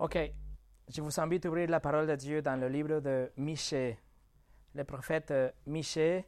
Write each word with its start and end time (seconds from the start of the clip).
Ok, 0.00 0.16
je 0.88 1.02
vous 1.02 1.20
invite 1.20 1.44
à 1.44 1.50
ouvrir 1.50 1.68
la 1.68 1.78
parole 1.78 2.06
de 2.06 2.16
Dieu 2.16 2.40
dans 2.40 2.58
le 2.58 2.68
livre 2.68 3.00
de 3.00 3.30
Michée, 3.36 3.98
le 4.74 4.82
prophète 4.82 5.30
Michée, 5.66 6.24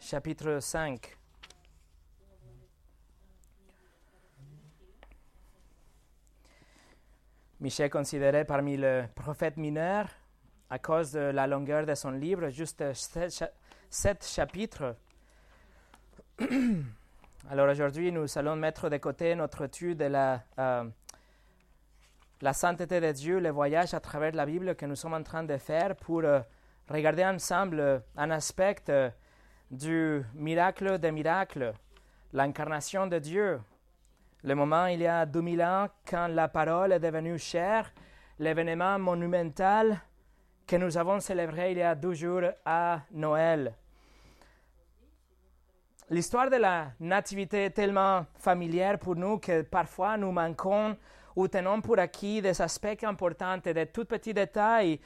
chapitre 0.00 0.58
5. 0.58 1.16
Michée 7.60 7.84
est 7.84 7.88
considéré 7.88 8.44
parmi 8.44 8.76
les 8.76 9.04
prophètes 9.14 9.58
mineurs 9.58 10.08
à 10.68 10.80
cause 10.80 11.12
de 11.12 11.20
la 11.20 11.46
longueur 11.46 11.86
de 11.86 11.94
son 11.94 12.10
livre, 12.10 12.48
juste 12.48 12.82
sept, 12.94 14.24
chapitres. 14.24 14.96
Alors 17.48 17.68
aujourd'hui, 17.68 18.10
nous 18.10 18.26
allons 18.36 18.56
mettre 18.56 18.88
de 18.88 18.96
côté 18.96 19.36
notre 19.36 19.66
étude 19.66 19.98
de 19.98 20.06
la, 20.06 20.42
euh, 20.58 20.90
la 22.44 22.52
sainteté 22.52 23.00
de 23.00 23.10
Dieu, 23.10 23.40
le 23.40 23.48
voyage 23.48 23.94
à 23.94 24.00
travers 24.00 24.32
la 24.32 24.44
Bible 24.44 24.74
que 24.74 24.84
nous 24.84 24.96
sommes 24.96 25.14
en 25.14 25.22
train 25.22 25.44
de 25.44 25.56
faire 25.56 25.96
pour 25.96 26.20
euh, 26.24 26.40
regarder 26.90 27.24
ensemble 27.24 28.02
un 28.18 28.30
aspect 28.30 28.76
euh, 28.90 29.08
du 29.70 30.22
miracle 30.34 30.98
des 30.98 31.10
miracles, 31.10 31.72
l'incarnation 32.34 33.06
de 33.06 33.18
Dieu. 33.18 33.62
Le 34.42 34.54
moment 34.54 34.84
il 34.88 35.00
y 35.00 35.06
a 35.06 35.24
2000 35.24 35.62
ans 35.62 35.88
quand 36.06 36.26
la 36.26 36.48
parole 36.48 36.92
est 36.92 37.00
devenue 37.00 37.38
chère, 37.38 37.90
l'événement 38.38 38.98
monumental 38.98 39.98
que 40.66 40.76
nous 40.76 40.98
avons 40.98 41.20
célébré 41.20 41.72
il 41.72 41.78
y 41.78 41.82
a 41.82 41.94
deux 41.94 42.12
jours 42.12 42.42
à 42.66 43.00
Noël. 43.12 43.72
L'histoire 46.10 46.50
de 46.50 46.56
la 46.56 46.88
nativité 47.00 47.64
est 47.64 47.70
tellement 47.70 48.26
familière 48.34 48.98
pour 48.98 49.16
nous 49.16 49.38
que 49.38 49.62
parfois 49.62 50.18
nous 50.18 50.30
manquons 50.30 50.94
ou 51.36 51.48
tenons 51.48 51.80
pour 51.80 51.98
acquis 51.98 52.40
des 52.40 52.60
aspects 52.60 53.04
importants 53.04 53.58
des 53.58 53.86
tout 53.86 54.04
petits 54.04 54.34
détails 54.34 55.00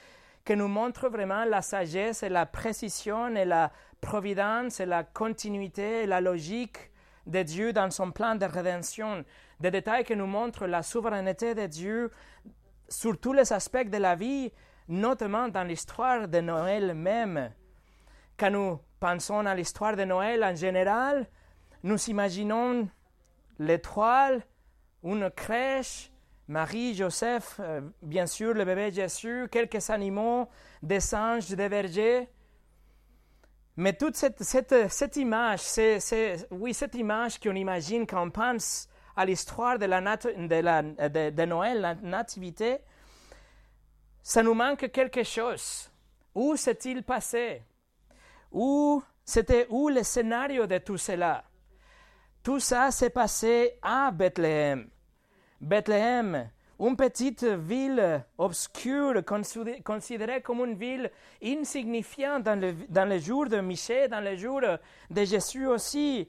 qui 0.44 0.56
nous 0.56 0.68
montrent 0.68 1.08
vraiment 1.08 1.44
la 1.44 1.62
sagesse 1.62 2.22
et 2.22 2.28
la 2.28 2.46
précision 2.46 3.34
et 3.36 3.44
la 3.44 3.70
providence 4.00 4.80
et 4.80 4.86
la 4.86 5.04
continuité 5.04 6.04
et 6.04 6.06
la 6.06 6.20
logique 6.20 6.90
de 7.26 7.42
Dieu 7.42 7.72
dans 7.72 7.90
son 7.90 8.10
plan 8.10 8.34
de 8.34 8.46
rédemption. 8.46 9.24
Des 9.60 9.70
détails 9.70 10.04
qui 10.04 10.16
nous 10.16 10.26
montrent 10.26 10.66
la 10.66 10.82
souveraineté 10.82 11.54
de 11.54 11.66
Dieu 11.66 12.10
sur 12.88 13.18
tous 13.18 13.32
les 13.32 13.52
aspects 13.52 13.88
de 13.88 13.98
la 13.98 14.14
vie, 14.14 14.50
notamment 14.88 15.48
dans 15.48 15.64
l'histoire 15.64 16.28
de 16.28 16.40
Noël 16.40 16.94
même. 16.94 17.52
Quand 18.38 18.50
nous 18.50 18.78
pensons 19.00 19.44
à 19.44 19.54
l'histoire 19.54 19.96
de 19.96 20.04
Noël 20.04 20.42
en 20.44 20.54
général, 20.54 21.26
nous 21.82 22.02
imaginons 22.08 22.88
l'étoile, 23.58 24.42
une 25.04 25.30
crèche, 25.30 26.10
Marie, 26.48 26.94
Joseph, 26.94 27.60
euh, 27.60 27.82
bien 28.00 28.26
sûr, 28.26 28.54
le 28.54 28.64
bébé 28.64 28.90
Jésus, 28.90 29.48
quelques 29.52 29.90
animaux, 29.90 30.48
des 30.82 31.00
singes, 31.00 31.48
des 31.50 31.68
bergers. 31.68 32.26
Mais 33.76 33.92
toute 33.92 34.16
cette, 34.16 34.42
cette, 34.42 34.90
cette 34.90 35.16
image, 35.16 35.60
c'est, 35.60 36.48
oui, 36.50 36.72
cette 36.72 36.94
image 36.94 37.38
qu'on 37.38 37.54
imagine 37.54 38.06
quand 38.06 38.26
on 38.26 38.30
pense 38.30 38.88
à 39.14 39.26
l'histoire 39.26 39.78
de, 39.78 39.84
la 39.84 40.00
de, 40.00 40.54
la, 40.54 40.82
de 40.82 41.44
Noël, 41.44 41.82
la 41.82 41.94
nativité, 41.96 42.78
ça 44.22 44.42
nous 44.42 44.54
manque 44.54 44.90
quelque 44.90 45.24
chose. 45.24 45.90
Où 46.34 46.56
s'est-il 46.56 47.02
passé? 47.02 47.62
Où 48.50 49.02
c'était 49.22 49.66
où 49.68 49.90
le 49.90 50.02
scénario 50.02 50.66
de 50.66 50.78
tout 50.78 50.96
cela? 50.96 51.44
Tout 52.42 52.58
ça 52.58 52.90
s'est 52.90 53.10
passé 53.10 53.78
à 53.82 54.10
Bethléem. 54.10 54.88
Bethléem, 55.60 56.48
une 56.80 56.96
petite 56.96 57.44
ville 57.44 58.24
obscure, 58.36 59.24
considérée 59.84 60.40
comme 60.40 60.64
une 60.64 60.74
ville 60.74 61.10
insignifiante 61.42 62.44
dans 62.44 62.60
le, 62.60 62.74
dans 62.88 63.08
les 63.08 63.18
jours 63.20 63.46
de 63.48 63.60
Michel, 63.60 64.08
dans 64.08 64.20
les 64.20 64.38
jours 64.38 64.60
de 65.10 65.24
Jésus 65.24 65.66
aussi. 65.66 66.28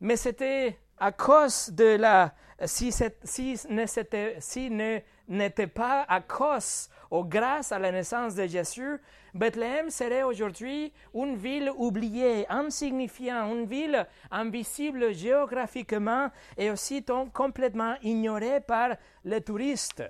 Mais 0.00 0.16
c'était 0.16 0.78
à 0.98 1.10
cause 1.12 1.70
de 1.70 1.96
la... 1.96 2.32
Si, 2.64 2.92
si 2.92 3.56
ne 3.72 5.00
n'était 5.28 5.66
pas 5.66 6.04
à 6.08 6.20
cause 6.20 6.88
ou 7.10 7.24
grâce 7.24 7.70
à 7.72 7.78
la 7.78 7.92
naissance 7.92 8.34
de 8.34 8.46
Jésus, 8.46 8.98
Bethléem 9.38 9.88
serait 9.88 10.24
aujourd'hui 10.24 10.92
une 11.14 11.36
ville 11.36 11.70
oubliée, 11.76 12.44
insignifiante, 12.48 13.54
une 13.54 13.66
ville 13.66 14.04
invisible 14.32 15.14
géographiquement 15.14 16.28
et 16.56 16.72
aussi 16.72 17.04
complètement 17.32 17.94
ignorée 18.02 18.60
par 18.60 18.96
les 19.24 19.40
touristes. 19.40 20.02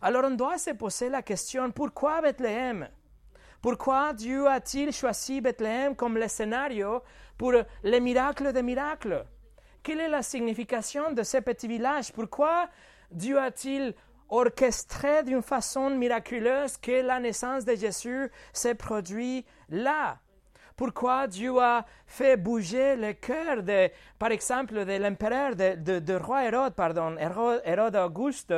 Alors 0.00 0.24
on 0.24 0.30
doit 0.30 0.56
se 0.56 0.70
poser 0.70 1.10
la 1.10 1.20
question, 1.20 1.70
pourquoi 1.72 2.22
Bethléem? 2.22 2.88
Pourquoi 3.60 4.14
Dieu 4.14 4.48
a-t-il 4.48 4.92
choisi 4.92 5.42
Bethléem 5.42 5.94
comme 5.94 6.16
le 6.16 6.28
scénario 6.28 7.02
pour 7.36 7.52
les 7.82 8.00
miracles 8.00 8.54
des 8.54 8.62
miracles? 8.62 9.26
Quelle 9.82 10.00
est 10.00 10.08
la 10.08 10.22
signification 10.22 11.12
de 11.12 11.22
ce 11.22 11.36
petit 11.36 11.68
village? 11.68 12.12
Pourquoi 12.12 12.70
Dieu 13.10 13.38
a-t-il 13.38 13.94
orchestré 14.28 15.22
d'une 15.22 15.42
façon 15.42 15.90
miraculeuse 15.90 16.76
que 16.76 17.02
la 17.02 17.20
naissance 17.20 17.64
de 17.64 17.74
Jésus 17.74 18.30
s'est 18.52 18.74
produite 18.74 19.46
là. 19.68 20.18
Pourquoi 20.76 21.28
Dieu 21.28 21.56
a 21.58 21.84
fait 22.06 22.36
bouger 22.36 22.96
le 22.96 23.12
cœur, 23.12 23.62
de, 23.62 23.88
par 24.18 24.32
exemple, 24.32 24.84
de 24.84 24.96
l'empereur, 24.96 25.54
de, 25.54 26.14
roi 26.16 26.44
Hérode, 26.44 26.74
pardon, 26.74 27.16
Hérode 27.16 27.94
Auguste, 27.94 28.52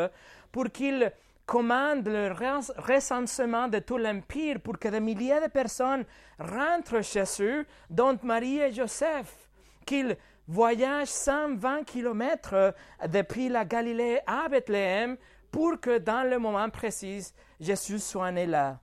pour 0.50 0.70
qu'il 0.70 1.12
commande 1.44 2.08
le 2.08 2.32
recensement 2.78 3.68
de 3.68 3.78
tout 3.80 3.98
l'empire, 3.98 4.60
pour 4.60 4.78
que 4.78 4.88
des 4.88 5.00
milliers 5.00 5.40
de 5.40 5.48
personnes 5.48 6.04
rentrent 6.38 7.02
chez 7.02 7.24
eux, 7.40 7.66
dont 7.90 8.18
Marie 8.22 8.60
et 8.60 8.72
Joseph, 8.72 9.48
qu'il 9.84 10.16
voyage 10.48 11.08
120 11.08 11.84
kilomètres 11.84 12.74
depuis 13.08 13.48
la 13.48 13.64
Galilée 13.64 14.20
à 14.26 14.48
Bethléem 14.48 15.16
pour 15.56 15.80
que 15.80 15.96
dans 15.96 16.28
le 16.28 16.38
moment 16.38 16.68
précis, 16.68 17.32
Jésus 17.58 17.98
soit 17.98 18.30
né 18.30 18.44
là. 18.44 18.78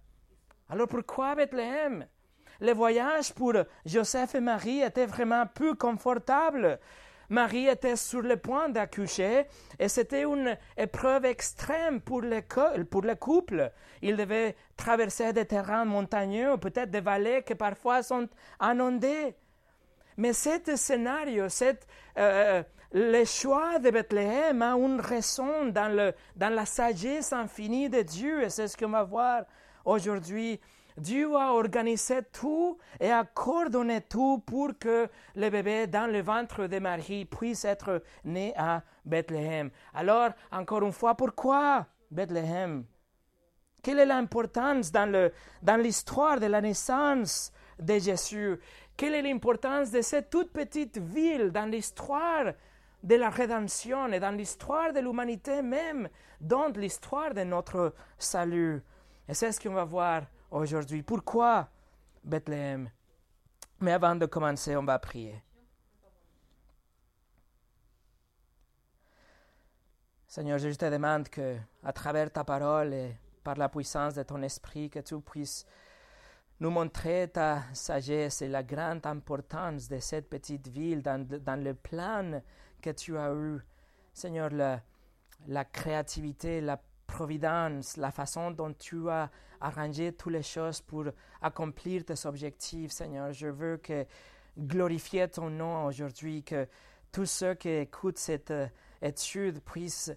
Alors 0.67 0.88
pourquoi 0.88 1.35
Bethléem? 1.35 2.07
Le 2.61 2.73
voyage 2.73 3.31
pour 3.31 3.53
Joseph 3.85 4.34
et 4.34 4.39
Marie 4.39 4.81
était 4.81 5.06
vraiment 5.06 5.45
peu 5.45 5.75
confortable. 5.75 6.79
Marie 7.29 7.67
était 7.67 7.95
sur 7.95 8.23
le 8.23 8.38
point 8.38 8.69
d'accoucher 8.69 9.45
et 9.78 9.88
c'était 9.88 10.23
une 10.23 10.57
épreuve 10.75 11.25
extrême 11.25 12.01
pour 12.01 12.22
le, 12.22 12.41
couple. 13.13 13.72
Il 14.01 14.17
devait 14.17 14.55
traverser 14.75 15.31
des 15.31 15.45
terrains 15.45 15.85
montagneux, 15.85 16.57
peut-être 16.57 16.90
des 16.90 17.01
vallées 17.01 17.44
qui 17.44 17.53
parfois 17.53 18.01
sont 18.01 18.28
inondées. 18.59 19.35
Mais 20.17 20.34
ce 20.34 20.75
scénario, 20.75 21.50
cette, 21.50 21.85
euh, 22.17 22.63
le 22.94 23.26
choix 23.26 23.80
de 23.80 23.90
Bethléem 23.90 24.62
a 24.62 24.76
une 24.76 25.02
raison 25.02 25.66
dans, 25.66 25.92
le, 25.92 26.14
dans 26.36 26.54
la 26.54 26.66
sagesse 26.66 27.34
infinie 27.34 27.90
de 27.90 28.04
Dieu, 28.04 28.44
et 28.44 28.50
c'est 28.52 28.68
ce 28.68 28.78
qu'on 28.78 28.90
va 28.90 29.04
voir 29.04 29.46
aujourd'hui. 29.84 30.59
Dieu 30.96 31.36
a 31.36 31.53
organisé 31.53 32.22
tout 32.32 32.78
et 33.00 33.09
a 33.09 33.24
coordonné 33.24 34.02
tout 34.02 34.44
pour 34.46 34.78
que 34.80 35.09
le 35.36 35.50
bébé 35.50 35.88
dans 35.88 36.06
le 36.06 36.22
ventre 36.22 36.68
de 36.68 36.78
Marie 36.78 37.26
puisse 37.26 37.66
être 37.66 38.03
né 38.23 38.53
à 38.56 38.84
Bethléem. 39.03 39.72
Alors, 39.96 40.29
encore 40.52 40.84
une 40.84 40.91
fois, 40.91 41.16
pourquoi 41.16 41.88
Bethléem? 42.12 42.85
Quelle 43.82 44.00
est 44.00 44.06
l'importance 44.06 44.91
dans 44.91 45.82
l'histoire 45.82 46.35
dans 46.35 46.46
de 46.46 46.52
la 46.52 46.62
naissance 46.62 47.52
de 47.79 47.97
Jésus? 47.97 48.59
Quelle 48.96 49.16
est 49.16 49.23
l'importance 49.23 49.90
de 49.90 50.02
cette 50.03 50.29
toute 50.29 50.53
petite 50.53 51.00
ville 51.00 51.50
dans 51.52 51.66
l'histoire 51.66 52.53
de 53.03 53.16
la 53.16 53.29
rédemption 53.29 54.08
et 54.14 54.20
dans 54.20 54.32
l'histoire 54.32 54.94
de 54.94 55.02
l'humanité 55.02 55.61
même, 55.61 56.08
dans 56.40 56.70
l'histoire 56.70 57.34
de 57.34 57.44
notre 57.44 57.94
salut. 58.17 58.82
Et 59.28 59.34
c'est 59.34 59.52
ce 59.52 59.59
qu'on 59.59 59.73
va 59.73 59.84
voir 59.84 60.23
aujourd'hui. 60.50 61.03
Pourquoi 61.03 61.67
Bethléem? 62.23 62.90
Mais 63.82 63.91
avant 63.91 64.16
de 64.16 64.26
commencer, 64.26 64.76
on 64.78 64.85
va 64.85 64.97
prier. 65.00 65.44
Seigneur, 70.26 70.58
je 70.58 70.70
te 70.70 70.90
demande 70.90 71.28
que, 71.29 71.58
à 71.84 71.94
travers 71.94 72.32
ta 72.32 72.44
parole 72.44 72.94
et 72.94 73.16
par 73.44 73.55
la 73.55 73.70
puissance 73.70 74.16
de 74.16 74.23
ton 74.23 74.41
esprit, 74.41 74.90
que 74.90 75.00
tu 75.00 75.20
puisses 75.20 75.66
nous 76.59 76.72
montrer 76.72 77.28
ta 77.28 77.64
sagesse 77.73 78.41
et 78.41 78.47
la 78.47 78.64
grande 78.64 79.05
importance 79.05 79.90
de 79.90 80.00
cette 80.00 80.29
petite 80.29 80.70
ville 80.70 81.02
dans, 81.02 81.28
dans 81.28 81.61
le 81.61 81.73
plan 81.73 82.41
que 82.84 82.90
tu 82.90 83.18
as 83.18 83.34
eu, 83.34 83.62
Seigneur, 84.14 84.50
la, 84.52 85.66
créativité, 85.66 86.62
la 86.62 86.80
providence, 87.08 87.97
la 87.97 88.12
façon 88.12 88.52
dont 88.52 88.74
tu 88.74 89.09
as 89.09 89.32
arrangé 89.62 90.12
toutes 90.12 90.34
les 90.34 90.44
choses 90.44 90.82
pour 90.82 91.06
accomplir 91.41 92.03
tes 92.03 92.26
objectifs, 92.26 92.91
Seigneur. 92.91 93.32
Je 93.32 93.47
veux 93.47 93.78
que 93.78 94.06
glorifier 94.59 95.28
ton 95.30 95.50
nom 95.50 95.85
aujourd'hui, 95.85 96.44
que 96.44 96.68
tous 97.12 97.26
ceux 97.26 97.56
qui 97.56 97.70
écoutent 97.70 98.18
cette 98.18 98.52
euh, 98.52 98.68
étude 99.02 99.62
puissent 99.62 100.12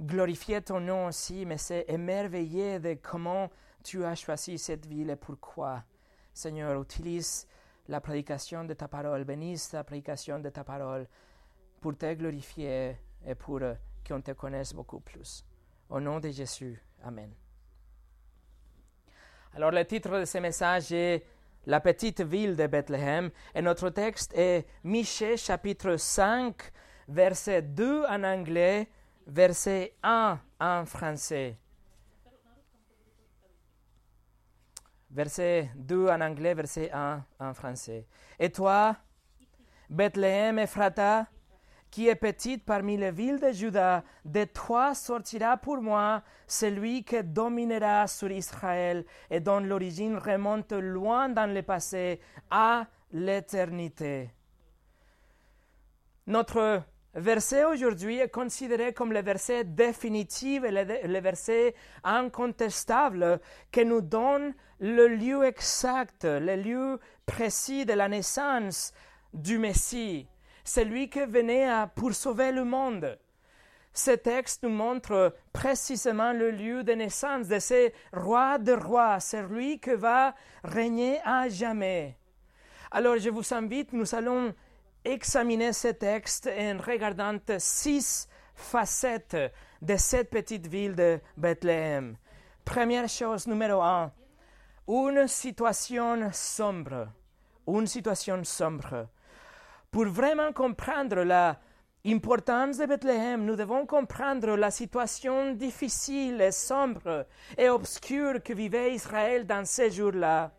glorifier 0.00 0.62
ton 0.62 0.80
nom 0.80 1.06
aussi, 1.06 1.44
mais 1.44 1.58
c'est 1.58 1.84
émerveiller 1.88 2.78
de 2.78 2.94
comment 2.94 3.50
tu 3.82 4.04
as 4.04 4.14
choisi 4.14 4.58
cette 4.58 4.86
ville 4.86 5.10
et 5.10 5.16
pourquoi. 5.16 5.82
Seigneur, 6.32 6.80
utilise 6.80 7.48
la 7.88 8.00
prédication 8.00 8.64
de 8.64 8.74
ta 8.74 8.88
parole, 8.88 9.24
bénisse 9.24 9.72
la 9.72 9.84
prédication 9.84 10.38
de 10.38 10.50
ta 10.50 10.62
parole 10.62 11.06
pour 11.80 11.96
te 11.96 12.12
glorifier 12.14 12.96
et 13.26 13.34
pour 13.34 13.60
qu'on 14.06 14.20
te 14.20 14.32
connaisse 14.32 14.74
beaucoup 14.74 15.00
plus. 15.00 15.44
Au 15.88 16.00
nom 16.00 16.20
de 16.20 16.28
Jésus, 16.30 16.82
Amen. 17.02 17.32
Alors 19.54 19.70
le 19.70 19.84
titre 19.84 20.20
de 20.20 20.24
ce 20.24 20.38
message 20.38 20.92
est 20.92 21.24
La 21.66 21.80
petite 21.80 22.20
ville 22.20 22.56
de 22.56 22.66
Bethléem 22.66 23.30
et 23.54 23.62
notre 23.62 23.90
texte 23.90 24.32
est 24.36 24.66
Michée 24.84 25.36
chapitre 25.36 25.96
5, 25.96 26.56
verset 27.08 27.62
2 27.62 28.04
en 28.06 28.24
anglais, 28.24 28.88
verset 29.26 29.94
1 30.02 30.38
en 30.60 30.84
français. 30.84 31.56
Verset 35.10 35.70
2 35.76 36.08
en 36.08 36.20
anglais, 36.20 36.54
verset 36.54 36.90
1 36.92 37.24
en 37.40 37.54
français. 37.54 38.06
Et 38.38 38.50
toi, 38.50 38.96
Bethléem 39.88 40.58
Ephrata, 40.58 41.26
qui 41.90 42.08
est 42.08 42.14
petite 42.14 42.64
parmi 42.64 42.96
les 42.96 43.10
villes 43.10 43.40
de 43.40 43.50
Juda, 43.50 44.04
de 44.24 44.44
toi 44.44 44.94
sortira 44.94 45.56
pour 45.56 45.80
moi 45.80 46.22
celui 46.46 47.02
qui 47.04 47.22
dominera 47.24 48.06
sur 48.06 48.30
Israël 48.30 49.04
et 49.30 49.40
dont 49.40 49.60
l'origine 49.60 50.18
remonte 50.18 50.72
loin 50.72 51.28
dans 51.30 51.52
le 51.52 51.62
passé 51.62 52.20
à 52.50 52.86
l'éternité. 53.10 54.30
Notre 56.26 56.82
verset 57.14 57.64
aujourd'hui 57.64 58.18
est 58.18 58.28
considéré 58.28 58.92
comme 58.92 59.12
le 59.12 59.22
verset 59.22 59.64
définitif 59.64 60.62
et 60.64 60.70
le, 60.70 61.20
verset 61.20 61.74
incontestable 62.04 63.40
qui 63.72 63.84
nous 63.84 64.00
donne 64.00 64.54
le 64.80 65.08
lieu 65.08 65.44
exact, 65.44 66.24
le 66.24 66.56
lieu 66.56 67.00
précis 67.26 67.84
de 67.84 67.94
la 67.94 68.08
naissance 68.08 68.92
du 69.34 69.58
Messie, 69.58 70.28
celui 70.64 71.10
qui 71.10 71.24
venait 71.24 71.68
pour 71.94 72.14
sauver 72.14 72.52
le 72.52 72.64
monde. 72.64 73.18
Ce 73.92 74.12
texte 74.12 74.62
nous 74.62 74.68
montre 74.68 75.34
précisément 75.52 76.32
le 76.32 76.50
lieu 76.50 76.84
de 76.84 76.92
naissance 76.92 77.48
de 77.48 77.58
ce 77.58 77.90
roi 78.12 78.58
de 78.58 78.72
rois, 78.72 79.18
celui 79.18 79.80
qui 79.80 79.94
va 79.94 80.34
régner 80.62 81.18
à 81.24 81.48
jamais. 81.48 82.16
Alors 82.90 83.18
je 83.18 83.28
vous 83.28 83.52
invite, 83.52 83.92
nous 83.92 84.14
allons 84.14 84.54
examiner 85.08 85.72
ce 85.72 85.88
texte 85.88 86.48
en 86.48 86.78
regardant 86.78 87.38
six 87.58 88.28
facettes 88.54 89.36
de 89.80 89.96
cette 89.96 90.30
petite 90.30 90.66
ville 90.66 90.94
de 90.94 91.20
Bethléem. 91.36 92.16
Première 92.64 93.08
chose, 93.08 93.46
numéro 93.46 93.80
un, 93.80 94.12
une 94.86 95.26
situation 95.26 96.30
sombre. 96.32 97.08
Une 97.66 97.86
situation 97.86 98.42
sombre. 98.44 99.08
Pour 99.90 100.06
vraiment 100.06 100.52
comprendre 100.52 101.22
la 101.22 101.58
importance 102.06 102.78
de 102.78 102.86
Bethléem, 102.86 103.44
nous 103.44 103.56
devons 103.56 103.86
comprendre 103.86 104.56
la 104.56 104.70
situation 104.70 105.52
difficile 105.52 106.40
et 106.40 106.52
sombre 106.52 107.26
et 107.56 107.68
obscure 107.68 108.42
que 108.42 108.52
vivait 108.52 108.94
Israël 108.94 109.46
dans 109.46 109.64
ces 109.64 109.90
jours-là. 109.90 110.52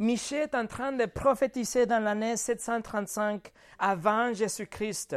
Michée 0.00 0.42
est 0.42 0.54
en 0.54 0.66
train 0.66 0.92
de 0.92 1.06
prophétiser 1.06 1.84
dans 1.84 1.98
l'année 1.98 2.36
735 2.36 3.52
avant 3.80 4.32
Jésus-Christ. 4.32 5.16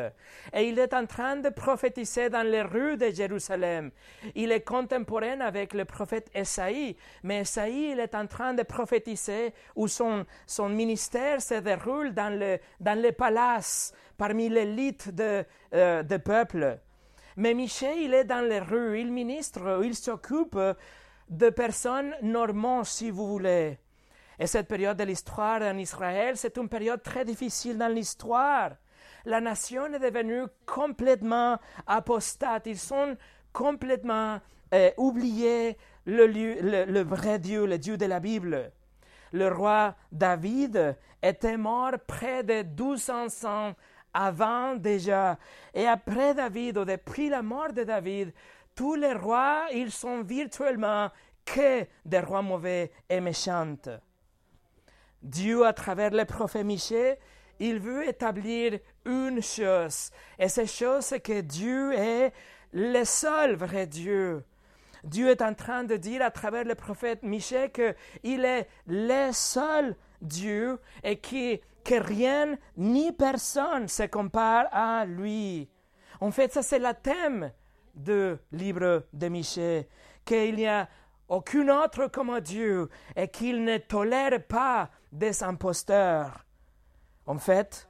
Et 0.53 0.69
il 0.69 0.79
est 0.79 0.95
en 0.95 1.05
train 1.05 1.35
de 1.35 1.49
prophétiser 1.49 2.29
dans 2.31 2.41
les 2.41 2.63
rues 2.63 2.97
de 2.97 3.11
Jérusalem. 3.11 3.91
Il 4.33 4.51
est 4.51 4.61
contemporain 4.61 5.39
avec 5.41 5.73
le 5.73 5.85
prophète 5.85 6.31
Esaïe. 6.33 6.95
Mais 7.21 7.41
Esaïe, 7.41 7.91
il 7.91 7.99
est 7.99 8.15
en 8.15 8.25
train 8.25 8.55
de 8.55 8.63
prophétiser 8.63 9.53
où 9.75 9.87
son, 9.87 10.25
son 10.47 10.69
ministère 10.69 11.43
se 11.43 11.55
déroule 11.55 12.15
dans 12.15 12.35
le, 12.35 12.57
dans 12.79 12.99
les 12.99 13.11
palaces, 13.11 13.93
parmi 14.17 14.49
l'élite 14.49 15.13
de, 15.13 15.45
euh, 15.75 16.01
de 16.01 16.17
peuple. 16.17 16.79
Mais 17.37 17.53
Michée, 17.53 18.03
il 18.03 18.15
est 18.15 18.25
dans 18.25 18.41
les 18.47 18.59
rues, 18.59 18.99
il 18.99 19.11
ministre, 19.11 19.81
il 19.83 19.93
s'occupe 19.93 20.57
de 21.29 21.49
personnes 21.51 22.15
normales, 22.23 22.85
si 22.85 23.11
vous 23.11 23.27
voulez. 23.27 23.77
Et 24.39 24.47
cette 24.47 24.67
période 24.67 24.97
de 24.97 25.03
l'histoire 25.03 25.61
en 25.61 25.77
Israël, 25.77 26.37
c'est 26.37 26.57
une 26.57 26.69
période 26.69 27.03
très 27.03 27.25
difficile 27.25 27.77
dans 27.77 27.93
l'histoire. 27.93 28.71
La 29.25 29.39
nation 29.39 29.85
est 29.93 29.99
devenue 29.99 30.43
complètement 30.65 31.59
apostate. 31.85 32.65
Ils 32.65 32.79
sont 32.79 33.15
complètement 33.53 34.39
euh, 34.73 34.91
oubliés 34.97 35.77
le, 36.05 36.25
le, 36.25 37.01
vrai 37.01 37.39
Dieu, 37.39 37.65
le 37.65 37.77
Dieu 37.77 37.97
de 37.97 38.05
la 38.05 38.19
Bible. 38.19 38.71
Le 39.31 39.47
roi 39.47 39.95
David 40.11 40.97
était 41.21 41.57
mort 41.57 41.93
près 42.07 42.43
de 42.43 42.63
1200 42.63 43.47
ans 43.47 43.75
avant 44.13 44.75
déjà. 44.75 45.37
Et 45.73 45.87
après 45.87 46.33
David, 46.33 46.79
ou 46.79 46.85
depuis 46.85 47.29
la 47.29 47.41
mort 47.41 47.71
de 47.71 47.83
David, 47.83 48.33
tous 48.75 48.95
les 48.95 49.13
rois, 49.13 49.67
ils 49.73 49.91
sont 49.91 50.21
virtuellement 50.21 51.09
que 51.45 51.85
des 52.05 52.19
rois 52.19 52.41
mauvais 52.41 52.91
et 53.09 53.21
méchants. 53.21 53.75
Dieu, 55.21 55.65
à 55.65 55.73
travers 55.73 56.11
le 56.11 56.25
prophète 56.25 56.65
Michée, 56.65 57.17
il 57.59 57.79
veut 57.79 58.07
établir 58.07 58.79
une 59.05 59.41
chose. 59.41 60.11
Et 60.39 60.47
cette 60.47 60.71
chose, 60.71 61.05
c'est 61.05 61.19
que 61.19 61.41
Dieu 61.41 61.93
est 61.93 62.33
le 62.73 63.03
seul 63.03 63.55
vrai 63.55 63.85
Dieu. 63.85 64.43
Dieu 65.03 65.29
est 65.29 65.41
en 65.41 65.53
train 65.53 65.83
de 65.83 65.95
dire 65.95 66.21
à 66.21 66.31
travers 66.31 66.63
le 66.63 66.75
prophète 66.75 67.23
Michée 67.23 67.71
qu'il 67.71 68.45
est 68.45 68.67
le 68.87 69.31
seul 69.31 69.95
Dieu 70.21 70.79
et 71.03 71.17
que 71.17 71.59
rien 71.89 72.57
ni 72.77 73.11
personne 73.11 73.87
se 73.87 74.03
compare 74.03 74.67
à 74.71 75.05
lui. 75.05 75.69
En 76.19 76.31
fait, 76.31 76.53
ça 76.53 76.61
c'est 76.61 76.79
le 76.79 76.93
thème 77.01 77.51
du 77.95 78.35
livre 78.51 79.05
de 79.11 79.27
Michée, 79.27 79.87
qu'il 80.23 80.55
n'y 80.55 80.67
a 80.67 80.87
aucun 81.31 81.69
autre 81.69 82.07
comme 82.07 82.39
Dieu 82.41 82.89
et 83.15 83.29
qu'il 83.29 83.63
ne 83.63 83.77
tolère 83.77 84.45
pas 84.45 84.91
des 85.13 85.43
imposteurs. 85.43 86.45
En 87.25 87.37
fait, 87.37 87.89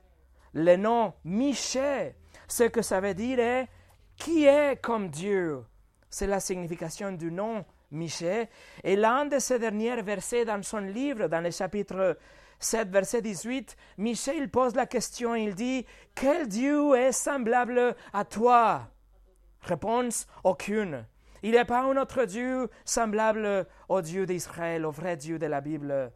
le 0.54 0.76
nom 0.76 1.14
Miché, 1.26 2.16
ce 2.48 2.64
que 2.66 2.84
ça 2.84 3.02
veut 3.02 3.16
dire 3.16 3.40
est 3.40 3.68
qui 4.16 4.46
est 4.46 4.80
comme 4.80 5.10
Dieu? 5.10 5.64
C'est 6.08 6.28
la 6.28 6.40
signification 6.40 7.12
du 7.14 7.32
nom 7.32 7.66
Miché. 7.90 8.48
Et 8.84 8.96
l'un 8.96 9.26
de 9.26 9.40
ces 9.40 9.58
derniers 9.58 10.04
versets 10.04 10.46
dans 10.46 10.62
son 10.62 10.78
livre, 10.78 11.28
dans 11.28 11.42
le 11.42 11.50
chapitre 11.50 12.20
7, 12.60 12.90
verset 12.90 13.24
18, 13.24 13.76
Miché, 13.98 14.38
il 14.38 14.52
pose 14.52 14.76
la 14.76 14.86
question, 14.86 15.34
il 15.34 15.56
dit, 15.56 15.84
quel 16.14 16.48
Dieu 16.48 16.96
est 16.96 17.12
semblable 17.12 17.96
à 18.14 18.24
toi? 18.24 18.88
Réponse, 19.62 20.28
aucune. 20.44 21.08
Il 21.44 21.58
a 21.58 21.66
pas 21.66 21.82
un 21.82 21.98
autre 21.98 22.26
Dieu 22.26 22.70
semblable 22.86 23.66
au 23.90 24.02
Dieu 24.02 24.26
d'Israël, 24.26 24.86
au 24.86 24.92
vrai 24.92 25.18
Dieu 25.18 25.40
de 25.40 25.48
la 25.48 25.62
Bible. 25.62 26.12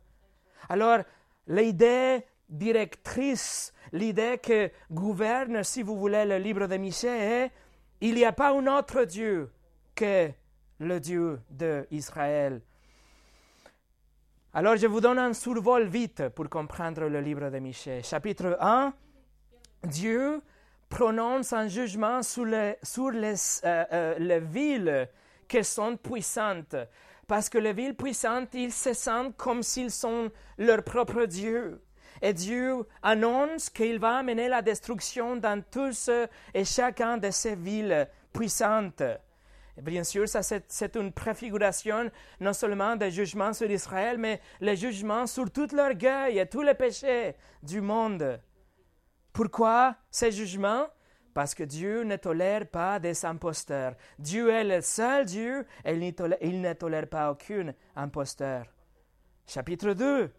Alors, 0.70 1.00
l'idée 1.48 2.24
directrice, 2.50 3.74
l'idée 3.92 4.40
que 4.42 4.70
gouverne, 4.92 5.64
si 5.64 5.82
vous 5.82 5.98
voulez, 5.98 6.26
le 6.26 6.38
livre 6.38 6.68
de 6.68 6.78
Michée 6.78 7.08
est 7.08 7.52
il 8.02 8.16
n'y 8.16 8.26
a 8.26 8.34
pas 8.34 8.52
un 8.52 8.68
autre 8.68 9.04
Dieu 9.06 9.52
que 9.96 10.30
le 10.80 11.00
Dieu 11.00 11.40
d'Israël. 11.50 12.62
Alors, 14.54 14.76
je 14.78 14.88
vous 14.88 15.02
donne 15.02 15.20
un 15.20 15.34
survol 15.34 15.88
vite 15.88 16.30
pour 16.30 16.50
comprendre 16.50 17.08
le 17.08 17.20
livre 17.20 17.50
de 17.50 17.60
Michée. 17.60 18.04
Chapitre 18.04 18.58
1, 18.60 18.94
Dieu 19.86 20.42
prononce 20.90 21.54
un 21.54 21.68
jugement 21.68 22.22
sur 22.22 22.46
les, 22.46 22.76
sur 22.84 23.12
les, 23.12 23.36
euh, 23.66 23.86
euh, 23.92 24.16
les 24.20 24.40
villes 24.40 25.10
qui 25.48 25.64
sont 25.64 25.98
puissantes 25.98 26.76
parce 27.28 27.50
que 27.50 27.58
les 27.58 27.74
villes 27.74 27.96
puissantes, 27.96 28.54
ils 28.54 28.72
se 28.72 28.94
sentent 28.94 29.36
comme 29.36 29.64
s'ils 29.64 29.92
sont 29.92 30.32
leur 30.58 30.84
propre 30.84 31.26
Dieu. 31.26 31.82
Et 32.22 32.34
Dieu 32.34 32.86
annonce 33.04 33.70
qu'il 33.70 34.00
va 34.00 34.18
amener 34.18 34.48
la 34.48 34.62
destruction 34.62 35.36
dans 35.36 35.62
tous 35.64 36.10
et 36.54 36.66
chacun 36.66 37.18
de 37.18 37.30
ces 37.30 37.56
villes 37.56 38.08
puissantes. 38.32 39.04
Bien 39.82 40.06
sûr, 40.06 40.28
ça 40.30 40.42
c'est 40.42 40.96
une 40.96 41.12
préfiguration 41.12 42.10
non 42.40 42.54
seulement 42.54 42.96
des 42.96 43.12
jugements 43.12 43.52
sur 43.52 43.70
Israël, 43.70 44.18
mais 44.18 44.40
les 44.62 44.78
jugements 44.78 45.28
sur 45.28 45.52
tout 45.52 45.68
l'orgueil 45.74 46.40
et 46.40 46.46
tous 46.46 46.62
les 46.62 46.76
péchés 46.76 47.36
du 47.62 47.82
monde. 47.82 48.40
Pourquoi 49.36 49.98
ces 50.10 50.32
jugements? 50.32 50.88
Parce 51.34 51.54
que 51.54 51.66
Dieu 51.66 52.04
ne 52.04 52.16
tolère 52.16 52.66
pas 52.70 53.00
des 53.00 53.26
imposteurs. 53.26 53.96
Dieu 54.18 54.50
est 54.50 54.64
le 54.64 54.80
seul 54.80 55.26
Dieu 55.26 55.66
et 55.84 55.92
il 55.92 56.62
ne 56.62 56.72
tolère, 56.72 57.10
pas 57.10 57.32
aucun 57.32 57.74
imposteur. 57.98 58.66
Chapitre 59.46 59.92
2. 59.92 60.32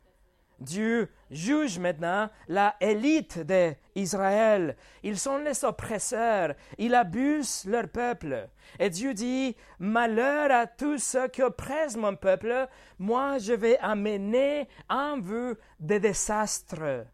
Dieu 0.60 1.10
juge 1.30 1.78
maintenant 1.78 2.30
la 2.48 2.74
élite 2.80 3.40
d'Israël. 3.40 4.78
Ils 5.02 5.18
sont 5.18 5.36
les 5.36 5.62
oppresseurs. 5.66 6.54
Ils 6.78 6.94
abusent 6.94 7.66
leur 7.66 7.88
peuple. 7.88 8.48
Et 8.78 8.88
Dieu 8.88 9.12
dit, 9.12 9.54
malheur 9.78 10.50
à 10.50 10.66
tous 10.66 10.96
ceux 10.96 11.28
qui 11.28 11.42
oppressent 11.42 11.98
mon 11.98 12.16
peuple. 12.16 12.66
Moi, 12.98 13.36
je 13.36 13.52
vais 13.52 13.76
amener 13.76 14.66
en 14.88 15.20
vous 15.20 15.52
des 15.78 16.00
désastres. 16.00 17.04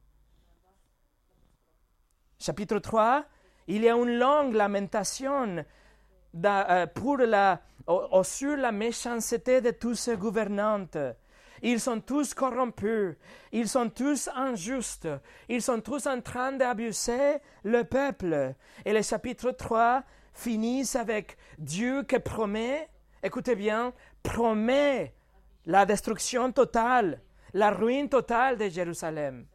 Chapitre 2.43 2.81
3, 2.81 3.25
il 3.69 3.85
y 3.85 3.89
a 3.89 3.95
une 3.95 4.19
longue 4.19 4.55
lamentation 4.55 5.65
euh, 6.45 6.87
pour 6.89 7.19
la, 7.19 7.63
sur 8.25 8.57
la 8.57 8.73
méchanceté 8.73 9.61
de 9.61 9.71
tous 9.71 9.95
ces 9.95 10.17
gouvernantes. 10.17 10.99
Ils 11.63 11.79
sont 11.79 12.01
tous 12.01 12.35
corrompus, 12.35 13.15
ils 13.53 13.69
sont 13.69 13.91
tous 13.91 14.29
injustes, 14.35 15.07
ils 15.49 15.63
sont 15.63 15.81
tous 15.81 16.09
en 16.09 16.21
train 16.21 16.51
d'abuser 16.51 17.37
le 17.63 17.85
peuple. 17.85 18.57
Et 18.85 18.93
le 18.93 19.03
chapitre 19.03 19.53
3 19.53 20.03
finit 20.33 20.91
avec 20.97 21.37
Dieu 21.59 22.03
qui 22.03 22.19
promet, 22.19 22.89
écoutez 23.23 23.55
bien, 23.55 23.93
promet 24.25 25.15
la 25.67 25.87
destruction 25.87 26.51
totale, 26.51 27.21
la 27.55 27.71
ruine 27.71 28.09
totale 28.09 28.59
de 28.59 28.69
Jérusalem. 28.69 29.47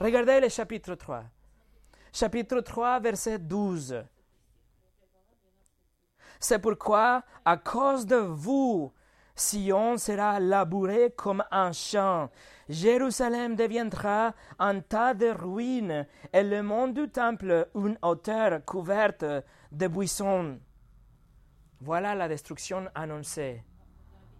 Regardez 0.00 0.40
le 0.40 0.48
chapitre 0.48 0.96
3. 0.96 1.22
Chapitre 2.12 2.60
3, 2.60 3.00
verset 3.00 3.38
12. 3.38 4.04
C'est 6.38 6.58
pourquoi, 6.58 7.22
à 7.44 7.56
cause 7.56 8.04
de 8.04 8.16
vous, 8.16 8.92
Sion 9.34 9.96
sera 9.96 10.38
labouré 10.38 11.12
comme 11.16 11.42
un 11.50 11.72
champ. 11.72 12.28
Jérusalem 12.68 13.56
deviendra 13.56 14.34
un 14.58 14.80
tas 14.80 15.14
de 15.14 15.30
ruines 15.30 16.06
et 16.32 16.42
le 16.42 16.62
monde 16.62 16.94
du 16.94 17.08
temple 17.08 17.68
une 17.74 17.96
hauteur 18.02 18.62
couverte 18.64 19.24
de 19.70 19.86
buissons. 19.88 20.58
Voilà 21.80 22.14
la 22.14 22.28
destruction 22.28 22.88
annoncée. 22.94 23.64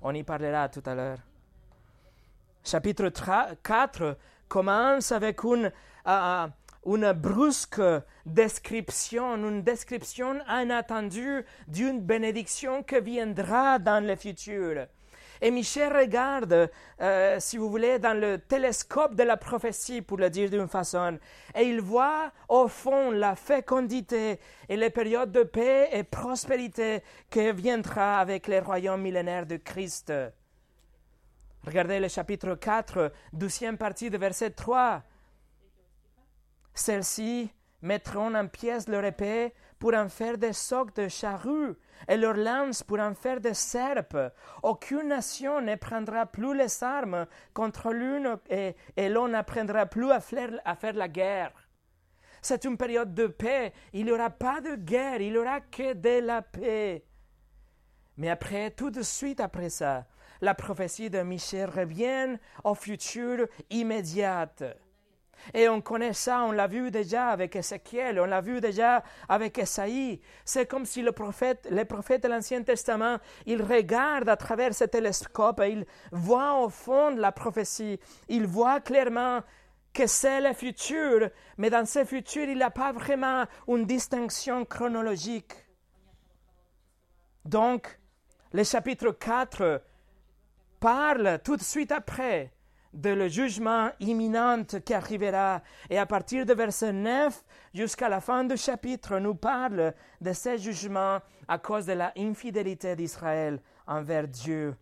On 0.02 0.14
y 0.14 0.22
parlera 0.22 0.68
tout 0.68 0.82
à 0.84 0.94
l'heure. 0.94 1.18
Chapitre 2.62 3.08
4 3.62 4.18
commence 4.46 5.10
avec 5.10 5.42
une, 5.42 5.72
euh, 6.06 6.46
une 6.86 7.12
brusque 7.12 7.80
description, 8.26 9.36
une 9.36 9.62
description 9.62 10.40
inattendue 10.48 11.44
d'une 11.68 12.00
bénédiction 12.00 12.82
qui 12.82 13.00
viendra 13.00 13.78
dans 13.78 14.04
le 14.04 14.16
futur. 14.16 14.86
Et 15.44 15.50
Michel 15.50 15.92
regarde, 15.92 16.70
euh, 17.00 17.36
si 17.40 17.56
vous 17.56 17.68
voulez, 17.68 17.98
dans 17.98 18.18
le 18.18 18.38
télescope 18.38 19.16
de 19.16 19.24
la 19.24 19.36
prophétie, 19.36 20.00
pour 20.00 20.18
le 20.18 20.30
dire 20.30 20.48
d'une 20.48 20.68
façon, 20.68 21.18
et 21.52 21.62
il 21.62 21.80
voit 21.80 22.30
au 22.48 22.68
fond 22.68 23.10
la 23.10 23.34
fécondité 23.34 24.38
et 24.68 24.76
les 24.76 24.90
périodes 24.90 25.32
de 25.32 25.42
paix 25.42 25.88
et 25.92 26.04
prospérité 26.04 27.02
qui 27.28 27.50
viendra 27.50 28.20
avec 28.20 28.46
les 28.46 28.60
royaumes 28.60 29.02
millénaires 29.02 29.46
de 29.46 29.56
Christ. 29.56 30.12
Regardez 31.66 31.98
le 31.98 32.06
chapitre 32.06 32.54
4, 32.54 33.12
douzième 33.32 33.78
partie 33.78 34.10
de 34.10 34.18
verset 34.18 34.50
3. 34.50 35.02
Celles-ci 36.74 37.50
mettront 37.82 38.34
en 38.34 38.46
pièces 38.46 38.88
leur 38.88 39.04
épée 39.04 39.52
pour 39.78 39.94
en 39.94 40.08
faire 40.08 40.38
des 40.38 40.52
socs 40.52 40.94
de 40.94 41.08
charrues 41.08 41.74
et 42.08 42.16
leurs 42.16 42.36
lances 42.36 42.82
pour 42.82 43.00
en 43.00 43.14
faire 43.14 43.40
des 43.40 43.54
serpes. 43.54 44.16
Aucune 44.62 45.08
nation 45.08 45.60
ne 45.60 45.74
prendra 45.74 46.26
plus 46.26 46.56
les 46.56 46.82
armes 46.84 47.26
contre 47.52 47.92
l'une 47.92 48.36
et, 48.48 48.74
l'on 49.08 49.28
n'apprendra 49.28 49.86
plus 49.86 50.10
à 50.10 50.20
faire, 50.20 50.52
à 50.64 50.76
faire 50.76 50.94
la 50.94 51.08
guerre. 51.08 51.52
C'est 52.40 52.64
une 52.64 52.76
période 52.76 53.14
de 53.14 53.26
paix. 53.26 53.72
Il 53.92 54.06
n'y 54.06 54.12
aura 54.12 54.30
pas 54.30 54.60
de 54.60 54.74
guerre, 54.74 55.20
il 55.20 55.32
n'y 55.32 55.38
aura 55.38 55.60
que 55.60 55.94
de 55.94 56.24
la 56.24 56.42
paix. 56.42 57.04
Mais 58.16 58.30
après, 58.30 58.70
tout 58.70 58.90
de 58.90 59.02
suite 59.02 59.40
après 59.40 59.70
ça, 59.70 60.06
la 60.40 60.54
prophétie 60.54 61.08
de 61.08 61.22
Michel 61.22 61.70
revient 61.70 62.36
au 62.64 62.74
futur 62.74 63.46
immédiat. 63.70 64.52
Et 65.54 65.68
on 65.68 65.80
connaît 65.80 66.12
ça, 66.12 66.42
on 66.44 66.52
l'a 66.52 66.66
vu 66.66 66.90
déjà 66.90 67.28
avec 67.28 67.56
Ézéchiel, 67.56 68.20
on 68.20 68.26
l'a 68.26 68.40
vu 68.40 68.60
déjà 68.60 69.02
avec 69.28 69.58
Esaïe. 69.58 70.20
C'est 70.44 70.66
comme 70.66 70.86
si 70.86 71.02
les 71.02 71.12
prophètes 71.12 71.68
de 71.70 72.28
l'Ancien 72.28 72.62
Testament, 72.62 73.18
ils 73.46 73.62
regardent 73.62 74.28
à 74.28 74.36
travers 74.36 74.74
ce 74.74 74.84
télescope 74.84 75.60
et 75.60 75.70
ils 75.70 75.86
voient 76.10 76.60
au 76.60 76.68
fond 76.68 77.10
la 77.10 77.32
prophétie. 77.32 77.98
Ils 78.28 78.46
voient 78.46 78.80
clairement 78.80 79.40
que 79.92 80.06
c'est 80.06 80.40
le 80.40 80.54
futur, 80.54 81.28
mais 81.58 81.68
dans 81.68 81.84
ce 81.84 82.04
futur, 82.04 82.44
il 82.44 82.56
n'y 82.56 82.62
a 82.62 82.70
pas 82.70 82.92
vraiment 82.92 83.44
une 83.68 83.84
distinction 83.84 84.64
chronologique. 84.64 85.54
Donc, 87.44 87.98
le 88.52 88.64
chapitre 88.64 89.10
4 89.10 89.82
parle 90.80 91.40
tout 91.44 91.56
de 91.56 91.62
suite 91.62 91.92
après 91.92 92.52
de 92.92 93.10
le 93.10 93.28
jugement 93.28 93.90
imminent 94.00 94.64
qui 94.84 94.94
arrivera. 94.94 95.62
Et 95.88 95.98
à 95.98 96.06
partir 96.06 96.44
de 96.44 96.52
verset 96.52 96.92
9 96.92 97.44
jusqu'à 97.74 98.08
la 98.08 98.20
fin 98.20 98.44
du 98.44 98.56
chapitre, 98.56 99.18
nous 99.18 99.34
parle 99.34 99.94
de 100.20 100.32
ces 100.32 100.58
jugements 100.58 101.18
à 101.48 101.58
cause 101.58 101.86
de 101.86 101.92
la 101.92 102.12
infidélité 102.16 102.94
d'Israël 102.96 103.60
envers 103.86 104.28
Dieu. 104.28 104.76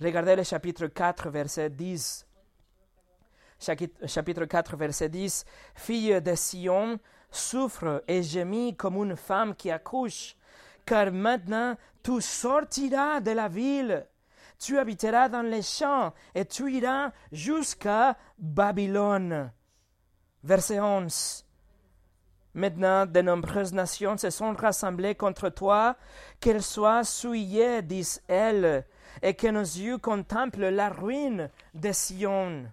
Regardez 0.00 0.36
le 0.36 0.44
chapitre 0.44 0.86
4, 0.86 1.28
verset 1.30 1.70
10. 1.70 2.26
Chapitre 4.06 4.44
4, 4.44 4.76
verset 4.76 5.08
10. 5.08 5.44
Fille 5.74 6.20
de 6.22 6.34
Sion, 6.34 6.98
souffre 7.30 8.02
et 8.06 8.22
gémit 8.22 8.76
comme 8.76 8.96
une 8.96 9.16
femme 9.16 9.54
qui 9.54 9.70
accouche, 9.70 10.36
car 10.86 11.12
maintenant 11.12 11.76
tu 12.02 12.20
sortiras 12.20 13.20
de 13.20 13.32
la 13.32 13.48
ville 13.48 14.06
tu 14.58 14.78
habiteras 14.78 15.28
dans 15.28 15.42
les 15.42 15.62
champs 15.62 16.12
et 16.34 16.44
tu 16.44 16.72
iras 16.72 17.12
jusqu'à 17.32 18.16
Babylone. 18.38 19.52
Verset 20.42 20.80
11. 20.80 21.44
Maintenant, 22.54 23.06
de 23.06 23.20
nombreuses 23.20 23.72
nations 23.72 24.16
se 24.16 24.30
sont 24.30 24.52
rassemblées 24.52 25.14
contre 25.14 25.48
toi, 25.48 25.96
qu'elles 26.40 26.62
soient 26.62 27.04
souillées, 27.04 27.82
disent-elles, 27.82 28.84
et 29.22 29.34
que 29.34 29.46
nos 29.46 29.60
yeux 29.60 29.98
contemplent 29.98 30.68
la 30.68 30.88
ruine 30.88 31.50
de 31.74 31.92
Sion. 31.92 32.64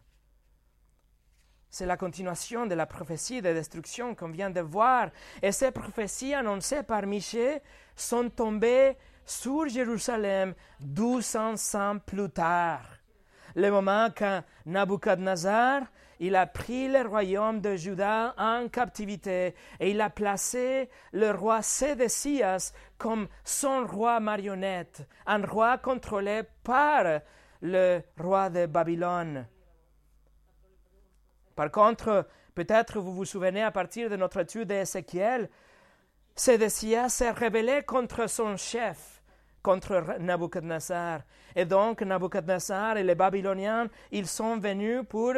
C'est 1.70 1.86
la 1.86 1.98
continuation 1.98 2.65
de 2.65 2.74
la 2.74 2.86
prophétie 2.86 3.42
de 3.42 3.51
destruction 3.54 4.15
qu'on 4.15 4.30
vient 4.30 4.50
de 4.50 4.62
voir. 4.62 5.10
Et 5.42 5.51
ces 5.51 5.72
prophéties 5.72 6.34
annoncées 6.34 6.84
par 6.84 7.06
Michée 7.06 7.62
sont 7.98 8.30
tombées 8.30 8.96
sur 9.25 9.67
Jérusalem 9.67 10.53
douze 10.79 11.36
ans 11.36 12.00
plus 12.05 12.29
tard. 12.29 12.86
Le 13.55 13.70
moment 13.72 14.10
quand 14.15 14.44
Nabucodonosor 14.65 15.84
il 16.20 16.36
a 16.36 16.46
pris 16.46 16.88
le 16.88 17.01
royaume 17.01 17.60
de 17.60 17.75
Juda 17.75 18.34
en 18.38 18.70
captivité 18.70 19.53
et 19.79 19.91
il 19.91 20.00
a 20.00 20.10
placé 20.10 20.89
le 21.12 21.32
roi 21.32 21.62
Sédécias 21.62 22.74
comme 22.98 23.27
son 23.44 23.86
roi 23.86 24.20
marionnette, 24.20 25.08
un 25.25 25.46
roi 25.46 25.77
contrôlé 25.77 26.44
par 26.63 27.20
le 27.62 28.01
roi 28.17 28.50
de 28.50 28.65
Babylone. 28.65 29.46
Par 31.55 31.72
contre, 31.72 32.27
peut-être 32.53 33.00
vous 33.00 33.13
vous 33.13 33.25
souvenez 33.25 33.63
à 33.63 33.72
partir 33.72 34.10
de 34.10 34.15
notre 34.15 34.39
étude 34.39 34.67
d'Ézéchiel, 34.67 35.50
Sédécias 36.36 37.10
s'est 37.10 37.32
rebellé 37.32 37.84
contre 37.84 38.27
son 38.27 38.58
chef 38.58 39.15
contre 39.66 40.20
Nabucodonosor. 40.20 41.22
Et 41.56 41.66
donc 41.66 42.04
Nabucodonosor 42.04 42.98
et 42.98 43.04
les 43.04 43.16
Babyloniens, 43.16 43.88
ils 44.12 44.28
sont 44.28 44.58
venus 44.58 45.02
pour 45.10 45.34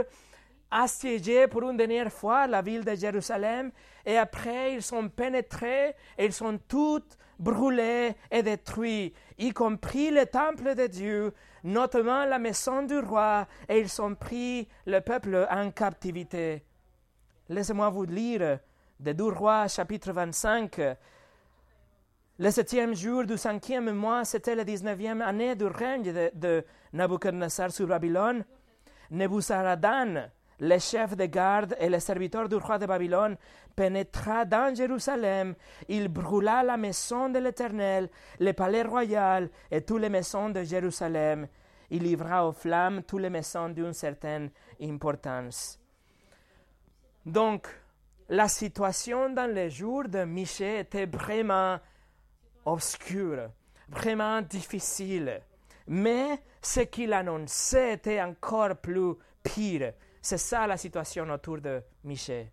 assiéger 0.69 1.47
pour 1.47 1.69
une 1.69 1.77
dernière 1.77 2.11
fois 2.11 2.45
la 2.45 2.61
ville 2.61 2.83
de 2.83 2.93
Jérusalem 2.93 3.71
et 4.05 4.17
après 4.17 4.73
ils 4.73 4.81
sont 4.81 5.07
pénétrés 5.07 5.95
et 6.17 6.25
ils 6.25 6.33
sont 6.33 6.59
tous 6.67 7.03
brûlés 7.39 8.15
et 8.29 8.43
détruits, 8.43 9.13
y 9.37 9.53
compris 9.53 10.11
le 10.11 10.25
temple 10.25 10.75
de 10.75 10.87
Dieu, 10.87 11.33
notamment 11.63 12.25
la 12.25 12.39
maison 12.39 12.81
du 12.81 12.97
roi, 12.99 13.47
et 13.69 13.79
ils 13.79 14.01
ont 14.01 14.15
pris 14.15 14.67
le 14.87 14.99
peuple 14.99 15.47
en 15.49 15.71
captivité. 15.71 16.65
Laissez-moi 17.47 17.89
vous 17.89 18.05
lire 18.05 18.59
de 18.99 19.11
2 19.13 19.23
Rois 19.23 19.67
chapitre 19.67 20.11
25 20.11 20.81
le 22.39 22.51
septième 22.51 22.93
jour 22.93 23.25
du 23.25 23.37
cinquième 23.37 23.91
mois, 23.91 24.23
c'était 24.23 24.53
la 24.53 24.63
dix-neuvième 24.63 25.21
année 25.21 25.55
du 25.55 25.65
règne 25.65 26.03
de, 26.03 26.31
de 26.35 26.63
sur 27.69 27.87
Babylone. 27.87 28.45
Nebuzaradan, 29.09 30.29
le 30.59 30.79
chef 30.79 31.15
de 31.15 31.25
garde 31.25 31.75
et 31.79 31.89
le 31.89 31.99
serviteur 31.99 32.47
du 32.47 32.55
roi 32.55 32.77
de 32.77 32.85
Babylone, 32.85 33.37
pénétra 33.75 34.45
dans 34.45 34.75
Jérusalem. 34.75 35.55
Il 35.87 36.09
brûla 36.09 36.61
la 36.61 36.77
maison 36.77 37.29
de 37.29 37.39
l'Éternel, 37.39 38.09
le 38.39 38.51
palais 38.53 38.83
royal 38.83 39.49
et 39.71 39.81
toutes 39.81 40.01
les 40.01 40.09
maisons 40.09 40.49
de 40.49 40.63
Jérusalem. 40.63 41.47
il 41.89 42.03
livrera 42.03 42.47
aux 42.47 42.53
flammes 42.53 43.03
tous 43.03 43.17
les 43.17 43.29
maisons 43.29 43.69
d'une 43.69 43.93
certaine 43.93 44.51
importance. 44.81 45.79
Donc, 47.25 47.67
la 48.29 48.47
situation 48.47 49.29
dans 49.29 49.49
les 49.49 49.69
jours 49.69 50.07
de 50.07 50.23
Michel 50.25 50.81
était 50.81 51.05
vraiment 51.05 51.79
obscure, 52.67 53.49
vraiment 53.87 54.41
difficile. 54.41 55.41
Mais 55.87 56.41
ce 56.61 56.81
qu'il 56.81 57.13
annonçait 57.13 57.93
était 57.93 58.21
encore 58.21 58.75
plus 58.75 59.13
pire. 59.41 59.93
C'est 60.21 60.37
ça 60.37 60.67
la 60.67 60.75
situation 60.75 61.29
autour 61.29 61.61
de 61.61 61.81
Michel. 62.03 62.51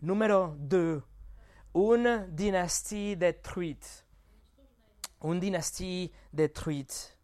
Numéro 0.00 0.48
2. 0.58 1.02
Une 1.74 2.26
dynastie 2.30 3.16
détruite. 3.16 4.06
Une 5.22 5.40
dynastie 5.40 6.10
détruite. 6.32 7.18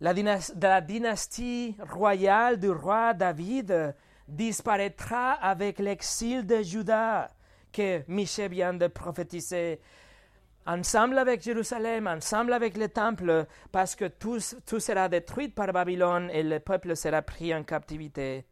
La, 0.00 0.12
la 0.12 0.80
dynastie 0.80 1.76
royale 1.90 2.58
du 2.58 2.70
roi 2.70 3.14
David 3.14 3.94
disparaîtra 4.26 5.32
avec 5.34 5.78
l'exil 5.78 6.46
de 6.46 6.62
Juda 6.62 7.28
que 7.72 8.02
Michel 8.08 8.50
vient 8.50 8.74
de 8.74 8.86
prophétiser 8.86 9.80
ensemble 10.66 11.18
avec 11.18 11.42
Jérusalem, 11.42 12.06
ensemble 12.06 12.52
avec 12.52 12.76
le 12.76 12.88
temple, 12.88 13.46
parce 13.72 13.94
que 13.94 14.06
tout, 14.06 14.38
tout 14.66 14.80
sera 14.80 15.08
détruit 15.08 15.48
par 15.48 15.72
Babylone 15.72 16.30
et 16.32 16.42
le 16.42 16.60
peuple 16.60 16.96
sera 16.96 17.22
pris 17.22 17.54
en 17.54 17.62
captivité. 17.62 18.44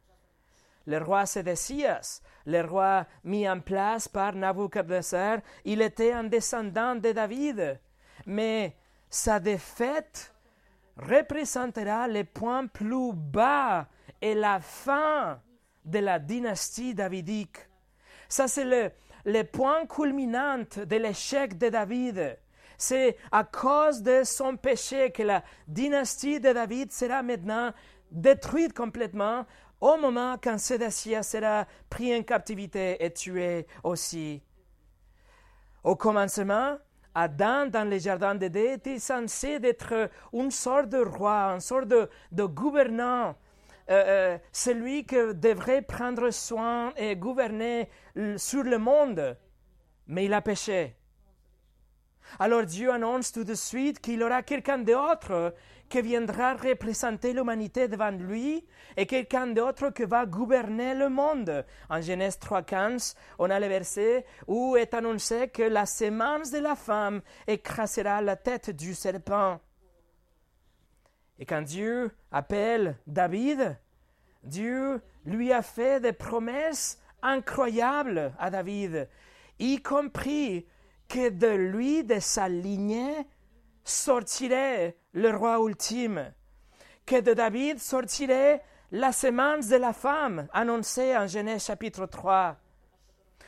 Le 0.87 0.99
roi 0.99 1.27
Sédécias, 1.27 2.23
le 2.47 2.63
roi 2.63 3.07
mis 3.25 3.49
en 3.49 3.61
place 3.61 4.09
par 4.09 4.35
Nabucodonosor, 4.35 5.39
il 5.65 5.83
était 5.83 6.13
un 6.13 6.25
descendant 6.25 6.95
de 6.95 7.13
David, 7.13 7.79
mais 8.25 8.75
sa 9.11 9.39
défaite 9.39 10.35
représentera 10.97 12.09
le 12.09 12.25
point 12.25 12.67
plus 12.67 13.13
bas 13.13 13.87
et 14.21 14.35
la 14.35 14.61
fin 14.61 15.41
de 15.85 15.99
la 15.99 16.19
dynastie 16.19 16.95
davidique. 16.95 17.59
Ça, 18.29 18.49
c'est 18.49 18.65
le, 18.65 18.91
le 19.25 19.43
point 19.43 19.87
culminant 19.87 20.59
de 20.77 20.97
l'échec 20.97 21.59
de 21.59 21.69
David. 21.69 22.39
C'est 22.77 23.17
à 23.33 23.45
cause 23.45 24.03
de 24.03 24.23
son 24.25 24.57
péché 24.57 25.11
que 25.11 25.23
la 25.23 25.43
dynastie 25.67 26.41
de 26.41 26.53
David 26.53 26.93
sera 26.93 27.23
maintenant 27.23 27.73
détruite 28.11 28.73
complètement 28.73 29.45
au 29.81 29.97
moment 29.97 30.37
quand 30.43 30.59
Sédécia 30.59 31.23
sera 31.23 31.67
pris 31.91 32.17
en 32.17 32.23
captivité 32.23 33.05
et 33.05 33.13
tué 33.13 33.67
aussi. 33.83 34.43
Au 35.85 35.97
commencement, 35.97 36.77
Adam, 37.15 37.67
dans 37.67 37.89
le 37.89 37.99
jardin 37.99 38.35
d'Éden, 38.35 38.75
était 38.75 38.99
censé 38.99 39.59
être 39.63 40.11
une 40.33 40.51
sorte 40.51 40.89
de 40.89 40.99
roi, 40.99 41.55
une 41.55 41.61
sorte 41.61 41.89
de 41.89 42.45
gouvernant 42.45 43.35
euh, 43.91 44.05
euh, 44.07 44.39
celui 44.53 45.07
qui 45.07 45.17
devrait 45.35 45.83
prendre 45.83 46.31
soin 46.31 46.93
et 46.97 47.17
gouverner 47.17 47.89
sur 48.37 48.63
le 48.63 48.79
monde, 48.79 49.37
mais 50.07 50.27
il 50.27 50.35
a 50.35 50.43
péché. 50.43 50.99
Alors 52.39 52.65
Dieu 52.65 52.93
annonce 52.93 53.33
tout 53.33 53.45
de 53.45 53.55
suite 53.55 54.01
qu'il 54.01 54.23
aura 54.23 54.43
quelqu'un 54.43 54.79
d'autre 54.79 55.55
qui 55.89 56.03
viendra 56.03 56.55
représenter 56.55 57.33
l'humanité 57.33 57.89
devant 57.89 58.11
lui 58.11 58.67
et 58.97 59.07
quelqu'un 59.07 59.47
d'autre 59.47 59.91
qui 59.91 60.05
va 60.05 60.27
gouverner 60.27 60.95
le 60.95 61.09
monde. 61.09 61.65
En 61.89 62.01
Genèse 62.01 62.39
3.15, 62.39 63.15
on 63.39 63.49
a 63.49 63.59
le 63.59 63.69
verset 63.69 64.27
où 64.47 64.77
est 64.77 64.93
annoncé 64.93 65.49
que 65.49 65.63
la 65.63 65.87
semence 65.87 66.51
de 66.51 66.59
la 66.59 66.77
femme 66.77 67.23
écrasera 67.47 68.21
la 68.21 68.37
tête 68.37 68.71
du 68.71 68.95
serpent. 68.95 69.61
Et 71.39 71.47
quand 71.47 71.63
Dieu 71.63 72.11
appelle 72.33 72.97
David, 73.07 73.79
Dieu 74.43 75.01
lui 75.25 75.53
a 75.53 75.63
fait 75.63 76.01
des 76.01 76.13
promesses 76.13 76.99
incroyables 77.23 78.33
à 78.39 78.51
David, 78.51 79.09
y 79.59 79.83
compris 79.83 80.67
que 81.09 81.31
de 81.31 81.49
lui, 81.49 82.05
de 82.05 82.19
sa 82.19 82.49
lignée, 82.49 83.27
sortirait 83.85 84.97
le 85.13 85.35
roi 85.35 85.59
ultime, 85.61 86.33
que 87.07 87.21
de 87.21 87.33
David 87.33 87.79
sortirait 87.79 88.63
la 88.91 89.13
semence 89.13 89.69
de 89.69 89.77
la 89.77 89.93
femme 89.93 90.49
annoncée 90.53 91.17
en 91.17 91.27
Genèse 91.27 91.65
chapitre 91.65 92.07
3. 92.07 92.57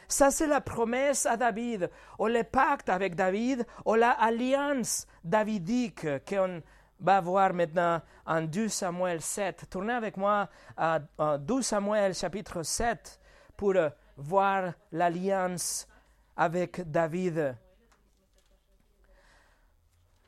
Ça, 0.08 0.30
c'est 0.30 0.46
la 0.46 0.60
promesse 0.60 1.24
à 1.26 1.36
David, 1.36 1.90
ou 2.18 2.26
le 2.26 2.42
pacte 2.42 2.88
avec 2.88 3.14
David, 3.14 3.64
ou 3.84 3.94
l'alliance 3.94 5.06
davidique 5.22 6.06
qu'on 6.28 6.62
va 7.00 7.20
voir 7.20 7.54
maintenant 7.54 8.00
en 8.26 8.42
2 8.42 8.68
Samuel 8.68 9.20
7. 9.20 9.68
Tournez 9.70 9.94
avec 9.94 10.16
moi 10.16 10.48
à, 10.76 11.00
2 11.38 11.62
Samuel 11.62 12.14
chapitre 12.14 12.62
7 12.62 13.18
pour 13.56 13.74
voir 14.16 14.74
l'alliance 14.92 15.88
avec 16.36 16.90
David. 16.90 17.56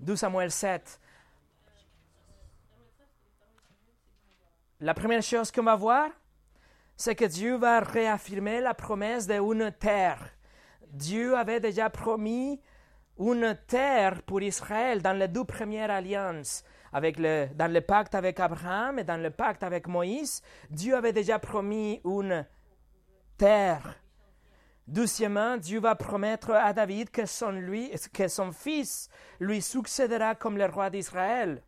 2 0.01 0.17
Samuel 0.17 0.51
7. 0.51 1.01
La 4.81 4.95
première 4.95 5.23
chose 5.23 5.53
qu'on 5.53 5.63
va 5.63 5.77
voir, 5.77 6.11
c'est 6.97 7.15
que 7.15 7.25
Dieu 7.25 7.57
va 7.57 7.81
réaffirmer 7.81 8.61
la 8.61 8.75
promesse 8.75 9.27
d'une 9.27 9.71
terre. 9.73 10.19
Dieu 10.89 11.37
avait 11.37 11.61
déjà 11.61 11.89
promis 11.89 12.61
une 13.23 13.57
terre 13.67 14.23
pour 14.23 14.43
Israël 14.43 15.01
dans 15.01 15.13
les 15.13 15.29
deux 15.29 15.45
premières 15.45 15.91
alliances. 15.91 16.65
Avec 16.93 17.19
le, 17.19 17.49
dans 17.55 17.73
le 17.73 17.81
pacte 17.81 18.15
avec 18.15 18.39
Abraham 18.41 18.99
et 18.99 19.05
dans 19.05 19.17
le 19.17 19.31
pacte 19.31 19.63
avec 19.63 19.87
Moïse, 19.87 20.43
Dieu 20.69 20.95
avait 20.95 21.13
déjà 21.13 21.39
promis 21.39 22.01
une 22.05 22.45
terre. 23.39 23.97
Doucement, 24.87 25.57
Dieu 25.57 25.81
va 25.81 25.95
promettre 25.95 26.51
à 26.51 26.73
David 26.73 27.11
que 27.11 27.25
son, 27.25 27.55
que 28.13 28.29
son 28.29 28.53
fils 28.53 29.09
lui 29.41 29.63
succédera 29.63 30.35
comme 30.35 30.59
le 30.59 30.67
roi 30.67 30.91
d'Israël. 30.91 31.63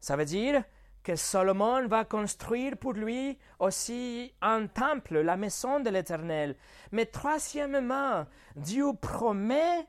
Ça 0.00 0.16
veut 0.16 0.24
dire 0.24 0.62
que 1.02 1.16
Salomon 1.16 1.86
va 1.88 2.04
construire 2.04 2.76
pour 2.76 2.92
lui 2.92 3.38
aussi 3.58 4.32
un 4.40 4.66
temple, 4.66 5.18
la 5.18 5.36
maison 5.36 5.80
de 5.80 5.90
l'Éternel. 5.90 6.56
Mais 6.90 7.06
troisièmement, 7.06 8.26
Dieu 8.54 8.92
promet 9.00 9.86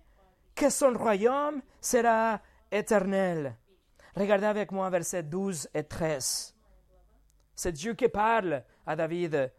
que 0.57 0.69
son 0.71 0.93
royaume 0.93 1.61
sera 1.79 2.41
éternel. 2.71 3.55
Regardez 4.15 4.47
avec 4.47 4.71
moi 4.71 4.89
versets 4.89 5.21
12 5.21 5.69
et 5.73 5.83
13. 5.83 6.55
C'est 7.55 7.71
Dieu 7.71 7.93
qui 7.93 8.09
parle 8.09 8.63
à 8.85 8.95
David. 8.95 9.51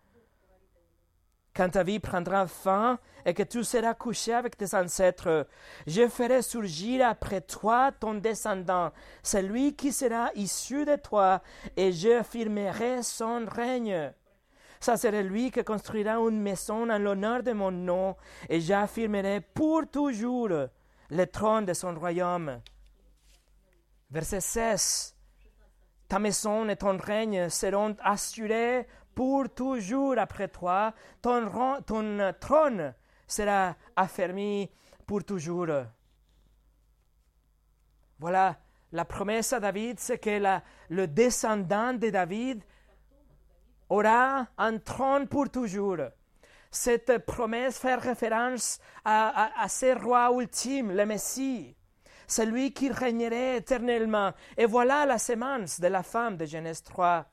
Quand 1.54 1.70
ta 1.70 1.84
vie 1.84 2.00
prendra 2.00 2.46
fin 2.48 2.98
et 3.24 3.32
que 3.32 3.44
tu 3.44 3.62
seras 3.62 3.94
couché 3.94 4.34
avec 4.34 4.56
tes 4.56 4.74
ancêtres, 4.74 5.46
je 5.86 6.08
ferai 6.08 6.42
surgir 6.42 7.06
après 7.06 7.40
toi 7.42 7.92
ton 7.92 8.14
descendant, 8.14 8.90
celui 9.22 9.74
qui 9.74 9.92
sera 9.92 10.30
issu 10.34 10.84
de 10.84 10.96
toi, 10.96 11.42
et 11.76 11.92
je 11.92 12.22
firmerai 12.22 13.02
son 13.02 13.46
règne. 13.46 14.12
Ça 14.80 14.96
sera 14.96 15.22
lui 15.22 15.50
qui 15.50 15.64
construira 15.64 16.14
une 16.18 16.40
maison 16.40 16.88
en 16.90 16.98
l'honneur 16.98 17.42
de 17.42 17.52
mon 17.52 17.72
nom, 17.72 18.16
et 18.48 18.60
j'affirmerai 18.60 19.40
pour 19.40 19.88
toujours 19.90 20.68
le 21.10 21.26
trône 21.26 21.64
de 21.64 21.72
son 21.72 21.94
royaume. 21.94 22.60
Verset 24.10 24.40
16. 24.40 25.14
Ta 26.08 26.18
maison 26.18 26.68
et 26.68 26.76
ton 26.76 26.96
règne 26.96 27.48
seront 27.48 27.96
assurés 28.00 28.86
pour 29.14 29.52
toujours 29.52 30.18
après 30.18 30.48
toi. 30.48 30.94
Ton, 31.20 31.82
ton 31.82 32.32
trône 32.40 32.94
sera 33.26 33.76
affermi 33.94 34.70
pour 35.06 35.24
toujours. 35.24 35.68
Voilà, 38.18 38.56
la 38.92 39.04
promesse 39.04 39.52
à 39.52 39.60
David, 39.60 40.00
c'est 40.00 40.18
que 40.18 40.60
le 40.88 41.06
descendant 41.06 41.92
de 41.92 42.10
David 42.10 42.64
aura 43.88 44.46
un 44.56 44.78
trône 44.78 45.28
pour 45.28 45.50
toujours 45.50 45.98
cette 46.70 47.18
promesse 47.24 47.78
fait 47.78 47.94
référence 47.94 48.78
à, 49.04 49.66
ce 49.68 49.98
roi 49.98 50.30
ultime, 50.32 50.92
le 50.92 51.06
Messie, 51.06 51.74
celui 52.26 52.72
qui 52.72 52.90
régnerait 52.90 53.56
éternellement. 53.56 54.32
Et 54.56 54.66
voilà 54.66 55.06
la 55.06 55.18
semence 55.18 55.80
de 55.80 55.88
la 55.88 56.02
femme 56.02 56.36
de 56.36 56.44
Genèse 56.44 56.82
3. 56.82 57.26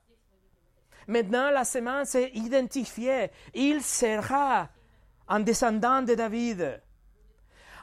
Maintenant, 1.08 1.52
la 1.52 1.66
semence 1.66 2.16
est 2.16 2.32
identifiée. 2.34 3.30
Il 3.54 3.84
sera 3.84 4.70
un 5.28 5.40
descendant 5.40 6.02
de 6.02 6.16
David. 6.16 6.82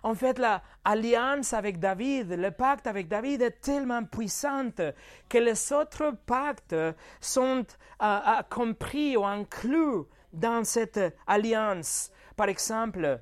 En 0.04 0.14
fait, 0.14 0.38
l'alliance 0.38 1.52
avec 1.52 1.78
David, 1.78 2.32
le 2.32 2.50
pacte 2.50 2.88
avec 2.88 3.06
David 3.06 3.42
est 3.42 3.60
tellement 3.60 4.02
puissante 4.04 4.80
que 5.28 5.38
les 5.38 5.72
autres 5.72 6.12
pactes 6.26 6.74
sont 7.20 7.64
euh, 8.02 8.18
euh, 8.26 8.42
compris 8.50 9.16
ou 9.16 9.24
inclus 9.24 10.04
dans 10.32 10.64
cette 10.64 11.00
alliance. 11.26 12.10
Par 12.36 12.48
exemple, 12.48 13.20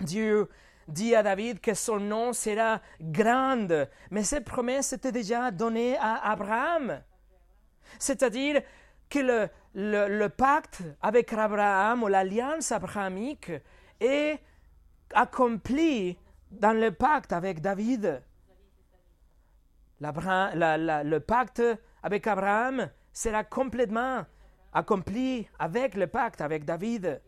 Dieu 0.00 0.48
dit 0.88 1.14
à 1.14 1.22
David 1.22 1.60
que 1.60 1.74
son 1.74 2.00
nom 2.00 2.32
sera 2.32 2.80
grand, 3.00 3.86
mais 4.10 4.22
cette 4.22 4.44
promesse 4.44 4.92
était 4.92 5.12
déjà 5.12 5.50
donnée 5.50 5.96
à 5.98 6.30
Abraham. 6.30 7.00
C'est-à-dire 7.98 8.62
que 9.08 9.18
le, 9.18 9.48
le, 9.74 10.28
pacte 10.28 10.82
avec 11.00 11.32
Abraham 11.32 12.02
ou 12.02 12.08
l'alliance 12.08 12.72
abrahamique 12.72 13.52
est 14.00 14.38
accompli 15.12 16.18
dans 16.50 16.72
le 16.72 16.90
pacte 16.90 17.32
avec 17.32 17.60
David. 17.60 18.22
le 20.00 21.18
pacte 21.18 21.62
avec 22.02 22.26
Abraham 22.26 22.90
sera 23.12 23.44
complètement 23.44 24.24
accompli 24.74 25.48
avec 25.58 25.94
le 25.94 26.08
pacte 26.08 26.40
avec 26.40 26.64
David. 26.64 27.22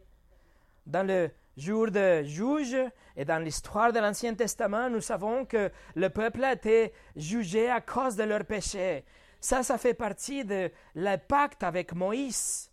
Dans 0.84 1.06
le 1.06 1.30
jour 1.56 1.90
de 1.90 2.22
juge 2.24 2.76
et 3.16 3.24
dans 3.24 3.42
l'histoire 3.42 3.92
de 3.92 3.98
l'Ancien 3.98 4.34
Testament, 4.34 4.90
nous 4.90 5.00
savons 5.00 5.46
que 5.46 5.70
le 5.94 6.10
peuple 6.10 6.44
a 6.44 6.52
été 6.52 6.92
jugé 7.14 7.70
à 7.70 7.80
cause 7.80 8.16
de 8.16 8.24
leurs 8.24 8.44
péchés. 8.44 9.04
Ça, 9.40 9.62
ça 9.62 9.78
fait 9.78 9.94
partie 9.94 10.44
de 10.44 10.70
le 10.94 11.16
pacte 11.16 11.62
avec 11.62 11.94
Moïse. 11.94 12.70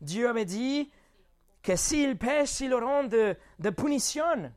Dieu 0.00 0.28
avait 0.28 0.44
dit 0.44 0.90
que 1.62 1.76
s'ils 1.76 2.18
pêchent, 2.18 2.60
ils 2.60 2.74
auront 2.74 3.04
de, 3.04 3.36
de 3.58 3.70
punition. 3.70 4.52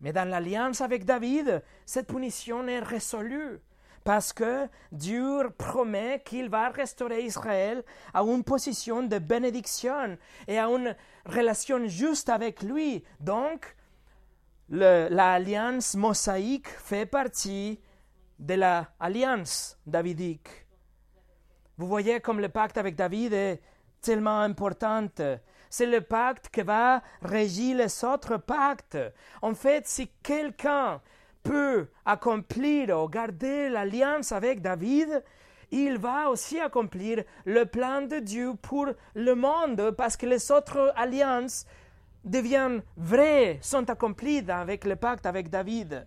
Mais 0.00 0.12
dans 0.12 0.28
l'alliance 0.28 0.80
avec 0.80 1.04
David, 1.04 1.62
cette 1.86 2.08
punition 2.08 2.66
est 2.68 2.80
résolue 2.80 3.60
parce 4.06 4.32
que 4.32 4.68
Dieu 4.92 5.50
promet 5.58 6.22
qu'il 6.24 6.48
va 6.48 6.68
restaurer 6.68 7.24
Israël 7.24 7.82
à 8.14 8.22
une 8.22 8.44
position 8.44 9.02
de 9.02 9.18
bénédiction 9.18 10.16
et 10.46 10.60
à 10.60 10.68
une 10.68 10.94
relation 11.24 11.84
juste 11.88 12.28
avec 12.28 12.62
lui. 12.62 13.02
Donc, 13.18 13.74
l'alliance 14.68 15.96
mosaïque 15.96 16.68
fait 16.68 17.06
partie 17.06 17.80
de 18.38 18.54
l'alliance 18.54 19.76
davidique. 19.84 20.66
Vous 21.76 21.88
voyez 21.88 22.20
comme 22.20 22.38
le 22.38 22.48
pacte 22.48 22.78
avec 22.78 22.94
David 22.94 23.32
est 23.32 23.60
tellement 24.00 24.38
important. 24.38 25.08
C'est 25.68 25.86
le 25.86 26.00
pacte 26.00 26.48
qui 26.50 26.62
va 26.62 27.02
régir 27.22 27.78
les 27.78 28.04
autres 28.04 28.36
pactes. 28.36 28.98
En 29.42 29.56
fait, 29.56 29.88
si 29.88 30.08
quelqu'un 30.22 31.00
peut 31.46 31.88
accomplir 32.04 32.98
ou 32.98 33.08
garder 33.08 33.68
l'alliance 33.68 34.32
avec 34.32 34.60
David, 34.60 35.22
il 35.70 35.98
va 35.98 36.30
aussi 36.30 36.60
accomplir 36.60 37.24
le 37.44 37.64
plan 37.64 38.02
de 38.02 38.18
Dieu 38.18 38.54
pour 38.60 38.88
le 39.14 39.34
monde 39.34 39.90
parce 39.96 40.16
que 40.16 40.26
les 40.26 40.50
autres 40.52 40.92
alliances 40.96 41.66
deviennent 42.24 42.82
vraies, 42.96 43.58
sont 43.62 43.88
accomplies 43.90 44.44
avec 44.48 44.84
le 44.84 44.96
pacte 44.96 45.26
avec 45.26 45.50
David. 45.50 46.06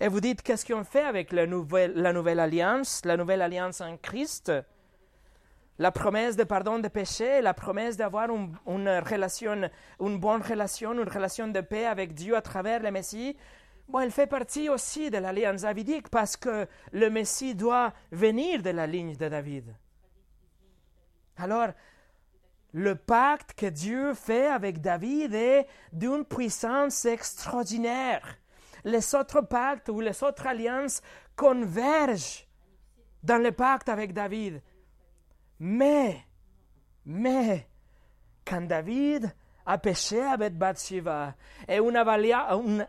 Et 0.00 0.08
vous 0.08 0.20
dites, 0.20 0.42
qu'est-ce 0.42 0.66
qu'on 0.66 0.84
fait 0.84 1.04
avec 1.04 1.32
la 1.32 1.46
nouvelle, 1.46 2.40
alliance, 2.40 3.02
la 3.04 3.16
nouvelle 3.16 3.40
alliance 3.40 3.80
en 3.80 3.96
Christ? 3.96 4.52
La 5.78 5.92
promesse 5.92 6.36
de 6.36 6.44
pardon 6.44 6.78
des 6.78 6.88
péchés, 6.88 7.40
la 7.42 7.54
promesse 7.54 7.96
d'avoir 7.96 8.28
une, 8.30 8.56
relation, 8.66 9.70
une 10.00 10.18
bonne 10.18 10.42
relation, 10.42 10.92
une 10.92 11.08
relation 11.08 11.48
de 11.48 11.60
paix 11.60 11.86
avec 11.86 12.14
Dieu 12.14 12.36
à 12.36 12.42
travers 12.42 12.82
le 12.82 12.90
Messie, 12.90 13.36
bon, 13.88 14.00
elle 14.00 14.10
fait 14.10 14.26
partie 14.26 14.68
aussi 14.68 15.10
de 15.10 15.18
l'alliance 15.18 15.62
davidique 15.62 16.08
parce 16.08 16.36
que 16.36 16.66
le 16.92 17.10
Messie 17.10 17.54
doit 17.54 17.92
venir 18.10 18.62
de 18.62 18.70
la 18.70 18.86
ligne 18.86 19.16
de 19.16 19.28
David. 19.28 19.74
Alors, 21.36 21.68
le 22.72 22.94
pacte 22.94 23.52
que 23.54 23.66
Dieu 23.66 24.14
fait 24.14 24.46
avec 24.46 24.80
David 24.80 25.34
est 25.34 25.66
d'une 25.92 26.24
puissance 26.24 27.04
extraordinaire. 27.04 28.38
Les 28.84 29.14
autres 29.14 29.42
pactes 29.42 29.88
ou 29.88 30.00
les 30.00 30.22
autres 30.22 30.46
alliances 30.46 31.02
convergent 31.36 32.46
dans 33.22 33.42
le 33.42 33.52
pacte 33.52 33.88
avec 33.88 34.12
David. 34.12 34.62
Mais, 35.58 36.24
mais, 37.04 37.66
quand 38.44 38.62
David 38.62 39.32
a 39.64 39.78
péché 39.78 40.20
avec 40.20 40.56
Bathsheba 40.56 41.34
et 41.66 41.78
une, 41.78 41.96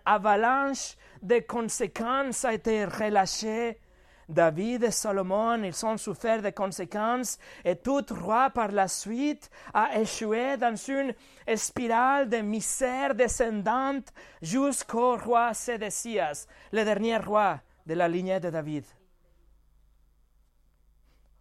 avalanche 0.06 0.95
de 1.21 1.39
conséquences 1.39 2.45
a 2.45 2.53
été 2.53 2.86
relâchée, 2.86 3.80
David 4.30 4.84
et 4.84 4.91
Salomon, 4.91 5.63
ils 5.63 5.86
ont 5.86 5.95
souffert 5.95 6.41
des 6.41 6.51
conséquences 6.51 7.39
et 7.63 7.77
tout 7.77 8.06
roi 8.10 8.49
par 8.49 8.71
la 8.71 8.89
suite 8.89 9.49
a 9.73 9.97
échoué 9.99 10.58
dans 10.58 10.75
une 10.75 11.13
spirale 11.56 12.27
de 12.27 12.38
misère 12.38 13.15
descendante 13.15 14.12
jusqu'au 14.41 15.15
roi 15.15 15.53
Sédécias, 15.53 16.45
le 16.73 16.84
dernier 16.84 17.17
roi 17.17 17.62
de 17.86 17.93
la 17.93 18.10
lignée 18.10 18.41
de 18.41 18.49
David. 18.49 18.84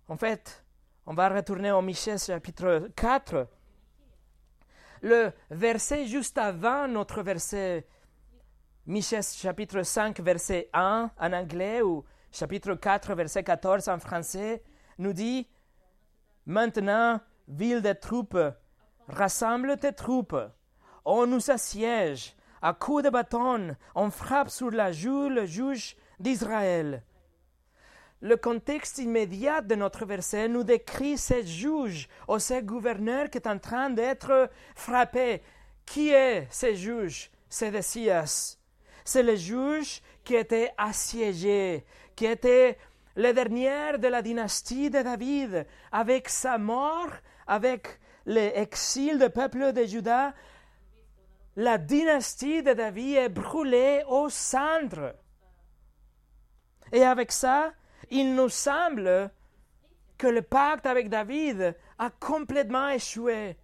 En 0.08 0.16
fait, 0.16 0.64
on 1.06 1.14
va 1.14 1.28
retourner 1.28 1.70
au 1.70 1.80
Michel 1.80 2.18
chapitre 2.18 2.88
4. 2.96 3.46
Le 5.02 5.30
verset 5.50 6.06
juste 6.06 6.36
avant 6.36 6.88
notre 6.88 7.22
verset, 7.22 7.86
Michel 8.86 9.22
chapitre 9.22 9.82
5 9.82 10.18
verset 10.20 10.68
1 10.72 11.10
en 11.16 11.32
anglais 11.32 11.80
ou 11.80 12.04
chapitre 12.32 12.74
4 12.74 13.14
verset 13.14 13.44
14 13.44 13.88
en 13.88 14.00
français, 14.00 14.64
nous 14.98 15.12
dit 15.12 15.48
Maintenant, 16.44 17.20
ville 17.46 17.82
des 17.82 17.94
troupes, 17.94 18.38
rassemble 19.08 19.76
tes 19.76 19.92
troupes. 19.92 20.36
On 21.04 21.26
nous 21.26 21.50
assiège. 21.50 22.34
À 22.62 22.72
coups 22.72 23.04
de 23.04 23.10
bâton, 23.10 23.76
on 23.94 24.10
frappe 24.10 24.50
sur 24.50 24.70
la 24.72 24.90
joue 24.90 25.28
le 25.28 25.46
juge 25.46 25.96
d'Israël 26.18 27.04
le 28.26 28.36
contexte 28.36 28.98
immédiat 28.98 29.60
de 29.60 29.76
notre 29.76 30.04
verset 30.04 30.48
nous 30.48 30.64
décrit 30.64 31.16
ce 31.16 31.44
juge 31.44 32.08
ou 32.26 32.40
ce 32.40 32.60
gouverneur 32.60 33.30
qui 33.30 33.38
est 33.38 33.46
en 33.46 33.58
train 33.58 33.88
d'être 33.88 34.50
frappé. 34.74 35.42
Qui 35.84 36.10
est 36.10 36.48
ce 36.50 36.74
juge? 36.74 37.30
Sédécias. 37.48 38.58
C'est 39.04 39.22
le 39.22 39.36
juge 39.36 40.02
qui 40.24 40.34
était 40.34 40.72
assiégé, 40.76 41.86
qui 42.16 42.26
était 42.26 42.76
le 43.14 43.32
dernier 43.32 43.96
de 43.96 44.08
la 44.08 44.22
dynastie 44.22 44.90
de 44.90 45.02
David. 45.02 45.64
Avec 45.92 46.28
sa 46.28 46.58
mort, 46.58 47.12
avec 47.46 48.00
l'exil 48.26 49.20
du 49.20 49.30
peuple 49.30 49.72
de 49.72 49.84
Juda, 49.84 50.34
la 51.54 51.78
dynastie 51.78 52.64
de 52.64 52.72
David 52.72 53.16
est 53.18 53.28
brûlée 53.28 54.02
au 54.08 54.28
centre. 54.28 55.14
Et 56.92 57.04
avec 57.04 57.30
ça, 57.30 57.72
il 58.10 58.34
nous 58.34 58.48
semble 58.48 59.30
que 60.18 60.26
le 60.26 60.42
pacte 60.42 60.86
avec 60.86 61.08
David 61.08 61.76
a 61.98 62.10
complètement 62.10 62.88
échoué. 62.88 63.56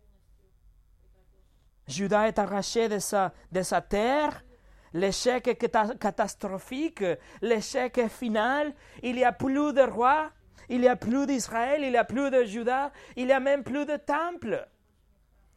Judas 1.89 2.29
est 2.29 2.39
arraché 2.39 2.89
de 2.89 2.99
sa, 2.99 3.33
de 3.51 3.63
sa 3.63 3.81
terre, 3.81 4.45
l'échec 4.93 5.49
est 5.49 5.57
catastrophique, 5.99 7.05
l'échec 7.41 7.99
est 7.99 8.09
final, 8.09 8.75
il 9.03 9.17
n'y 9.17 9.25
a 9.25 9.33
plus 9.33 9.73
de 9.73 9.83
roi, 9.83 10.31
il 10.69 10.81
n'y 10.81 10.89
a 10.89 10.97
plus 10.97 11.27
d'Israël, 11.27 11.83
il 11.83 11.91
n'y 11.91 11.97
a 11.97 12.05
plus 12.05 12.31
de 12.31 12.45
Judas, 12.45 12.93
il 13.17 13.27
n'y 13.27 13.33
a 13.33 13.41
même 13.41 13.65
plus 13.65 13.85
de 13.85 13.97
temple. 13.97 14.67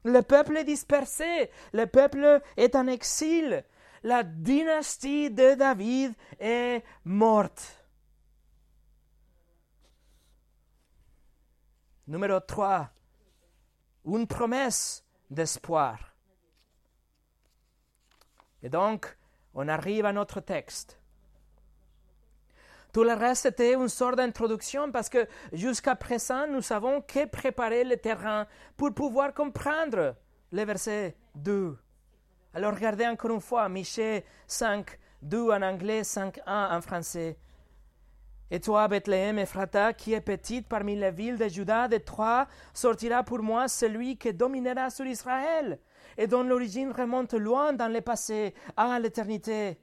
Le 0.03 0.21
peuple 0.21 0.57
est 0.57 0.63
dispersé, 0.63 1.49
le 1.73 1.85
peuple 1.85 2.41
est 2.57 2.75
en 2.75 2.87
exil, 2.87 3.63
la 4.03 4.23
dynastie 4.23 5.31
de 5.31 5.55
David 5.55 6.13
est 6.39 6.83
morte. 7.05 7.84
Numéro 12.07 12.39
3, 12.39 12.89
une 14.05 14.27
promesse 14.27 15.03
d'espoir. 15.29 15.97
Et 18.61 18.69
donc, 18.69 19.17
on 19.53 19.67
arrive 19.67 20.05
à 20.05 20.13
notre 20.13 20.39
texte. 20.39 20.99
Tout 22.93 23.03
le 23.03 23.13
reste 23.13 23.47
était 23.47 23.73
une 23.73 23.89
sorte 23.89 24.15
d'introduction 24.15 24.91
parce 24.91 25.09
que 25.09 25.27
jusqu'à 25.51 25.95
présent, 25.95 26.47
nous 26.47 26.61
savons 26.61 27.01
que 27.01 27.25
préparer 27.25 27.83
le 27.83 27.97
terrain 27.97 28.47
pour 28.77 28.93
pouvoir 28.93 29.33
comprendre 29.33 30.15
le 30.51 30.63
verset 30.63 31.17
2. 31.35 31.77
Alors 32.53 32.73
regardez 32.73 33.05
encore 33.05 33.31
une 33.31 33.41
fois, 33.41 33.67
Michée 33.67 34.23
5, 34.47 34.97
2 35.23 35.51
en 35.51 35.61
anglais, 35.61 36.03
5, 36.03 36.39
1 36.45 36.77
en 36.77 36.81
français. 36.81 37.37
Et 38.51 38.59
toi, 38.59 38.87
Bethléem, 38.87 39.39
Ephrata, 39.39 39.93
qui 39.93 40.13
est 40.13 40.21
petite 40.21 40.67
parmi 40.67 40.95
les 40.95 41.11
villes 41.11 41.37
de 41.37 41.47
Juda, 41.47 41.87
de 41.87 41.97
toi 41.97 42.47
sortira 42.73 43.23
pour 43.23 43.39
moi 43.39 43.67
celui 43.67 44.17
qui 44.17 44.33
dominera 44.33 44.91
sur 44.91 45.05
Israël, 45.05 45.79
et 46.15 46.27
dont 46.27 46.43
l'origine 46.43 46.91
remonte 46.91 47.33
loin 47.33 47.73
dans 47.73 47.91
le 47.91 48.01
passé, 48.01 48.53
à 48.77 48.99
l'éternité. 48.99 49.79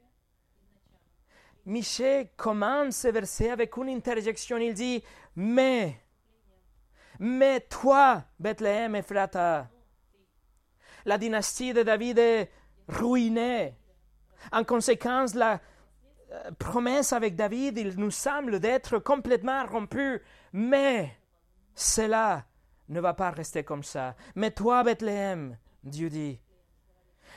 Michée 1.66 2.31
commence 2.37 2.96
ce 2.96 3.09
verset 3.09 3.51
avec 3.51 3.77
une 3.77 3.88
interjection. 3.88 4.57
Il 4.59 4.75
dit 4.75 5.03
Mais, 5.35 6.01
mais 7.18 7.61
toi, 7.61 8.25
Bethléem, 8.38 8.94
Ephrata, 8.94 9.68
la 11.05 11.18
dynastie 11.18 11.72
de 11.72 11.83
David 11.83 12.18
est 12.18 12.51
ruinée. 12.88 13.75
En 14.51 14.64
conséquence, 14.64 15.35
la 15.35 15.61
promesse 16.59 17.12
avec 17.12 17.37
David, 17.37 17.79
il 17.79 17.99
nous 17.99 18.11
semble 18.11 18.61
d'être 18.61 18.99
complètement 18.99 19.66
rompu. 19.66 20.21
Mais 20.53 21.16
cela 21.75 22.45
ne 22.88 23.01
va 23.01 23.14
pas 23.14 23.31
rester 23.31 23.64
comme 23.64 23.83
ça. 23.83 24.14
Mais 24.35 24.51
toi, 24.51 24.83
Bethléem, 24.85 25.57
Dieu 25.85 26.09
dit. 26.09 26.40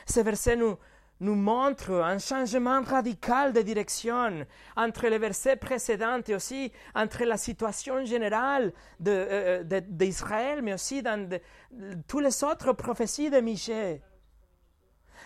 Ce 0.05 0.19
verset 0.19 0.55
nous, 0.55 0.77
nous 1.21 1.35
montre 1.35 1.91
un 1.91 2.17
changement 2.17 2.81
radical 2.81 3.53
de 3.53 3.61
direction 3.61 4.45
entre 4.75 5.07
les 5.07 5.17
versets 5.17 5.55
précédents 5.55 6.19
et 6.27 6.35
aussi 6.35 6.71
entre 6.93 7.23
la 7.23 7.37
situation 7.37 8.03
générale 8.03 8.73
euh, 9.07 9.63
euh, 9.63 9.81
d'Israël, 9.87 10.61
mais 10.61 10.73
aussi 10.73 11.01
dans 11.01 11.29
toutes 12.07 12.23
les 12.23 12.43
autres 12.43 12.73
prophéties 12.73 13.29
de 13.29 13.39
Michée. 13.39 14.01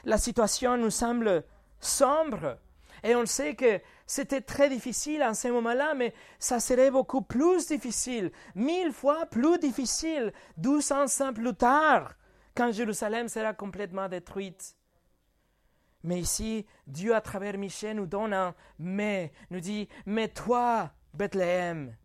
La 0.06 0.18
situation 0.18 0.78
nous 0.78 0.92
semble 0.92 1.44
sombre 1.80 2.60
et 3.04 3.16
on 3.16 3.26
sait 3.26 3.56
que 3.56 3.80
c'était 4.06 4.42
très 4.42 4.70
difficile 4.70 5.24
en 5.24 5.34
ce 5.34 5.48
moment-là, 5.50 5.94
mais 5.94 6.14
ça 6.40 6.60
serait 6.60 6.92
beaucoup 6.92 7.22
plus 7.22 7.68
difficile, 7.68 8.32
mille 8.56 8.92
fois 8.92 9.26
plus 9.28 9.58
difficile, 9.60 10.34
douze 10.58 10.92
ans 10.92 11.06
plus 11.34 11.56
tard, 11.56 12.14
quand 12.56 12.72
Jérusalem 12.72 13.28
sera 13.28 13.54
complètement 13.54 14.10
détruite. 14.10 14.76
Mais 16.04 16.20
ici, 16.20 16.66
Dieu, 16.88 17.14
à 17.14 17.22
travers 17.22 17.58
Michel, 17.58 17.98
nous 17.98 18.06
donne 18.06 18.34
un 18.34 18.56
mais, 18.78 19.34
nous 19.50 19.60
dit, 19.60 19.90
mais 20.06 20.30
toi, 20.30 20.92
Bethléem. 21.14 21.96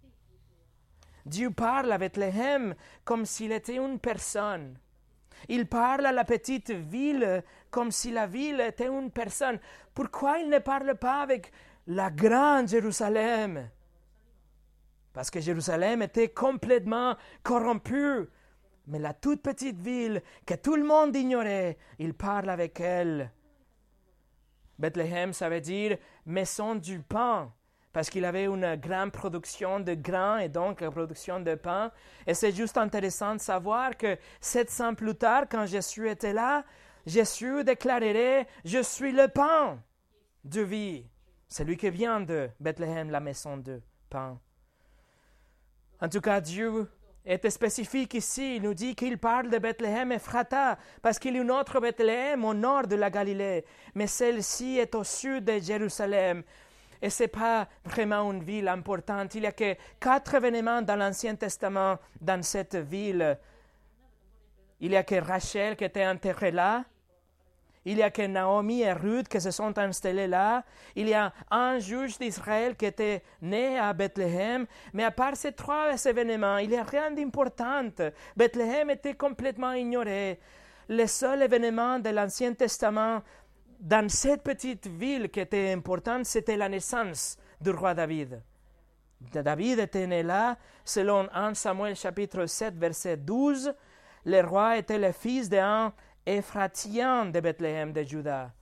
Dieu 1.26 1.50
parle 1.50 1.92
à 1.92 1.98
Bethléem 1.98 2.74
comme 3.04 3.24
s'il 3.24 3.52
était 3.52 3.76
une 3.76 3.98
personne. 3.98 4.78
Il 5.48 5.66
parle 5.66 6.07
à 6.07 6.12
la 6.12 6.24
petite 6.24 6.70
ville 6.70 7.42
comme 7.74 7.90
si 7.90 8.12
la 8.12 8.28
ville 8.28 8.60
était 8.60 8.87
une 8.87 9.10
personne. 9.10 9.58
Pourquoi 9.94 10.38
il 10.38 10.48
ne 10.48 10.60
parle 10.60 10.94
pas 10.94 11.22
avec 11.22 11.50
la 11.88 12.08
grande 12.08 12.68
Jérusalem? 12.68 13.68
Parce 15.12 15.28
que 15.28 15.40
Jérusalem 15.40 16.00
était 16.02 16.28
complètement 16.28 17.16
corrompue. 17.42 18.28
Mais 18.87 19.00
la 19.00 19.12
toute 19.12 19.42
petite 19.42 19.80
ville 19.80 20.22
que 20.46 20.54
tout 20.54 20.76
le 20.76 20.84
monde 20.84 21.16
ignorait, 21.16 21.76
il 21.98 22.14
parle 22.14 22.48
avec 22.48 22.78
elle 22.78 23.32
Bethléem, 24.78 25.32
ça 25.32 25.48
veut 25.48 25.60
dire 25.60 25.98
maison 26.26 26.76
du 26.76 27.00
pain, 27.00 27.52
parce 27.92 28.08
qu'il 28.08 28.24
avait 28.24 28.44
une 28.44 28.76
grande 28.76 29.10
production 29.10 29.80
de 29.80 29.94
grains 29.94 30.38
et 30.38 30.48
donc 30.48 30.80
une 30.80 30.90
production 30.90 31.40
de 31.40 31.56
pain. 31.56 31.90
Et 32.24 32.34
c'est 32.34 32.52
juste 32.52 32.78
intéressant 32.78 33.34
de 33.34 33.40
savoir 33.40 33.96
que 33.96 34.16
sept 34.40 34.80
ans 34.80 34.94
plus 34.94 35.16
tard, 35.16 35.46
quand 35.50 35.66
Jésus 35.66 36.08
était 36.08 36.32
là, 36.32 36.64
Jésus 37.06 37.64
déclarerait 37.64 38.46
Je 38.64 38.82
suis 38.82 39.12
le 39.12 39.28
pain 39.28 39.78
de 40.44 40.60
vie. 40.60 41.06
C'est 41.48 41.64
lui 41.64 41.76
qui 41.76 41.90
vient 41.90 42.20
de 42.20 42.50
Bethléem, 42.58 43.10
la 43.10 43.20
maison 43.20 43.56
de 43.56 43.80
pain. 44.10 44.38
En 46.00 46.08
tout 46.08 46.20
cas, 46.20 46.40
Dieu 46.40 46.88
est 47.24 47.48
spécifique 47.48 48.14
ici. 48.14 48.56
Il 48.56 48.62
nous 48.62 48.74
dit 48.74 48.94
qu'il 48.94 49.18
parle 49.18 49.50
de 49.50 49.58
Bethléem 49.58 50.12
et 50.12 50.18
Frata, 50.18 50.78
parce 51.00 51.18
qu'il 51.18 51.34
y 51.34 51.38
a 51.38 51.42
une 51.42 51.50
autre 51.50 51.80
Bethléem 51.80 52.44
au 52.44 52.54
nord 52.54 52.86
de 52.86 52.96
la 52.96 53.10
Galilée, 53.10 53.64
mais 53.94 54.06
celle-ci 54.06 54.78
est 54.78 54.94
au 54.94 55.04
sud 55.04 55.44
de 55.44 55.58
Jérusalem. 55.58 56.42
Et 57.00 57.10
ce 57.10 57.24
n'est 57.24 57.28
pas 57.28 57.68
vraiment 57.84 58.32
une 58.32 58.42
ville 58.42 58.68
importante. 58.68 59.34
Il 59.34 59.42
n'y 59.42 59.46
a 59.46 59.52
que 59.52 59.76
quatre 60.00 60.34
événements 60.34 60.82
dans 60.82 60.96
l'Ancien 60.96 61.34
Testament 61.34 61.98
dans 62.20 62.42
cette 62.42 62.76
ville. 62.76 63.38
Il 64.80 64.90
n'y 64.90 64.96
a 64.96 65.02
que 65.02 65.16
Rachel 65.16 65.76
qui 65.76 65.84
était 65.84 66.06
enterrée 66.06 66.50
là. 66.50 66.84
Il 67.84 67.98
y 67.98 68.02
a 68.02 68.10
que 68.10 68.22
Naomi 68.22 68.80
et 68.80 68.92
Ruth 68.92 69.28
qui 69.28 69.40
se 69.40 69.50
sont 69.50 69.78
installés 69.78 70.26
là. 70.26 70.64
Il 70.96 71.08
y 71.08 71.14
a 71.14 71.32
un 71.50 71.78
juge 71.78 72.18
d'Israël 72.18 72.76
qui 72.76 72.86
était 72.86 73.22
né 73.42 73.78
à 73.78 73.92
Bethléem. 73.92 74.66
Mais 74.92 75.04
à 75.04 75.10
part 75.10 75.36
ces 75.36 75.52
trois 75.52 75.92
événements, 76.04 76.58
il 76.58 76.70
n'y 76.70 76.76
a 76.76 76.82
rien 76.82 77.10
d'important. 77.10 77.88
Bethléem 78.36 78.90
était 78.90 79.14
complètement 79.14 79.72
ignoré. 79.72 80.40
Le 80.88 81.06
seul 81.06 81.42
événement 81.42 81.98
de 81.98 82.10
l'Ancien 82.10 82.54
Testament 82.54 83.22
dans 83.80 84.08
cette 84.08 84.42
petite 84.42 84.86
ville 84.86 85.30
qui 85.30 85.40
était 85.40 85.72
importante, 85.72 86.24
c'était 86.24 86.56
la 86.56 86.68
naissance 86.68 87.36
du 87.60 87.70
roi 87.70 87.94
David. 87.94 88.40
David 89.32 89.78
était 89.78 90.06
né 90.06 90.22
là, 90.22 90.56
selon 90.84 91.28
1 91.32 91.54
Samuel 91.54 91.96
chapitre 91.96 92.46
7, 92.46 92.76
verset 92.76 93.16
12. 93.16 93.74
Le 94.26 94.40
roi 94.40 94.78
était 94.78 94.98
le 94.98 95.12
fils 95.12 95.48
d'un 95.48 95.92
Ephratien 96.26 97.26
de 97.26 97.40
Bethléem 97.40 97.92
de 97.92 98.02
Juda. 98.02 98.52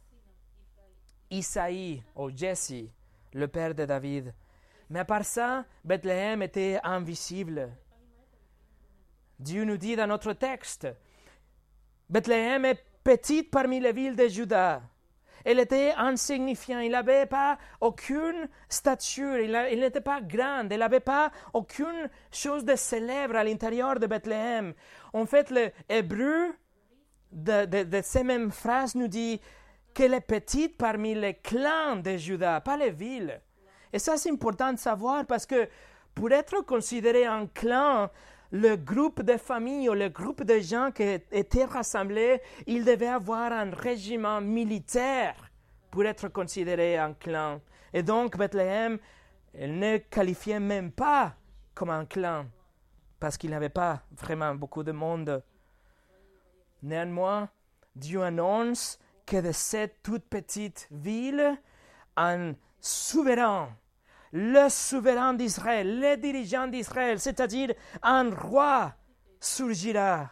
Isaïe 1.30 2.02
ou 2.16 2.30
Jesse, 2.30 2.90
le 3.32 3.46
père 3.46 3.74
de 3.74 3.84
David. 3.84 4.34
Mais 4.90 4.98
à 4.98 5.04
part 5.04 5.24
ça, 5.24 5.64
Bethléem 5.84 6.42
était 6.42 6.80
invisible. 6.82 7.70
Dieu 9.38 9.64
nous 9.64 9.76
dit 9.76 9.96
dans 9.96 10.08
notre 10.08 10.32
texte, 10.32 10.88
Bethléem 12.10 12.64
est 12.64 12.84
petite 13.04 13.50
parmi 13.50 13.80
les 13.80 13.92
villes 13.92 14.16
de 14.16 14.26
Juda. 14.26 14.82
Elle 15.44 15.60
était 15.60 15.92
insignifiante. 15.96 16.84
Il 16.84 16.92
n'avait 16.92 17.26
pas 17.26 17.58
aucune 17.80 18.48
stature. 18.68 19.38
Il, 19.38 19.80
n'était 19.80 20.00
pas 20.00 20.20
grande. 20.20 20.72
Il 20.72 20.78
n'avait 20.78 21.00
pas 21.00 21.32
aucune 21.52 22.08
chose 22.30 22.64
de 22.64 22.76
célèbre 22.76 23.36
à 23.36 23.44
l'intérieur 23.44 23.98
de 23.98 24.06
Bethléem. 24.06 24.74
En 25.12 25.26
fait, 25.26 25.50
le 25.50 25.70
hébreu 25.88 26.54
de, 27.32 28.00
ces 28.02 28.24
mêmes 28.24 28.50
phrases 28.50 28.94
nous 28.94 29.08
dit 29.08 29.40
qu'elle 29.94 30.14
est 30.14 30.20
petite 30.20 30.76
parmi 30.76 31.14
les 31.14 31.34
clans 31.34 31.96
de 31.96 32.16
Judas, 32.16 32.60
pas 32.60 32.76
les 32.76 32.90
villes. 32.90 33.40
Et 33.92 33.98
ça, 33.98 34.16
c'est 34.16 34.30
important 34.30 34.72
de 34.72 34.78
savoir 34.78 35.26
parce 35.26 35.46
que 35.46 35.68
pour 36.14 36.30
être 36.32 36.64
considéré 36.64 37.24
un 37.24 37.46
clan, 37.46 38.10
le 38.50 38.76
groupe 38.76 39.22
de 39.22 39.36
familles 39.36 39.88
ou 39.88 39.94
le 39.94 40.08
groupe 40.08 40.44
de 40.44 40.60
gens 40.60 40.90
qui 40.90 41.02
étaient 41.02 41.64
rassemblés, 41.64 42.40
il 42.66 42.84
devait 42.84 43.08
avoir 43.08 43.52
un 43.52 43.70
régiment 43.70 44.40
militaire 44.40 45.50
pour 45.90 46.04
être 46.04 46.28
considéré 46.28 46.96
un 46.98 47.14
clan. 47.14 47.60
Et 47.92 48.02
donc, 48.02 48.36
Bethléem, 48.36 48.98
elle 49.54 49.78
ne 49.78 49.98
qualifiait 49.98 50.60
même 50.60 50.90
pas 50.90 51.34
comme 51.74 51.90
un 51.90 52.04
clan 52.04 52.46
parce 53.20 53.36
qu'il 53.36 53.50
n'avait 53.50 53.68
pas 53.68 54.02
vraiment 54.10 54.54
beaucoup 54.54 54.82
de 54.82 54.92
monde 54.92 55.42
Néanmoins, 56.82 57.48
Dieu 57.94 58.22
annonce 58.22 58.98
que 59.26 59.40
de 59.40 59.52
cette 59.52 60.02
toute 60.02 60.24
petite 60.24 60.88
ville, 60.90 61.56
un 62.16 62.54
souverain, 62.80 63.76
le 64.32 64.68
souverain 64.68 65.34
d'Israël, 65.34 66.00
le 66.00 66.16
dirigeant 66.16 66.66
d'Israël, 66.66 67.20
c'est-à-dire 67.20 67.72
un 68.02 68.34
roi, 68.34 68.94
surgira. 69.38 70.30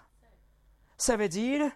Ça 0.97 1.17
veut 1.17 1.29
dire 1.29 1.71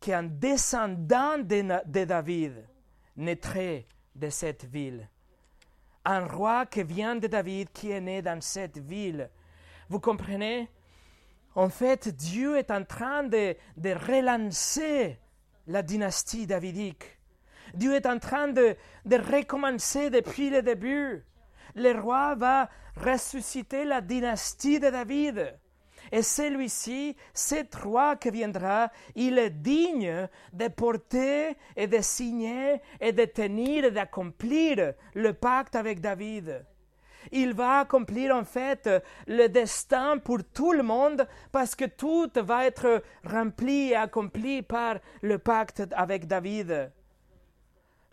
qu'un 0.00 0.22
descendant 0.22 1.38
de, 1.38 1.82
de 1.86 2.04
David 2.04 2.64
naîtrait 3.16 3.86
de 4.14 4.30
cette 4.30 4.64
ville. 4.64 5.08
Un 6.04 6.26
roi 6.26 6.66
qui 6.66 6.84
vient 6.84 7.16
de 7.16 7.26
David, 7.26 7.70
qui 7.72 7.90
est 7.90 8.00
né 8.00 8.22
dans 8.22 8.40
cette 8.40 8.78
ville. 8.78 9.28
Vous 9.88 10.00
comprenez? 10.00 10.70
En 11.58 11.70
fait, 11.70 12.08
Dieu 12.14 12.56
est 12.56 12.70
en 12.70 12.84
train 12.84 13.24
de, 13.24 13.56
relancer 13.82 15.18
la 15.66 15.82
dynastie 15.82 16.46
davidique. 16.46 17.18
Dieu 17.74 17.96
est 17.96 18.06
en 18.06 18.20
train 18.20 18.46
de, 18.46 18.76
de 19.04 19.16
recommencer 19.16 20.08
depuis 20.08 20.50
le 20.50 20.62
début. 20.62 21.24
Le 21.74 22.00
roi 22.00 22.36
va 22.36 22.70
ressusciter 22.96 23.84
la 23.84 24.00
dynastie 24.00 24.78
de 24.78 24.88
David. 24.88 25.58
Et 26.12 26.22
celui-ci, 26.22 27.16
cet 27.34 27.74
roi 27.74 28.14
qui 28.14 28.30
viendra, 28.30 28.92
il 29.16 29.36
est 29.36 29.50
digne 29.50 30.28
de 30.52 30.68
porter 30.68 31.56
et 31.74 31.88
de 31.88 32.00
signer 32.00 32.80
et 33.00 33.10
de 33.10 33.24
tenir 33.24 33.84
et 33.84 33.90
d'accomplir 33.90 34.94
le 35.12 35.32
pacte 35.32 35.74
avec 35.74 36.00
David 36.00 36.64
il 37.32 37.54
va 37.54 37.80
accomplir 37.80 38.34
en 38.34 38.44
fait 38.44 38.88
le 39.26 39.48
destin 39.48 40.18
pour 40.18 40.38
tout 40.44 40.72
le 40.72 40.82
monde 40.82 41.26
parce 41.52 41.74
que 41.74 41.84
tout 41.84 42.30
va 42.36 42.66
être 42.66 43.02
rempli 43.24 43.90
et 43.90 43.96
accompli 43.96 44.62
par 44.62 44.98
le 45.22 45.38
pacte 45.38 45.82
avec 45.92 46.26
David. 46.26 46.90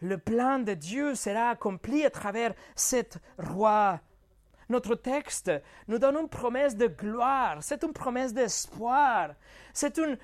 Le 0.02 0.18
plan 0.18 0.60
de 0.60 0.74
Dieu 0.74 1.16
sera 1.16 1.50
accompli 1.52 2.06
à 2.06 2.10
travers 2.10 2.54
cet 2.76 3.18
roi. 3.38 4.00
Notre 4.70 4.96
texte 4.96 5.52
nous 5.88 6.00
donne 6.00 6.18
une 6.18 6.30
promesse 6.30 6.76
de 6.76 6.88
gloire, 6.88 7.58
c'est 7.62 7.84
une 7.84 7.94
promesse 7.94 8.34
d'espoir, 8.34 9.36
c'est 9.74 10.00
un 10.00 10.16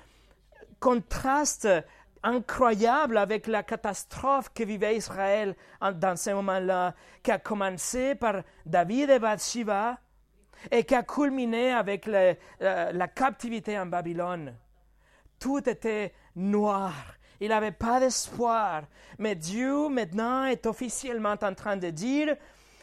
contraste 0.80 1.68
incroyable 2.22 3.16
avec 3.16 3.46
la 3.46 3.62
catastrophe 3.62 4.50
que 4.54 4.62
vivait 4.64 4.96
Israël 4.96 5.56
dans 5.80 6.16
ce 6.16 6.30
moment-là, 6.30 6.94
qui 7.22 7.30
a 7.30 7.38
commencé 7.38 8.14
par 8.14 8.42
David 8.64 9.10
et 9.10 9.18
Bathsheba 9.18 9.98
et 10.70 10.84
qui 10.84 10.94
a 10.94 11.02
culminé 11.02 11.72
avec 11.72 12.06
la, 12.06 13.08
captivité 13.08 13.78
en 13.78 13.86
Babylone. 13.86 14.54
tout 15.38 15.68
était 15.68 16.12
noir. 16.36 16.92
Il 17.40 17.48
n'avait 17.48 17.72
pas 17.72 17.98
d'espoir. 17.98 18.84
Mais 19.18 19.34
Dieu 19.34 19.88
maintenant 19.88 20.44
est 20.44 20.64
officiellement 20.66 21.34
en 21.42 21.54
train 21.54 21.76
de 21.76 21.90
dire, 21.90 22.36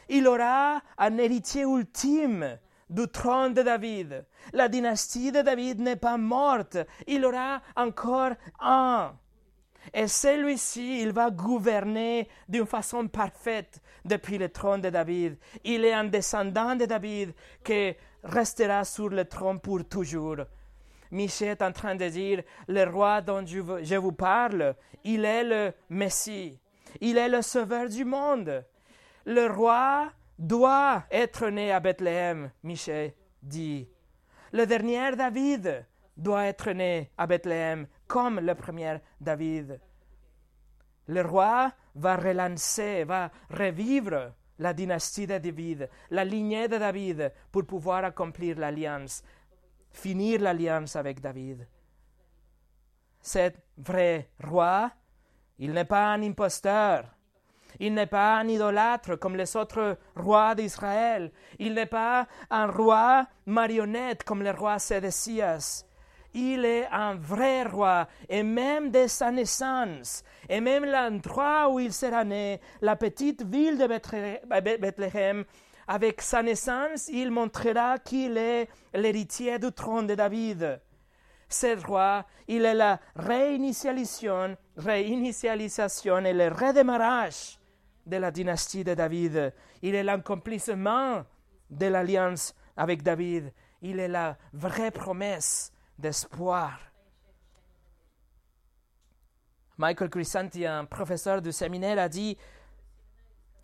il 0.10 0.28
aura 0.28 0.82
un 0.98 1.18
héritier 1.18 1.64
ultime 1.64 2.58
du 2.90 3.08
trône 3.08 3.54
de 3.54 3.62
David. 3.62 4.26
La 4.52 4.68
dynastie 4.68 5.32
de 5.32 5.42
David 5.42 5.80
n'est 5.80 5.96
pas 5.96 6.18
morte. 6.18 6.78
Il 7.08 7.24
aura 7.24 7.62
encore 7.78 8.32
un. 8.60 9.14
Et 9.94 10.08
celui-ci, 10.08 11.02
il 11.02 11.12
va 11.12 11.30
gouverner 11.32 12.28
d'une 12.48 12.66
façon 12.66 13.08
parfaite 13.08 13.82
depuis 14.06 14.38
le 14.38 14.50
trône 14.50 14.82
de 14.82 14.90
David. 14.90 15.38
Il 15.64 15.86
est 15.86 15.94
un 15.94 16.04
descendant 16.04 16.76
de 16.76 16.86
David 16.86 17.34
qui 17.64 17.96
restera 18.24 18.84
sur 18.84 19.10
le 19.10 19.26
trône 19.26 19.60
pour 19.60 19.88
toujours. 19.88 20.38
Michel 21.12 21.50
est 21.50 21.62
en 21.62 21.72
train 21.72 21.96
de 21.96 22.08
dire, 22.08 22.44
le 22.68 22.84
roi 22.84 23.22
dont 23.22 23.46
je 23.46 23.96
vous 23.96 24.12
parle, 24.12 24.76
il 25.04 25.26
est 25.26 25.44
le 25.44 25.74
Messie. 25.90 26.60
Il 27.02 27.18
est 27.18 27.30
le 27.30 27.42
sauveur 27.42 27.90
du 27.90 28.06
monde. 28.06 28.64
Le 29.26 29.48
roi 29.48 30.12
doit 30.38 31.04
être 31.12 31.48
né 31.50 31.72
à 31.72 31.80
Bethléem, 31.80 32.52
Michel 32.64 33.14
dit. 33.42 33.88
Le 34.52 34.66
dernier 34.66 35.16
David 35.16 35.86
doit 36.18 36.46
être 36.46 36.72
né 36.72 37.12
à 37.18 37.28
Bethléem 37.28 37.88
comme 38.10 38.40
le 38.40 38.56
premier 38.56 38.98
David. 39.22 39.80
Le 41.08 41.22
roi 41.22 41.72
va 41.96 42.18
relancer, 42.18 43.06
va 43.06 43.32
revivre 43.50 44.34
la 44.58 44.74
dynastie 44.74 45.28
de 45.28 45.38
David, 45.38 45.90
la 46.10 46.26
lignée 46.26 46.68
de 46.68 46.78
David, 46.78 47.32
pour 47.52 47.66
pouvoir 47.66 48.04
accomplir 48.04 48.58
l'alliance, 48.58 49.24
finir 49.92 50.42
l'alliance 50.42 50.96
avec 50.96 51.22
David. 51.22 51.68
Cet 53.22 53.58
vrai 53.78 54.30
roi, 54.44 54.92
il 55.60 55.72
n'est 55.72 55.86
pas 55.86 56.08
un 56.12 56.24
imposteur, 56.24 57.06
il 57.80 57.94
n'est 57.94 58.08
pas 58.08 58.38
un 58.38 58.48
idolâtre 58.48 59.18
comme 59.18 59.36
les 59.36 59.56
autres 59.56 59.98
rois 60.16 60.56
d'Israël, 60.56 61.32
il 61.60 61.76
n'est 61.76 61.86
pas 61.86 62.28
un 62.50 62.66
roi 62.66 63.28
marionnette 63.46 64.24
comme 64.24 64.42
le 64.42 64.52
roi 64.52 64.80
Sédécias. 64.80 65.86
Il 66.34 66.64
est 66.64 66.88
un 66.92 67.16
vrai 67.16 67.64
roi, 67.64 68.08
et 68.28 68.44
même 68.44 68.92
de 68.92 69.08
sa 69.08 69.32
naissance, 69.32 70.24
et 70.48 70.62
même 70.62 70.86
l'endroit 70.86 71.70
où 71.70 71.80
il 71.80 71.92
sera 71.92 72.24
né, 72.24 72.62
la 72.82 72.96
petite 72.96 73.44
ville 73.44 73.78
de 73.78 73.88
Bethléem, 74.78 75.44
avec 75.88 76.22
sa 76.22 76.44
naissance, 76.44 77.08
il 77.08 77.32
montrera 77.32 77.98
qu'il 77.98 78.38
est 78.38 78.70
l'héritier 78.94 79.58
du 79.58 79.72
trône 79.72 80.06
de 80.06 80.14
David. 80.14 80.80
Ce 81.48 81.84
roi, 81.84 82.28
il 82.48 82.64
est 82.64 82.76
la 82.76 83.00
réinitialisation, 83.16 84.56
réinitialisation 84.78 86.20
et 86.20 86.34
le 86.34 86.50
redémarrage 86.50 87.58
de 88.06 88.18
la 88.18 88.30
dynastie 88.30 88.84
de 88.84 88.94
David. 88.94 89.52
Il 89.82 89.96
est 89.96 90.04
l'accomplissement 90.04 91.24
de 91.72 91.86
l'alliance 91.88 92.54
avec 92.78 93.02
David. 93.02 93.52
Il 93.82 94.00
est 94.00 94.08
la 94.08 94.38
vraie 94.54 94.92
promesse 94.92 95.72
d'espoir. 96.00 96.80
Michael 99.78 100.10
Crisanti, 100.10 100.66
un 100.66 100.86
professeur 100.86 101.42
du 101.42 101.52
séminaire, 101.52 102.00
a 102.00 102.10
dit 102.10 102.38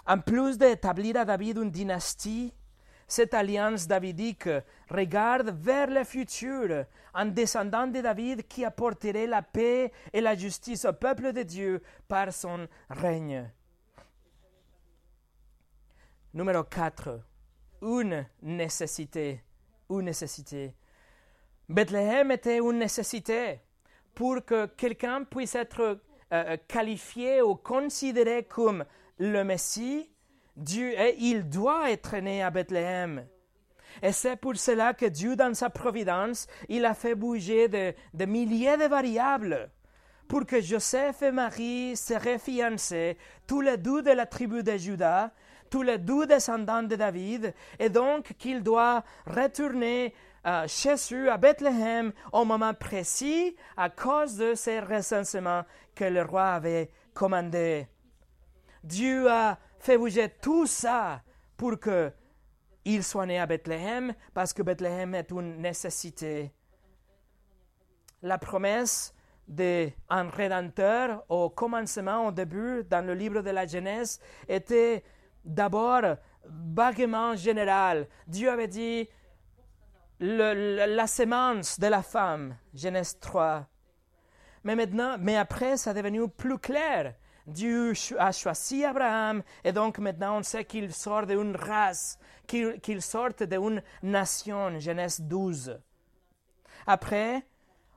En 0.06 0.20
plus 0.20 0.58
d'établir 0.58 1.18
à 1.18 1.26
David 1.26 1.58
une 1.58 1.72
dynastie, 1.72 2.54
cette 3.08 3.34
alliance 3.34 3.88
davidique 3.88 4.50
regarde 4.90 5.50
vers 5.50 5.88
le 5.88 6.04
futur, 6.04 6.86
un 7.14 7.26
descendant 7.26 7.88
de 7.88 8.02
David 8.02 8.48
qui 8.48 8.66
apporterait 8.66 9.28
la 9.28 9.42
paix 9.42 9.92
et 10.12 10.22
la 10.22 10.36
justice 10.36 10.86
au 10.86 10.94
peuple 10.94 11.32
de 11.32 11.44
Dieu 11.44 11.84
par 12.08 12.34
son 12.34 12.68
règne. 12.90 13.52
Numéro 16.34 16.64
4. 16.64 17.22
Une 17.84 18.26
nécessité. 18.42 19.44
Une 19.90 20.02
nécessité. 20.06 20.76
Bethléem 21.70 22.32
était 22.32 22.58
une 22.58 22.80
nécessité 22.80 23.60
pour 24.14 24.46
que 24.46 24.68
quelqu'un 24.68 25.24
puisse 25.24 25.56
être 25.56 25.82
euh, 25.82 25.96
euh, 26.34 26.58
qualifié 26.68 27.42
ou 27.42 27.56
considéré 27.56 28.44
comme 28.44 28.86
le 29.18 29.44
Messie. 29.44 30.10
Dieu, 30.56 30.94
il 31.18 31.50
doit 31.50 31.92
être 31.92 32.16
né 32.18 32.42
à 32.42 32.50
Bethléem. 32.50 33.26
Et 34.02 34.12
c'est 34.12 34.36
pour 34.36 34.56
cela 34.56 34.94
que 34.94 35.06
Dieu, 35.06 35.36
dans 35.36 35.54
sa 35.54 35.70
providence, 35.70 36.48
il 36.70 36.86
a 36.86 36.94
fait 36.94 37.16
bouger 37.16 37.68
de, 37.68 38.26
milliers 38.26 38.78
de 38.78 38.86
variables 38.86 39.70
pour 40.28 40.46
que 40.46 40.62
Joseph 40.62 41.22
et 41.22 41.32
Marie 41.32 41.96
seraient 41.96 42.40
fiancés, 42.40 43.18
tous 43.46 43.62
les 43.62 43.78
deux 43.78 44.02
de 44.02 44.12
la 44.12 44.26
tribu 44.26 44.64
de 44.64 44.76
Judas, 44.76 45.32
tous 45.70 45.84
les 45.84 45.98
deux 45.98 46.26
descendants 46.26 46.84
de 46.84 46.96
David, 46.96 47.54
et 47.80 47.90
donc 47.90 48.34
qu'il 48.38 48.64
doit 48.64 49.04
retourner 49.28 50.14
euh, 50.46 50.68
eux 51.12 51.32
à 51.32 51.38
Bethléem 51.38 52.14
au 52.32 52.46
moment 52.46 52.74
précis 52.74 53.56
à 53.78 53.90
cause 53.90 54.38
de 54.38 54.54
ces 54.54 54.80
recensements 54.80 55.64
que 55.96 56.06
le 56.06 56.22
roi 56.22 56.54
avait 56.54 56.92
commandés. 57.14 57.88
Dieu 58.84 59.30
a 59.30 59.58
fait 59.80 59.98
bouger 59.98 60.30
tout 60.42 60.68
ça 60.68 61.22
pour 61.58 61.80
que 61.80 62.12
il 62.86 63.04
soit 63.04 63.26
né 63.26 63.40
à 63.40 63.48
Bethléem, 63.48 64.14
parce 64.34 64.54
que 64.54 64.62
Bethléem 64.62 65.16
est 65.16 65.32
une 65.32 65.58
nécessité. 65.58 66.54
La 68.22 68.38
promesse 68.38 69.14
d'un 69.48 70.30
rédempteur 70.30 71.24
au 71.30 71.50
commencement, 71.50 72.28
au 72.28 72.32
début, 72.32 72.84
dans 72.84 73.06
le 73.06 73.16
livre 73.16 73.42
de 73.42 73.50
la 73.50 73.66
Genèse, 73.66 74.20
était 74.48 75.04
d'abord 75.44 76.18
vaguement 76.46 77.36
général. 77.36 78.08
Dieu 78.28 78.52
avait 78.52 78.68
dit 78.68 79.10
la 80.20 81.08
sémence 81.08 81.80
de 81.80 81.88
la 81.88 82.02
femme, 82.02 82.56
Genèse 82.74 83.20
3. 83.20 83.68
Mais 84.64 84.76
maintenant, 84.76 85.18
mais 85.20 85.38
après, 85.38 85.78
ça 85.78 85.92
est 85.92 85.96
devenu 85.96 86.28
plus 86.28 86.58
clair. 86.58 87.16
Dieu 87.46 87.94
a 88.18 88.32
choisi 88.32 88.84
Abraham 88.84 89.44
et 89.64 89.72
donc 89.72 90.00
maintenant 90.00 90.40
on 90.40 90.44
sait 90.44 90.66
qu'il 90.66 90.92
sort 90.92 91.28
d'une 91.28 91.56
race, 91.56 92.18
qu'il 92.48 93.02
sort 93.02 93.34
d'une 93.40 93.84
nation, 94.02 94.80
Genèse 94.80 95.22
12. 95.22 95.80
Après, 96.88 97.46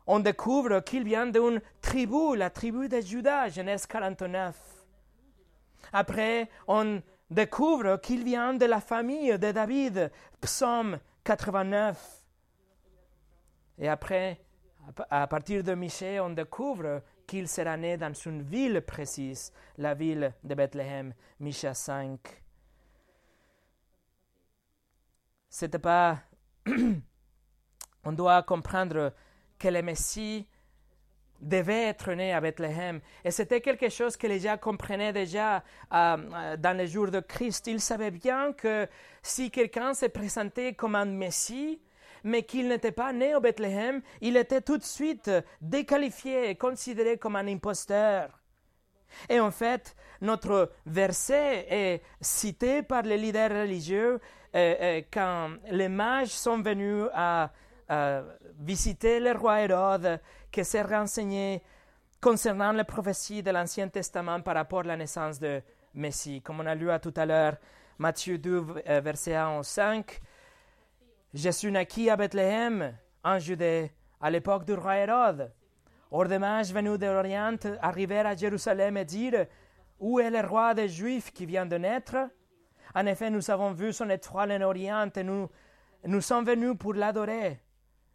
on 0.07 0.21
découvre 0.21 0.81
qu'il 0.81 1.05
vient 1.05 1.27
d'une 1.27 1.63
tribu, 1.81 2.37
la 2.37 2.51
tribu 2.51 2.89
de 2.89 3.01
Judas, 3.01 3.49
Genèse 3.49 3.87
49. 3.87 4.55
Après, 5.93 6.51
on 6.67 7.01
découvre 7.31 7.97
qu'il 7.97 8.25
vient 8.25 8.55
de 8.55 8.67
la 8.67 8.81
famille 8.81 9.39
de 9.39 9.53
David, 9.53 10.11
Psaume 10.41 10.99
89. 11.25 12.25
Et 13.79 13.89
après, 13.89 14.41
à 15.11 15.27
partir 15.27 15.63
de 15.63 15.75
Michée, 15.75 16.21
on 16.21 16.31
découvre 16.31 17.03
qu'il 17.27 17.47
sera 17.47 17.77
né 17.77 17.97
dans 17.97 18.13
une 18.13 18.43
ville 18.43 18.81
précise, 18.81 19.53
la 19.77 19.95
ville 19.95 20.35
de 20.43 20.55
Bethléem, 20.55 21.13
Michée 21.41 21.75
5. 21.75 22.19
C'était 25.49 25.79
pas. 25.79 26.21
on 28.05 28.13
doit 28.13 28.43
comprendre 28.43 29.13
que 29.59 29.69
le 29.69 29.83
Messie 29.83 30.47
devait 31.41 31.85
être 31.85 32.13
né 32.13 32.33
à 32.33 32.41
Bethléem. 32.41 33.01
Et 33.25 33.31
c'était 33.31 33.61
quelque 33.61 33.89
chose 33.89 34.17
que 34.17 34.27
les 34.27 34.41
gens 34.41 34.57
comprenaient 34.57 35.13
déjà 35.13 35.63
euh, 35.93 36.57
dans 36.57 36.77
les 36.77 36.87
jours 36.87 37.11
de 37.11 37.21
Christ. 37.21 37.67
Ils 37.67 37.81
savaient 37.81 38.11
bien 38.11 38.53
que 38.53 38.89
si 39.23 39.51
quelqu'un 39.51 39.95
se 39.95 40.07
présentait 40.07 40.75
comme 40.75 40.95
un 40.95 41.05
Messie, 41.05 41.81
mais 42.25 42.43
qu'il 42.43 42.69
n'était 42.69 42.93
pas 42.93 43.13
né 43.13 43.35
au 43.35 43.41
Bethléem, 43.41 44.03
il 44.21 44.37
était 44.37 44.61
tout 44.61 44.79
de 44.79 44.85
suite 44.85 45.31
déqualifié 45.61 46.51
et 46.51 46.57
considéré 46.57 47.17
comme 47.17 47.37
un 47.37 47.47
imposteur. 47.47 48.41
Et 49.29 49.41
en 49.41 49.51
fait, 49.51 49.97
notre 50.21 50.71
verset 50.85 51.67
est 51.71 52.03
cité 52.21 52.83
par 52.83 53.03
les 53.03 53.17
leaders 53.17 53.51
religieux 53.51 54.21
euh, 54.55 54.75
euh, 54.81 55.03
quand 55.13 55.51
les 55.71 55.89
mages 55.89 56.29
sont 56.29 56.61
venus 56.61 57.07
à 57.15 57.51
visiter 58.59 59.21
le 59.21 59.33
roi 59.33 59.63
Hérode 59.63 60.21
qui 60.51 60.65
s'est 60.65 60.83
renseigné 60.83 61.63
concernant 62.21 62.73
les 62.73 62.85
prophéties 62.85 63.43
de 63.43 63.51
l'Ancien 63.51 63.89
Testament 63.89 64.41
par 64.41 64.55
rapport 64.55 64.81
à 64.81 64.85
la 64.85 64.97
naissance 64.97 65.39
de 65.39 65.63
Messie. 65.95 66.43
Comme 66.43 66.61
on 66.61 66.67
a 66.67 66.75
lu 66.75 66.91
à 66.91 66.99
tout 66.99 67.15
à 67.17 67.27
l'heure, 67.27 67.57
Matthieu 67.99 68.39
2, 68.39 68.67
euh, 68.89 69.01
verset 69.01 69.35
1 69.35 69.59
au 69.59 69.63
5. 69.63 70.21
Jésus 71.35 71.71
naquit 71.71 72.11
à 72.11 72.17
Bethléem, 72.17 72.95
en 73.25 73.39
Judée, 73.39 73.93
à 74.21 74.31
l'époque 74.31 74.65
du 74.65 74.75
roi 74.75 74.97
Hérode. 74.97 75.53
Or 76.11 76.27
des 76.27 76.39
mages 76.39 76.73
venus 76.73 76.99
de 76.99 77.07
l'Orient 77.07 77.59
arrivèrent 77.83 78.27
à 78.27 78.35
Jérusalem 78.35 78.97
et 78.97 79.05
dirent 79.05 79.47
Où 80.01 80.21
est 80.21 80.31
le 80.31 80.41
roi 80.41 80.75
des 80.75 80.89
Juifs 80.89 81.33
qui 81.33 81.45
vient 81.45 81.67
de 81.67 81.77
naître? 81.77 82.17
En 82.95 83.05
effet, 83.07 83.31
nous 83.31 83.51
avons 83.51 83.73
vu 83.73 83.93
son 83.93 84.09
étoile 84.09 84.53
en 84.53 84.63
Orient 84.63 85.11
et 85.15 85.23
nous, 85.23 85.49
nous 86.05 86.21
sommes 86.21 86.47
venus 86.47 86.77
pour 86.79 86.95
l'adorer. 86.95 87.61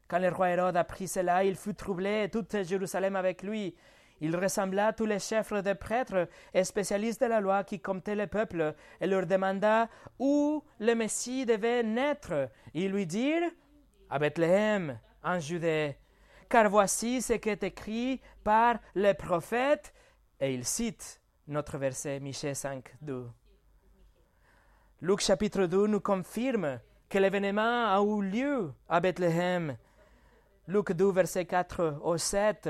Quand 0.07 0.19
le 0.19 0.29
roi 0.29 0.49
Hérode 0.49 0.77
apprit 0.77 1.07
cela, 1.07 1.43
il 1.43 1.55
fut 1.55 1.73
troublé 1.73 2.23
et 2.23 2.29
toute 2.29 2.63
Jérusalem 2.63 3.15
avec 3.15 3.43
lui. 3.43 3.75
Il 4.21 4.35
ressembla 4.35 4.87
à 4.87 4.93
tous 4.93 5.05
les 5.05 5.19
chefs 5.19 5.53
des 5.53 5.75
prêtres 5.75 6.29
et 6.53 6.63
spécialistes 6.63 7.21
de 7.21 7.25
la 7.25 7.41
loi 7.41 7.63
qui 7.63 7.81
comptaient 7.81 8.15
le 8.15 8.27
peuple 8.27 8.73
et 9.01 9.07
leur 9.07 9.25
demanda 9.25 9.89
où 10.19 10.63
le 10.79 10.95
Messie 10.95 11.45
devait 11.45 11.83
naître. 11.83 12.49
Ils 12.73 12.91
lui 12.91 13.05
dirent 13.05 13.51
À 14.09 14.19
Bethléem, 14.19 14.99
en 15.23 15.39
Judée. 15.39 15.97
Car 16.49 16.69
voici 16.69 17.21
ce 17.21 17.33
qui 17.33 17.49
est 17.49 17.63
écrit 17.63 18.21
par 18.43 18.79
les 18.95 19.13
prophètes. 19.13 19.93
Et 20.39 20.53
il 20.53 20.65
cite 20.65 21.21
notre 21.47 21.77
verset 21.77 22.19
Michée 22.19 22.53
5, 22.53 22.95
2. 23.01 23.27
Luc 25.01 25.19
chapitre 25.19 25.65
2 25.65 25.87
nous 25.87 25.99
confirme 25.99 26.79
que 27.09 27.17
l'événement 27.17 27.93
a 27.93 28.01
eu 28.01 28.21
lieu 28.21 28.73
à 28.87 29.01
Bethléem. 29.01 29.75
Luc 30.67 30.93
2, 30.93 31.11
verset 31.11 31.45
4 31.45 31.99
au 32.03 32.17
7. 32.17 32.69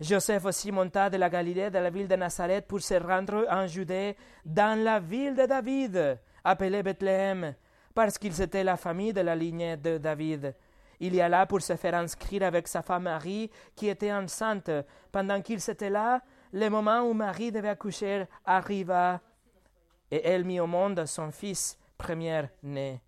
Joseph 0.00 0.44
aussi 0.44 0.70
monta 0.70 1.10
de 1.10 1.16
la 1.16 1.28
Galilée, 1.28 1.68
de 1.68 1.78
la 1.78 1.90
ville 1.90 2.06
de 2.06 2.14
Nazareth, 2.14 2.68
pour 2.68 2.80
se 2.80 2.94
rendre 2.94 3.46
en 3.50 3.66
Judée, 3.66 4.16
dans 4.44 4.78
la 4.82 5.00
ville 5.00 5.34
de 5.34 5.44
David, 5.44 6.18
appelée 6.44 6.84
Bethléem, 6.84 7.54
parce 7.94 8.16
qu'ils 8.16 8.40
étaient 8.40 8.62
la 8.62 8.76
famille 8.76 9.12
de 9.12 9.22
la 9.22 9.34
lignée 9.34 9.76
de 9.76 9.98
David. 9.98 10.54
Il 11.00 11.14
y 11.14 11.20
alla 11.20 11.46
pour 11.46 11.60
se 11.62 11.74
faire 11.74 11.96
inscrire 11.96 12.44
avec 12.44 12.68
sa 12.68 12.80
femme 12.80 13.02
Marie, 13.02 13.50
qui 13.74 13.88
était 13.88 14.12
enceinte. 14.12 14.70
Pendant 15.10 15.42
qu'ils 15.42 15.68
étaient 15.68 15.90
là, 15.90 16.22
le 16.52 16.68
moment 16.68 17.00
où 17.02 17.12
Marie 17.12 17.50
devait 17.50 17.70
accoucher 17.70 18.26
arriva, 18.44 19.20
et 20.12 20.24
elle 20.24 20.44
mit 20.44 20.60
au 20.60 20.66
monde 20.68 21.04
son 21.06 21.32
fils 21.32 21.76
premier-né. 21.98 23.00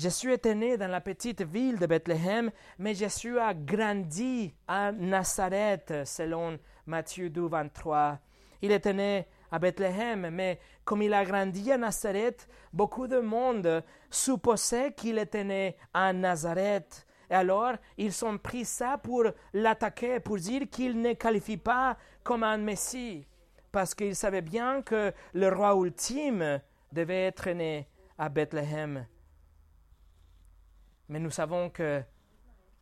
Jésus 0.00 0.32
était 0.32 0.54
né 0.54 0.78
dans 0.78 0.88
la 0.88 1.02
petite 1.02 1.42
ville 1.42 1.78
de 1.78 1.84
Bethléem, 1.84 2.50
mais 2.78 2.94
Jésus 2.94 3.38
a 3.38 3.52
grandi 3.52 4.54
à 4.66 4.92
Nazareth, 4.92 5.92
selon 6.06 6.58
Matthieu 6.86 7.28
2, 7.28 7.48
23. 7.48 8.18
Il 8.62 8.72
était 8.72 8.94
né 8.94 9.26
à 9.52 9.58
Bethléem, 9.58 10.30
mais 10.30 10.58
comme 10.86 11.02
il 11.02 11.12
a 11.12 11.22
grandi 11.22 11.70
à 11.70 11.76
Nazareth, 11.76 12.48
beaucoup 12.72 13.08
de 13.08 13.20
monde 13.20 13.84
supposait 14.08 14.94
qu'il 14.94 15.18
était 15.18 15.44
né 15.44 15.76
à 15.92 16.14
Nazareth. 16.14 17.06
Et 17.28 17.34
alors, 17.34 17.74
ils 17.98 18.24
ont 18.24 18.38
pris 18.38 18.64
ça 18.64 18.96
pour 18.96 19.24
l'attaquer, 19.52 20.18
pour 20.18 20.38
dire 20.38 20.62
qu'il 20.70 20.98
ne 20.98 21.12
qualifie 21.12 21.58
pas 21.58 21.98
comme 22.22 22.42
un 22.42 22.56
Messie, 22.56 23.26
parce 23.70 23.94
qu'ils 23.94 24.16
savaient 24.16 24.40
bien 24.40 24.80
que 24.80 25.12
le 25.34 25.48
roi 25.50 25.74
ultime 25.74 26.62
devait 26.90 27.26
être 27.26 27.50
né 27.50 27.86
à 28.16 28.30
Bethléem. 28.30 29.04
Mais 31.10 31.18
nous 31.18 31.32
savons 31.32 31.70
que 31.70 32.04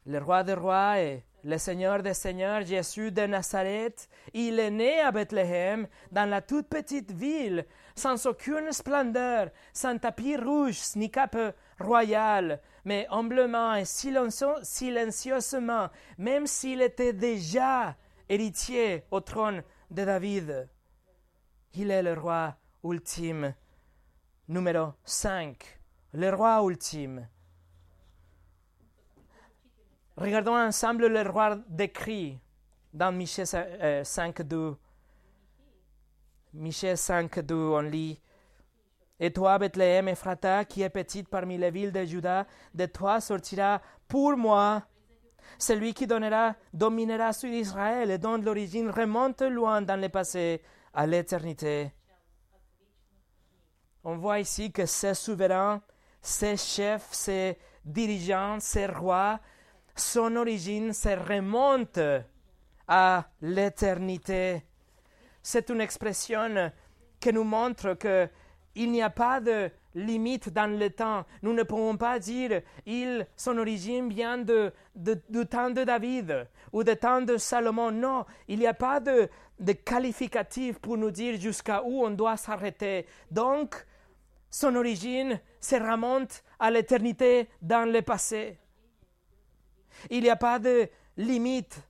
le 0.04 0.18
roi 0.18 0.44
des 0.44 0.52
rois 0.52 1.00
et 1.00 1.24
le 1.44 1.56
Seigneur 1.56 2.02
des 2.02 2.12
seigneurs, 2.12 2.60
Jésus 2.60 3.10
de 3.10 3.22
Nazareth, 3.22 4.06
il 4.34 4.58
est 4.58 4.70
né 4.70 5.00
à 5.00 5.10
Bethléem, 5.10 5.88
dans 6.12 6.28
la 6.28 6.42
toute 6.42 6.68
petite 6.68 7.10
ville, 7.10 7.64
sans 7.94 8.26
aucune 8.26 8.70
splendeur, 8.70 9.48
sans 9.72 9.96
tapis 9.96 10.36
rouge 10.36 10.78
ni 10.96 11.10
cape 11.10 11.56
royale, 11.80 12.60
mais 12.84 13.06
humblement 13.10 13.76
et 13.76 13.86
silencieusement, 13.86 15.88
même 16.18 16.46
s'il 16.46 16.82
était 16.82 17.14
déjà 17.14 17.96
héritier 18.28 19.04
au 19.10 19.20
trône 19.20 19.62
de 19.90 20.04
David. 20.04 20.68
Il 21.72 21.90
est 21.90 22.02
le 22.02 22.12
roi 22.12 22.56
ultime, 22.84 23.54
numéro 24.48 24.92
5, 25.04 25.80
le 26.12 26.34
roi 26.34 26.62
ultime. 26.62 27.26
Regardons 30.20 30.56
ensemble 30.56 31.06
le 31.06 31.22
roi 31.22 31.58
décrit 31.68 32.40
dans 32.92 33.12
Michée 33.12 33.44
5.2. 33.44 34.74
Michée 36.54 36.94
5.2, 36.94 37.54
on 37.54 37.80
lit 37.82 38.20
Et 39.20 39.32
toi, 39.32 39.56
Bethléem 39.58 40.08
Ephrata, 40.08 40.64
qui 40.64 40.82
est 40.82 40.90
petite 40.90 41.28
parmi 41.28 41.56
les 41.56 41.70
villes 41.70 41.92
de 41.92 42.04
Juda, 42.04 42.48
de 42.74 42.86
toi 42.86 43.20
sortira 43.20 43.80
pour 44.08 44.36
moi 44.36 44.82
celui 45.56 45.94
qui 45.94 46.08
donnera, 46.08 46.56
dominera 46.72 47.32
sur 47.32 47.50
Israël 47.50 48.10
et 48.10 48.18
dont 48.18 48.38
l'origine 48.38 48.90
remonte 48.90 49.42
loin 49.42 49.82
dans 49.82 50.00
le 50.00 50.08
passé, 50.08 50.62
à 50.94 51.06
l'éternité. 51.06 51.92
On 54.02 54.16
voit 54.16 54.40
ici 54.40 54.72
que 54.72 54.84
ces 54.84 55.14
souverains, 55.14 55.80
ces 56.20 56.56
chefs, 56.56 57.12
ces 57.12 57.56
dirigeants, 57.84 58.58
ces 58.58 58.86
rois, 58.86 59.38
son 60.00 60.36
origine 60.36 60.92
se 60.92 61.08
remonte 61.08 61.98
à 62.86 63.28
l'éternité. 63.42 64.62
C'est 65.42 65.70
une 65.70 65.80
expression 65.80 66.72
qui 67.20 67.32
nous 67.32 67.44
montre 67.44 67.94
qu'il 67.94 68.90
n'y 68.90 69.02
a 69.02 69.10
pas 69.10 69.40
de 69.40 69.70
limite 69.94 70.50
dans 70.50 70.78
le 70.78 70.90
temps. 70.90 71.24
Nous 71.42 71.52
ne 71.52 71.62
pouvons 71.62 71.96
pas 71.96 72.18
dire 72.18 72.62
il, 72.86 73.26
son 73.36 73.58
origine 73.58 74.08
vient 74.08 74.38
de, 74.38 74.72
du 74.94 75.46
temps 75.46 75.70
de 75.70 75.84
David 75.84 76.48
ou 76.72 76.84
du 76.84 76.96
temps 76.96 77.22
de 77.22 77.36
Salomon. 77.36 77.90
Non, 77.90 78.24
il 78.46 78.58
n'y 78.58 78.66
a 78.66 78.74
pas 78.74 79.00
de, 79.00 79.28
de 79.58 79.72
qualificatif 79.72 80.78
pour 80.78 80.96
nous 80.96 81.10
dire 81.10 81.40
jusqu'à 81.40 81.82
où 81.82 82.04
on 82.04 82.10
doit 82.10 82.36
s'arrêter. 82.36 83.06
Donc, 83.30 83.74
son 84.50 84.74
origine 84.76 85.40
se 85.60 85.76
remonte 85.76 86.42
à 86.58 86.70
l'éternité 86.70 87.48
dans 87.60 87.90
le 87.90 88.02
passé. 88.02 88.58
Il 90.10 90.22
n'y 90.22 90.30
a 90.30 90.36
pas 90.36 90.58
de 90.58 90.88
limite 91.16 91.80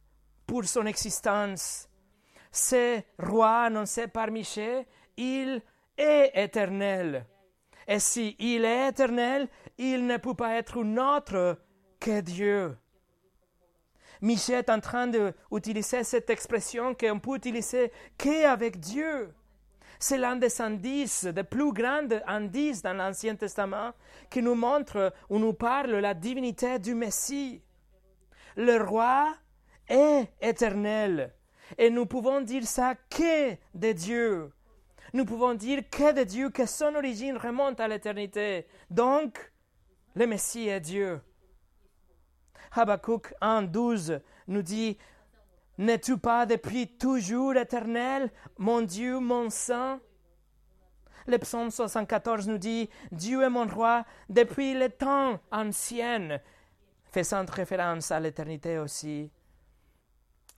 pour 0.47 0.65
son 0.65 0.87
existence. 0.87 1.89
Ce 2.51 3.01
roi 3.19 3.65
annoncé 3.65 4.09
par 4.09 4.31
Michel, 4.31 4.85
il 5.17 5.63
est 5.97 6.33
éternel. 6.35 7.27
Et 7.87 7.99
si 7.99 8.37
il 8.39 8.65
est 8.65 8.89
éternel, 8.89 9.49
il 9.77 10.07
ne 10.07 10.17
peut 10.17 10.35
pas 10.35 10.55
être 10.55 10.79
autre 10.79 11.59
que 12.01 12.21
Dieu. 12.21 12.77
Michel 14.21 14.57
est 14.57 14.71
en 14.71 14.81
train 14.81 15.07
d'utiliser 15.07 16.03
cette 16.03 16.31
expression 16.31 16.95
qu'on 16.95 17.21
peut 17.21 17.37
utiliser 17.37 17.93
qu'avec 18.17 18.81
Dieu. 18.81 19.33
C'est 20.01 20.19
l'un 20.19 20.37
des 20.37 20.61
indices, 20.61 21.25
des 21.25 21.45
plus 21.45 21.73
grands 21.73 22.09
indices 22.27 22.83
dans 22.83 22.95
l'Ancien 22.95 23.35
Testament 23.35 23.93
qui 24.31 24.43
nous 24.43 24.55
montre 24.55 25.13
ou 25.29 25.39
nous 25.39 25.53
parle 25.53 25.91
la 25.97 26.15
divinité 26.15 26.79
du 26.79 26.95
Messie 26.95 27.63
le 28.59 28.83
roi 28.83 29.35
est 29.89 30.29
éternel. 30.43 31.33
Et 31.79 31.91
nous 31.91 32.07
pouvons 32.07 32.41
dire 32.41 32.67
ça 32.67 32.95
que 33.09 33.53
de 33.75 33.93
Dieu. 33.93 34.53
Nous 35.15 35.25
pouvons 35.25 35.55
dire 35.55 35.89
que 35.89 36.13
de 36.13 36.25
Dieu, 36.25 36.51
que 36.51 36.67
son 36.67 36.95
origine 36.97 37.37
remonte 37.37 37.81
à 37.81 37.89
l'éternité. 37.89 38.67
Donc, 38.91 39.53
le 40.15 40.27
Messie 40.27 40.69
est 40.69 40.81
Dieu. 40.81 41.21
Habakkuk 42.73 43.33
1.12 43.41 44.21
nous 44.49 44.63
dit 44.63 44.99
N'es-tu 45.79 46.19
pas 46.19 46.45
depuis 46.45 46.89
toujours 46.99 47.57
éternel, 47.57 48.31
mon 48.59 48.83
Dieu, 48.83 49.21
mon 49.21 49.51
Saint? 49.51 50.01
Le 51.29 51.39
psaume 51.39 51.71
74 51.71 52.49
nous 52.49 52.59
dit 52.59 52.91
Dieu 53.13 53.43
est 53.43 53.51
mon 53.51 53.67
roi 53.67 54.05
depuis 54.29 54.75
les 54.75 54.91
temps 54.91 55.39
anciens 55.53 56.41
faisant 57.11 57.45
référence 57.51 58.11
à 58.11 58.21
l'éternité 58.21 58.79
aussi. 58.79 59.31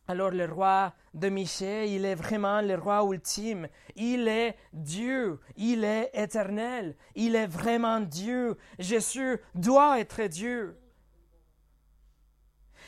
Alors 0.08 0.30
le 0.30 0.46
roi 0.46 0.92
de 1.14 1.28
Michel, 1.28 1.88
il 1.88 2.04
est 2.04 2.16
vraiment 2.16 2.60
le 2.60 2.74
roi 2.74 3.04
ultime. 3.04 3.68
Il 3.94 4.26
est 4.26 4.56
Dieu, 4.72 5.40
il 5.56 5.84
est 5.84 6.10
éternel, 6.14 6.96
il 7.14 7.36
est 7.36 7.46
vraiment 7.46 8.00
Dieu. 8.00 8.56
Jésus 8.78 9.38
doit 9.54 10.00
être 10.00 10.22
Dieu. 10.24 10.76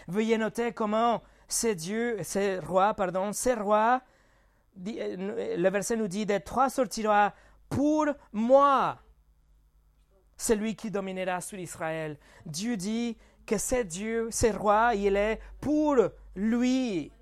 Veuillez 0.08 0.36
noter 0.36 0.72
comment 0.72 1.22
c'est 1.46 1.76
Dieu, 1.76 2.18
c'est 2.22 2.58
roi, 2.58 2.94
pardon, 2.94 3.32
c'est 3.32 3.54
roi, 3.54 4.02
le 4.76 5.68
verset 5.68 5.96
nous 5.96 6.08
dit, 6.08 6.26
de 6.26 6.38
trois 6.38 6.70
sortira 6.70 7.34
pour 7.68 8.06
moi, 8.32 8.98
celui 10.36 10.74
qui 10.74 10.90
dominera 10.90 11.40
sur 11.40 11.58
Israël. 11.58 12.18
Dieu 12.46 12.76
dit, 12.76 13.16
que 13.46 13.58
c'est 13.58 13.84
Dieu, 13.84 14.28
c'est 14.30 14.52
roi, 14.52 14.94
il 14.94 15.16
est 15.16 15.40
pour 15.60 15.96
lui. 16.34 17.12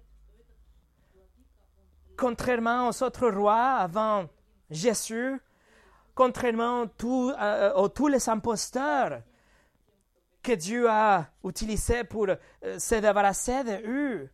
Contrairement 2.16 2.88
aux 2.88 3.02
autres 3.02 3.28
rois 3.30 3.76
avant 3.76 4.26
Jésus, 4.70 5.40
contrairement 6.14 6.84
à 7.36 7.44
euh, 7.44 7.88
tous 7.88 8.08
les 8.08 8.28
imposteurs 8.28 9.22
que 10.42 10.52
Dieu 10.52 10.88
a 10.88 11.26
utilisés 11.44 12.04
pour 12.04 12.28
euh, 12.28 12.78
se 12.78 12.94
débarrasser 12.96 13.64
de 13.64 14.30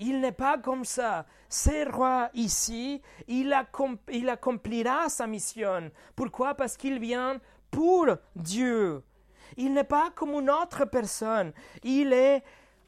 il 0.00 0.20
n'est 0.20 0.32
pas 0.32 0.58
comme 0.58 0.84
ça. 0.84 1.26
Ce 1.48 1.90
roi 1.90 2.30
ici, 2.34 3.02
il, 3.26 3.54
il 4.12 4.28
accomplira 4.28 5.08
sa 5.08 5.26
mission. 5.26 5.90
Pourquoi? 6.14 6.54
Parce 6.54 6.76
qu'il 6.76 7.00
vient 7.00 7.40
pour 7.70 8.06
Dieu. 8.36 9.02
Il 9.56 9.72
n'est 9.72 9.84
pas 9.84 10.10
comme 10.14 10.30
une 10.30 10.50
autre 10.50 10.84
personne. 10.84 11.52
Il 11.82 12.12
est 12.12 12.42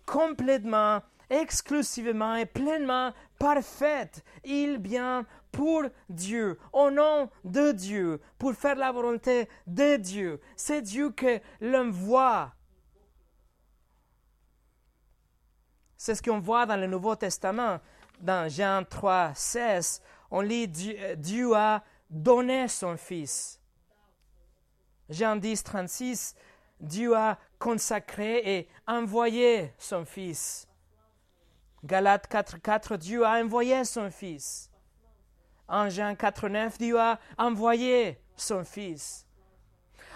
complètement, 0.07 1.01
exclusivement 1.29 2.35
et 2.35 2.47
pleinement 2.47 3.13
parfait. 3.39 4.11
Il 4.45 4.81
vient 4.81 5.25
pour 5.53 5.85
Dieu, 6.09 6.59
au 6.73 6.91
nom 6.91 7.31
de 7.45 7.73
Dieu, 7.73 8.21
pour 8.39 8.55
faire 8.55 8.77
la 8.77 8.93
volonté 8.93 9.49
de 9.67 9.97
Dieu. 9.97 10.41
C'est 10.57 10.83
Dieu 10.83 11.11
que 11.11 11.41
l'on 11.61 11.91
voit. 11.91 12.53
C'est 15.97 16.15
ce 16.15 16.23
qu'on 16.23 16.41
voit 16.41 16.67
dans 16.67 16.77
le 16.77 16.87
Nouveau 16.87 17.15
Testament. 17.15 17.79
Dans 18.21 18.51
Jean 18.51 18.85
3, 18.89 19.33
16, 19.35 20.03
on 20.31 20.41
lit 20.41 20.69
Dieu, 20.69 21.55
a 21.55 21.83
donné 22.09 22.69
son 22.69 22.97
Fils. 22.97 23.61
Jean 25.09 25.37
10, 25.37 25.63
36, 25.65 26.35
Dieu 26.81 27.15
a 27.15 27.39
consacré 27.59 28.43
et 28.45 28.69
envoyé 28.87 29.73
son 29.79 30.05
Fils. 30.05 30.67
Galates 31.85 32.27
4, 32.27 32.61
4, 32.61 32.97
Dieu 32.97 33.25
a 33.25 33.43
envoyé 33.43 33.85
son 33.85 34.11
Fils. 34.11 34.71
En 35.69 35.89
Jean 35.89 36.15
4, 36.15 36.49
9, 36.49 36.79
Dieu 36.79 36.99
a 36.99 37.19
envoyé 37.39 38.19
son 38.37 38.65
Fils. 38.65 39.27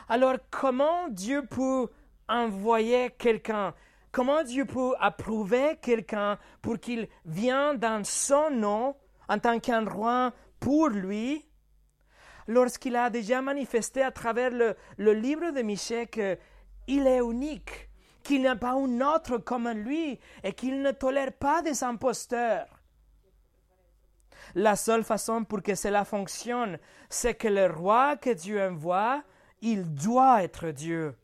Alors, 0.09 0.37
comment 0.51 1.09
Dieu 1.09 1.45
peut 1.47 1.89
envoyer 2.29 3.11
quelqu'un? 3.11 3.75
Comment 4.12 4.43
Dieu 4.43 4.65
peut 4.65 4.95
approuver 5.01 5.77
quelqu'un 5.81 6.39
pour 6.62 6.79
qu'il 6.79 7.09
vienne 7.25 7.79
dans 7.79 8.05
son 8.05 8.51
nom 8.51 8.97
en 9.29 9.39
tant 9.39 9.59
qu'un 9.59 9.85
roi 9.85 10.33
pour 10.61 10.89
lui? 10.89 11.45
Lorsqu'il 12.47 12.95
a 12.97 13.09
déjà 13.09 13.41
manifesté 13.41 14.03
à 14.03 14.11
travers 14.11 14.51
le, 14.51 15.12
livre 15.12 15.51
de 15.51 15.62
Michel 15.62 16.07
qu'il 16.87 17.07
est 17.07 17.18
unique, 17.18 17.89
qu'il 18.22 18.41
n'y 18.43 18.49
a 18.49 18.57
pas 18.57 18.72
un 18.72 19.01
autre 19.01 19.39
comme 19.39 19.68
lui 19.70 20.18
et 20.43 20.53
qu'il 20.53 20.82
ne 20.82 20.91
tolère 20.91 21.32
pas 21.32 21.62
des 21.62 21.82
imposteurs. 21.85 22.66
La 24.55 24.76
seule 24.76 25.05
façon 25.05 25.45
pour 25.45 25.62
que 25.62 25.74
cela 25.74 26.05
fonctionne, 26.05 26.78
c'est 27.09 27.35
que 27.35 27.49
le 27.49 27.66
roi 27.66 28.16
que 28.16 28.30
Dieu 28.30 28.62
envoie, 28.62 29.22
il 29.62 29.95
doit 29.95 30.43
être 30.45 30.70
Dieu. 30.70 31.16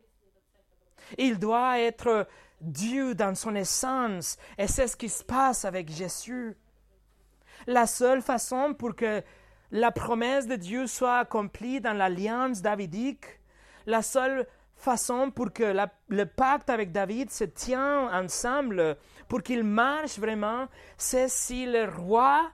Il 1.19 1.39
doit 1.39 1.79
être 1.79 2.27
Dieu 2.61 3.15
dans 3.15 3.35
son 3.35 3.55
essence, 3.55 4.37
et 4.59 4.67
c'est 4.67 4.87
ce 4.87 4.97
qui 4.97 5.09
se 5.09 5.25
passe 5.25 5.65
avec 5.65 5.91
Jésus. 5.91 6.57
La 7.67 7.87
seule 7.87 8.23
façon 8.23 8.75
pour 8.75 8.95
que 8.95 9.23
la 9.71 9.91
promesse 9.93 10.47
de 10.47 10.57
Dieu 10.57 10.87
soit 10.87 11.19
accomplie 11.19 11.81
dans 11.81 11.93
l'alliance 11.93 12.61
davidique, 12.63 13.41
la 13.87 14.03
seule 14.03 14.47
façon 14.81 15.31
pour 15.31 15.53
que 15.53 15.75
le 16.09 16.25
pacte 16.25 16.71
avec 16.71 16.93
David 16.93 17.31
se 17.31 17.45
tient 17.45 18.09
ensemble, 18.13 18.97
pour 19.29 19.43
qu'il 19.43 19.65
marche 19.65 20.19
vraiment, 20.19 20.67
c'est 20.97 21.29
si 21.29 21.67
le 21.67 21.89
roi 21.89 22.51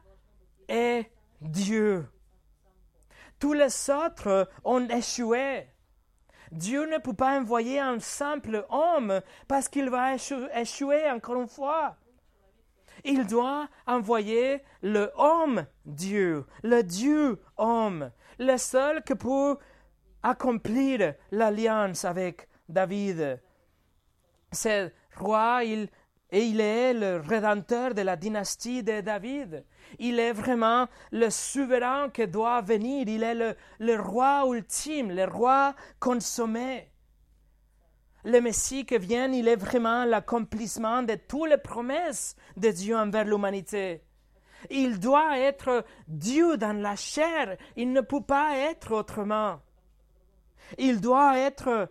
est 0.68 1.10
Dieu. 1.40 2.06
Tous 3.38 3.52
les 3.52 3.90
autres 3.90 4.48
ont 4.64 4.88
échoué. 4.88 5.66
Dieu 6.52 6.86
ne 6.86 6.98
peut 6.98 7.12
pas 7.12 7.38
envoyer 7.38 7.80
un 7.80 7.98
simple 7.98 8.66
homme 8.70 9.20
parce 9.48 9.68
qu'il 9.68 9.90
va 9.90 10.14
échouer 10.14 11.10
encore 11.10 11.40
une 11.40 11.48
fois 11.48 11.96
il 13.06 13.26
doit 13.26 13.68
envoyer 13.86 14.62
le 14.82 15.10
homme 15.16 15.66
Dieu, 15.84 16.44
le 16.62 16.82
Dieu 16.82 17.40
homme, 17.56 18.10
le 18.38 18.56
seul 18.56 19.02
qui 19.04 19.14
peut 19.14 19.56
accomplir 20.28 21.14
l'alliance 21.30 22.04
avec 22.04 22.48
David. 22.68 23.40
Ce 24.52 24.90
roi, 25.16 25.62
il, 25.64 25.88
et 26.30 26.44
il 26.44 26.60
est 26.60 26.94
le 26.94 27.20
rédempteur 27.20 27.94
de 27.94 28.02
la 28.02 28.16
dynastie 28.16 28.82
de 28.82 29.00
David. 29.00 29.64
Il 29.98 30.18
est 30.18 30.32
vraiment 30.32 30.88
le 31.12 31.30
souverain 31.30 32.10
qui 32.10 32.26
doit 32.26 32.60
venir. 32.60 33.06
Il 33.08 33.22
est 33.22 33.34
le, 33.34 33.54
le 33.78 34.00
roi 34.00 34.44
ultime, 34.46 35.12
le 35.12 35.24
roi 35.24 35.74
consommé 36.00 36.90
le 38.26 38.40
Messie 38.40 38.84
qui 38.84 38.98
vient, 38.98 39.32
il 39.32 39.46
est 39.46 39.54
vraiment 39.54 40.04
l'accomplissement 40.04 41.04
de 41.04 41.14
toutes 41.14 41.48
les 41.48 41.58
promesses 41.58 42.34
de 42.56 42.70
Dieu 42.70 42.96
envers 42.96 43.24
l'humanité. 43.24 44.02
Il 44.68 44.98
doit 44.98 45.38
être 45.38 45.84
Dieu 46.08 46.56
dans 46.56 46.76
la 46.76 46.96
chair, 46.96 47.56
il 47.76 47.92
ne 47.92 48.00
peut 48.00 48.22
pas 48.22 48.56
être 48.56 48.92
autrement. 48.92 49.60
Il 50.78 51.00
doit 51.00 51.38
être 51.38 51.90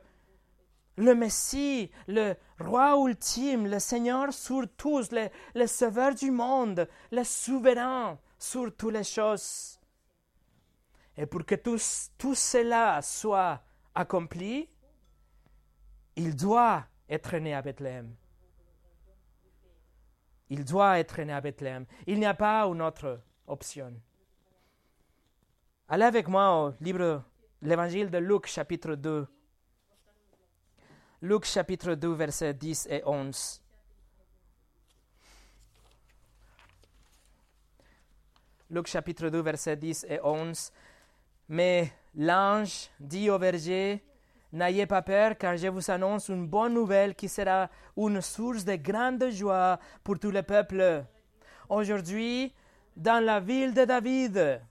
le 0.97 1.15
Messie, 1.15 1.91
le 2.07 2.35
roi 2.59 2.95
ultime, 2.97 3.67
le 3.67 3.79
Seigneur 3.79 4.33
sur 4.33 4.63
tous, 4.77 5.09
le, 5.11 5.67
sauveur 5.67 6.15
du 6.15 6.31
monde, 6.31 6.87
le 7.11 7.23
souverain 7.23 8.17
sur 8.37 8.75
toutes 8.75 8.93
les 8.93 9.03
choses. 9.03 9.79
Et 11.17 11.25
pour 11.25 11.45
que 11.45 11.55
tout, 11.55 11.79
tout 12.17 12.35
cela 12.35 13.01
soit 13.01 13.61
accompli, 13.93 14.69
il 16.15 16.35
doit 16.35 16.85
être 17.09 17.37
né 17.37 17.53
à 17.53 17.61
Bethléem. 17.61 18.15
Il 20.49 20.63
doit 20.63 20.99
être 20.99 21.21
né 21.21 21.33
à 21.33 21.41
Bethléem. 21.41 21.85
Il 22.05 22.19
n'y 22.19 22.25
a 22.25 22.33
pas 22.33 22.65
une 22.65 22.81
autre 22.81 23.21
option. 23.47 23.93
Allez 25.87 26.05
avec 26.05 26.27
moi 26.27 26.65
au 26.65 26.73
livre, 26.83 27.23
l'évangile 27.65 28.11
de 28.11 28.19
Luc, 28.19 28.45
chapitre 28.45 28.95
2. 28.95 29.27
Luc, 31.23 31.45
chapitre 31.45 31.95
2, 31.95 32.13
versets 32.13 32.53
10 32.53 32.87
et 32.91 33.01
11. 33.03 33.61
Luc, 38.69 38.87
chapitre 38.87 39.29
2, 39.29 39.41
versets 39.41 39.77
10 39.77 40.05
et 40.09 40.19
11. 40.23 40.71
Mais 41.49 41.91
l'ange 42.15 42.89
dit 42.99 43.29
au 43.29 43.39
berger 43.39 44.03
N'ayez 44.53 44.85
pas 44.85 45.01
peur, 45.01 45.37
car 45.37 45.57
je 45.57 45.67
vous 45.67 45.91
annonce 45.91 46.29
une 46.29 46.47
bonne 46.47 46.75
nouvelle 46.75 47.15
qui 47.15 47.27
sera 47.27 47.69
une 47.97 48.21
source 48.21 48.63
de 48.63 48.75
grande 48.75 49.29
joie 49.31 49.79
pour 50.03 50.17
tout 50.19 50.31
le 50.31 50.43
peuple. 50.43 51.03
Aujourd'hui, 51.67 52.53
dans 52.95 53.23
la 53.23 53.39
ville 53.39 53.73
de 53.73 53.83
David, 53.83 54.61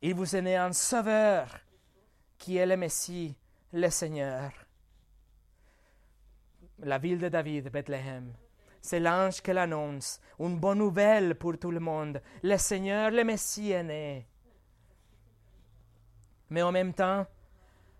il 0.00 0.14
vous 0.14 0.34
est 0.34 0.42
né 0.42 0.56
un 0.56 0.72
sauveur 0.72 1.61
qui 2.42 2.56
est 2.56 2.66
le 2.66 2.76
Messie, 2.76 3.36
le 3.72 3.88
Seigneur. 3.88 4.50
La 6.80 6.98
ville 6.98 7.20
de 7.20 7.28
David, 7.28 7.70
Bethléem. 7.70 8.32
C'est 8.80 8.98
l'ange 8.98 9.40
qui 9.40 9.52
l'annonce, 9.52 10.20
une 10.40 10.58
bonne 10.58 10.78
nouvelle 10.78 11.36
pour 11.36 11.56
tout 11.56 11.70
le 11.70 11.78
monde. 11.78 12.20
Le 12.42 12.56
Seigneur, 12.56 13.12
le 13.12 13.22
Messie 13.22 13.70
est 13.70 13.84
né. 13.84 14.26
Mais 16.50 16.62
en 16.62 16.72
même 16.72 16.92
temps, 16.92 17.24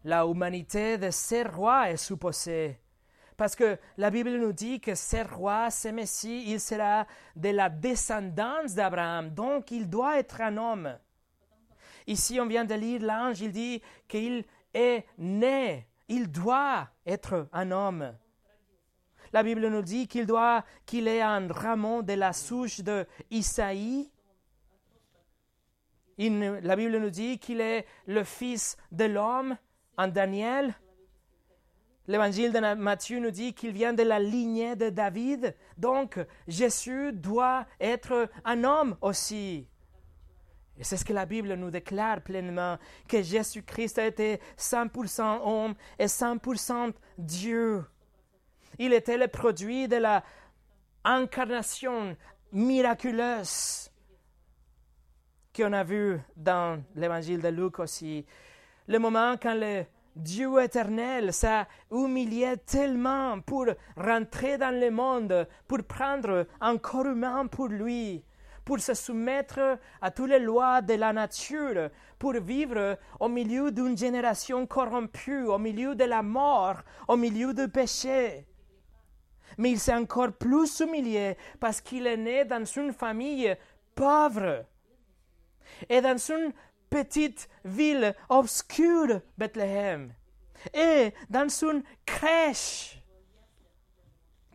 la 0.03 0.25
humanité 0.25 0.99
de 0.99 1.13
ces 1.13 1.45
rois 1.45 1.93
est 1.93 1.97
supposée. 1.97 2.81
Parce 3.37 3.55
que 3.55 3.79
la 3.97 4.11
Bible 4.11 4.37
nous 4.39 4.53
dit 4.53 4.81
que 4.81 4.97
ce 4.97 5.25
roi, 5.33 5.71
ce 5.71 5.87
Messie, 5.87 6.47
il 6.49 6.59
sera 6.59 7.07
de 7.37 7.51
la 7.51 7.69
descendance 7.69 8.75
d'Abraham, 8.75 9.31
donc 9.31 9.71
il 9.71 9.89
doit 9.89 10.19
être 10.19 10.41
un 10.41 10.57
homme. 10.57 10.99
Ici, 12.07 12.41
on 12.41 12.47
vient 12.47 12.65
de 12.65 12.75
lire 12.75 13.03
l'ange, 13.03 13.41
il 13.41 13.53
dit 13.53 13.83
qu'il 14.09 14.45
est 14.75 15.05
né, 15.19 15.87
il 16.09 16.31
doit 16.31 16.89
être 17.07 17.49
un 17.53 17.71
homme. 17.71 18.15
La 19.33 19.43
Bible 19.43 19.67
nous 19.69 19.83
dit 19.83 20.09
qu'il 20.09 20.27
doit, 20.27 20.65
qu'il 20.85 21.09
est 21.09 21.23
un 21.23 21.49
rameau 21.49 22.03
de 22.03 22.13
la 22.13 22.33
souche 22.33 22.81
de 22.81 23.07
Isaïe. 23.31 24.11
la 26.19 26.77
Bible 26.77 26.99
nous 26.99 27.11
dit 27.11 27.39
qu'il 27.39 27.61
est 27.61 27.87
le 28.07 28.25
fils 28.25 28.77
de 28.91 29.05
l'homme 29.05 29.57
en 29.97 30.09
Daniel, 30.09 30.75
l'évangile 32.07 32.53
de 32.53 32.75
Matthieu 32.75 33.21
nous 33.21 33.31
dit 33.31 33.55
qu'il 33.55 33.73
vient 33.73 33.93
de 33.93 34.03
la 34.03 34.19
lignée 34.19 34.77
de 34.77 34.91
David. 34.91 35.57
Donc, 35.79 36.19
Jésus 36.49 37.13
doit 37.13 37.67
être 37.81 38.29
un 38.45 38.65
homme 38.65 38.97
aussi. 39.01 39.67
Et 40.79 40.85
c'est 40.85 40.97
ce 40.97 41.05
que 41.05 41.13
la 41.13 41.27
Bible 41.27 41.55
nous 41.55 41.71
déclare 41.71 42.23
pleinement, 42.23 42.79
que 43.09 43.23
Jésus-Christ 43.23 43.99
a 43.99 44.07
été 44.07 44.41
100% 44.59 45.41
homme 45.45 45.75
et 45.99 46.07
100% 46.07 46.93
Dieu. 47.19 47.85
Il 48.79 48.93
était 48.93 49.19
le 49.19 49.29
produit 49.29 49.87
de 49.87 49.97
la 49.97 50.25
incarnation 51.05 52.17
miraculeuse 52.53 53.91
qu'on 55.55 55.73
a 55.73 55.85
vu 55.85 56.19
dans 56.37 56.83
l'évangile 56.95 57.43
de 57.43 57.49
Luc 57.49 57.79
aussi 57.79 58.25
le 58.89 58.99
moment 58.99 59.37
quand 59.41 59.55
le 59.55 59.85
Dieu 60.17 60.63
éternel 60.63 61.33
s'est 61.33 61.67
humilié 61.91 62.57
tellement 62.59 63.41
pour 63.41 63.67
rentrer 63.97 64.59
dans 64.59 64.79
le 64.79 64.91
monde, 64.91 65.49
pour 65.67 65.83
prendre 65.85 66.47
un 66.61 66.77
corps 66.77 67.07
humain 67.07 67.47
pour 67.47 67.69
lui, 67.69 68.23
pour 68.65 68.81
se 68.81 68.95
soumettre 68.95 69.79
à 70.01 70.11
toutes 70.11 70.31
les 70.31 70.39
lois 70.39 70.81
de 70.81 70.95
la 70.95 71.13
nature, 71.13 71.91
pour 72.19 72.35
vivre 72.35 72.99
au 73.19 73.29
milieu 73.29 73.73
d'une 73.73 73.97
génération 73.97 74.67
corrompue, 74.67 75.47
au 75.47 75.59
milieu 75.59 75.95
de 75.95 76.05
la 76.05 76.23
mort, 76.23 76.83
au 77.09 77.17
milieu 77.17 77.53
du 77.53 77.69
péché. 77.69 78.47
Mais 79.59 79.73
il 79.73 79.81
s'est 79.81 79.95
encore 79.95 80.33
plus 80.33 80.81
humilié 80.81 81.37
parce 81.61 81.81
qu'il 81.81 82.07
est 82.07 82.17
né 82.17 82.45
dans 82.45 82.65
une 82.65 82.93
famille 82.93 83.55
pauvre 83.95 84.65
et 85.89 86.01
dans 86.01 86.17
une 86.17 86.53
petite 86.89 87.49
ville 87.65 88.15
obscure, 88.29 89.21
Bethléem, 89.37 90.15
et 90.73 91.13
dans 91.29 91.49
une 91.49 91.83
crèche. 92.07 93.03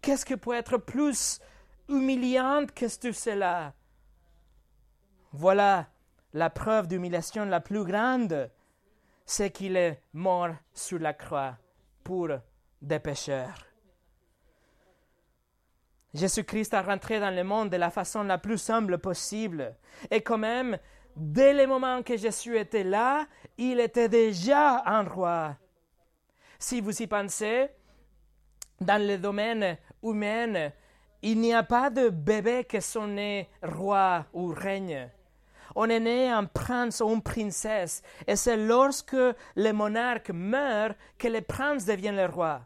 Qu'est-ce 0.01 0.25
qui 0.25 0.37
peut 0.37 0.53
être 0.53 0.77
plus 0.77 1.39
humiliant 1.89 2.65
que 2.73 2.85
tout 2.99 3.13
cela? 3.13 3.73
Voilà 5.33 5.87
la 6.33 6.49
preuve 6.49 6.87
d'humiliation 6.87 7.45
la 7.45 7.59
plus 7.59 7.83
grande, 7.83 8.49
c'est 9.25 9.51
qu'il 9.51 9.75
est 9.75 10.01
mort 10.13 10.55
sur 10.73 10.99
la 10.99 11.13
croix 11.13 11.57
pour 12.03 12.29
des 12.81 12.99
pécheurs. 12.99 13.65
Jésus-Christ 16.13 16.73
a 16.73 16.81
rentré 16.81 17.19
dans 17.19 17.35
le 17.35 17.43
monde 17.43 17.69
de 17.69 17.77
la 17.77 17.91
façon 17.91 18.23
la 18.23 18.37
plus 18.37 18.69
humble 18.69 18.97
possible. 18.97 19.75
Et 20.09 20.21
quand 20.21 20.37
même, 20.37 20.77
dès 21.15 21.53
le 21.53 21.67
moment 21.67 22.01
que 22.01 22.17
Jésus 22.17 22.57
était 22.57 22.83
là, 22.83 23.27
il 23.57 23.79
était 23.79 24.09
déjà 24.09 24.83
un 24.85 25.03
roi. 25.03 25.57
Si 26.57 26.81
vous 26.81 27.01
y 27.01 27.07
pensez, 27.07 27.69
dans 28.79 29.05
le 29.05 29.17
domaine 29.17 29.77
humain, 30.01 30.71
il 31.21 31.39
n'y 31.39 31.53
a 31.53 31.63
pas 31.63 31.89
de 31.89 32.09
bébé 32.09 32.65
qui 32.65 32.81
sont 32.81 33.07
nés 33.07 33.49
roi 33.61 34.25
ou 34.33 34.47
règne. 34.47 35.09
On 35.79 35.87
est 35.91 35.99
né 35.99 36.27
un 36.27 36.45
prince 36.45 37.01
ou 37.01 37.13
une 37.13 37.21
princesse, 37.21 38.01
et 38.25 38.35
c'est 38.35 38.57
lorsque 38.57 39.15
le 39.55 39.71
monarque 39.73 40.31
meurt 40.31 40.97
que 41.19 41.27
le 41.27 41.41
prince 41.41 41.85
devient 41.85 42.13
le 42.15 42.25
roi. 42.25 42.61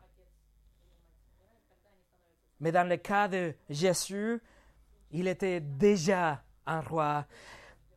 Mais 2.61 2.71
dans 2.71 2.87
le 2.87 2.95
cas 2.95 3.27
de 3.27 3.53
Jésus, 3.69 4.39
il 5.11 5.27
était 5.27 5.59
déjà 5.59 6.41
un 6.65 6.79
roi. 6.79 7.25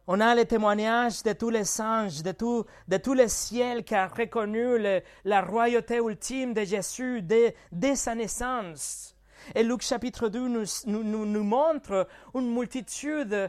On 0.09 0.19
a 0.19 0.35
le 0.35 0.47
témoignage 0.47 1.23
de 1.23 1.33
tous 1.33 1.51
les 1.51 1.81
anges, 1.81 2.25
de 2.25 2.33
tout, 2.33 2.65
de 2.89 2.97
tout 2.97 3.15
le 3.15 3.29
ciel 3.29 3.85
qui 3.85 3.95
a 3.95 4.09
reconnu 4.09 4.79
la 5.25 5.43
royauté 5.43 5.99
ultime 5.99 6.55
de 6.55 6.65
Jésus 6.65 7.23
dès, 7.23 7.95
sa 7.95 8.17
naissance. 8.17 9.15
Et 9.55 9.63
Luc 9.63 9.83
chapitre 9.83 10.29
2 10.29 10.49
nous, 10.49 10.65
nous, 10.87 11.25
nous 11.25 11.45
montre 11.45 12.09
une 12.35 12.53
multitude 12.53 13.49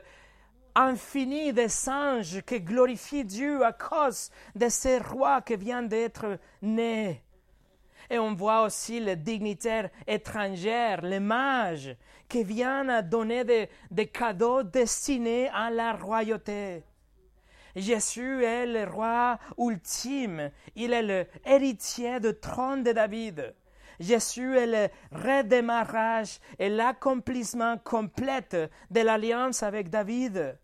infinie 0.76 1.54
de 1.54 1.68
anges 1.90 2.42
qui 2.42 2.60
glorifient 2.60 3.26
Dieu 3.26 3.66
à 3.66 3.72
cause 3.72 4.30
de 4.56 4.70
ce 4.70 5.02
roi 5.02 5.42
qui 5.42 5.56
vient 5.56 5.84
d'être 5.84 6.38
né. 6.62 7.24
Et 8.10 8.20
on 8.20 8.36
voit 8.36 8.64
aussi 8.64 9.00
les 9.00 9.16
dignitaires 9.16 9.90
étrangers, 10.06 10.98
les 11.02 11.20
mages, 11.20 11.96
qui 12.28 12.44
viennent 12.44 13.02
donner 13.02 13.44
des, 13.90 14.08
cadeaux 14.08 14.64
destinés 14.64 15.50
à 15.50 15.70
la 15.70 15.94
royauté. 15.94 16.84
Jésus 17.76 18.44
est 18.44 18.66
le 18.66 18.86
roi 18.86 19.38
ultime. 19.58 20.52
Il 20.76 20.94
est 20.94 21.28
l'héritier 21.46 22.20
du 22.20 22.34
trône 22.34 22.84
de 22.84 22.92
David. 22.92 23.54
Jésus 24.00 24.58
est 24.58 24.68
le 24.68 24.90
redémarrage 25.12 26.40
et 26.60 26.70
l'accomplissement 26.70 27.78
complet 27.78 28.70
de 28.92 29.00
l'alliance 29.02 29.64
avec 29.64 29.90
David. 29.90 30.58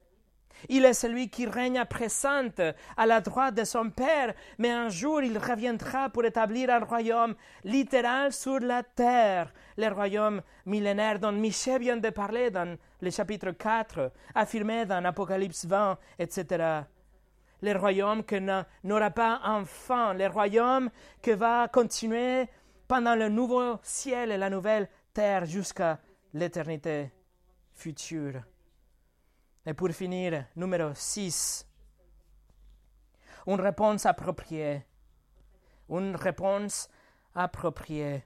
Il 0.69 0.85
est 0.85 0.93
celui 0.93 1.29
qui 1.29 1.45
règne 1.45 1.79
à 1.79 1.85
présent 1.85 2.49
à 2.97 3.05
la 3.05 3.21
droite 3.21 3.55
de 3.55 3.63
son 3.63 3.89
Père, 3.89 4.33
mais 4.57 4.71
un 4.71 4.89
jour 4.89 5.21
il 5.21 5.37
reviendra 5.37 6.09
pour 6.09 6.25
établir 6.25 6.69
un 6.69 6.79
royaume 6.79 7.35
littéral 7.63 8.31
sur 8.31 8.59
la 8.59 8.83
terre, 8.83 9.53
le 9.77 9.87
royaume 9.89 10.41
millénaire 10.65 11.19
dont 11.19 11.31
Michel 11.31 11.81
vient 11.81 11.97
de 11.97 12.09
parler 12.09 12.51
dans 12.51 12.77
le 13.01 13.09
chapitre 13.09 13.51
4, 13.51 14.11
affirmé 14.35 14.85
dans 14.85 15.03
Apocalypse 15.05 15.65
20, 15.65 15.97
etc. 16.19 16.81
Le 17.61 17.77
royaume 17.77 18.23
qui 18.23 18.39
n'aura 18.83 19.11
pas 19.11 19.41
un 19.43 19.65
fin, 19.65 20.13
le 20.13 20.27
royaume 20.27 20.89
qui 21.21 21.33
va 21.33 21.67
continuer 21.67 22.47
pendant 22.87 23.15
le 23.15 23.29
nouveau 23.29 23.77
ciel 23.83 24.31
et 24.31 24.37
la 24.37 24.49
nouvelle 24.49 24.89
terre 25.13 25.45
jusqu'à 25.45 25.99
l'éternité 26.33 27.11
future. 27.73 28.41
Et 29.65 29.73
pour 29.73 29.89
finir, 29.91 30.45
numéro 30.55 30.91
6, 30.93 31.67
une 33.47 33.61
réponse 33.61 34.05
appropriée. 34.05 34.85
Une 35.89 36.15
réponse 36.15 36.89
appropriée. 37.35 38.23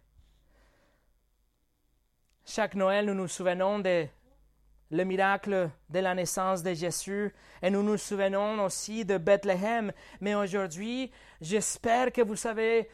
Chaque 2.46 2.76
Noël, 2.76 3.08
nous 3.08 3.16
nous 3.16 3.28
souvenons 3.28 3.80
de 3.80 4.08
le 4.92 5.04
miracle 5.04 5.70
de 5.90 6.00
la 6.00 6.14
naissance 6.14 6.62
de 6.62 6.74
Jésus 6.74 7.34
et 7.62 7.70
nous 7.70 7.84
nous 7.84 7.98
souvenons 7.98 8.64
aussi 8.64 9.04
de 9.04 9.18
Bethléem. 9.18 9.92
Mais 10.22 10.36
aujourd'hui, 10.36 11.12
j'espère 11.42 12.12
que 12.12 12.22
vous 12.22 12.48
avez 12.48 12.88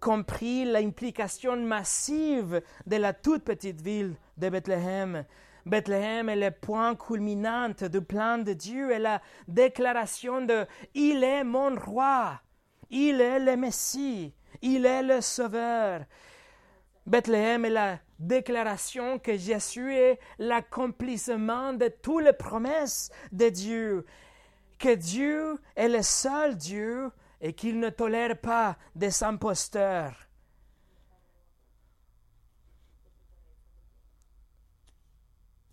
compris 0.00 0.64
l'implication 0.64 1.56
massive 1.56 2.62
de 2.86 2.96
la 2.96 3.12
toute 3.12 3.44
petite 3.44 3.80
ville 3.80 4.14
de 4.36 4.48
Bethléem. 4.48 5.24
Bethléem 5.64 6.28
est 6.28 6.36
le 6.36 6.50
point 6.50 6.96
culminant 6.96 7.70
du 7.70 8.00
plan 8.00 8.38
de 8.38 8.52
Dieu 8.52 8.90
et 8.90 8.98
la 8.98 9.22
déclaration 9.46 10.44
de 10.44 10.66
Il 10.94 11.22
est 11.22 11.44
mon 11.44 11.76
roi, 11.76 12.40
il 12.90 13.20
est 13.20 13.38
le 13.38 13.56
Messie, 13.56 14.34
il 14.60 14.86
est 14.86 15.02
le 15.02 15.20
Sauveur. 15.20 16.00
Bethléem 17.06 17.64
est 17.64 17.70
la 17.70 17.98
déclaration 18.18 19.18
que 19.18 19.36
Jésus 19.36 19.94
est 19.94 20.18
l'accomplissement 20.38 21.72
de 21.72 21.88
toutes 21.88 22.24
les 22.24 22.32
promesses 22.32 23.10
de 23.32 23.48
Dieu, 23.48 24.06
que 24.78 24.94
Dieu 24.94 25.58
est 25.76 25.88
le 25.88 26.02
seul 26.02 26.56
Dieu 26.56 27.10
et 27.40 27.52
qu'il 27.52 27.80
ne 27.80 27.90
tolère 27.90 28.38
pas 28.40 28.76
des 28.94 29.22
imposteurs. 29.24 30.14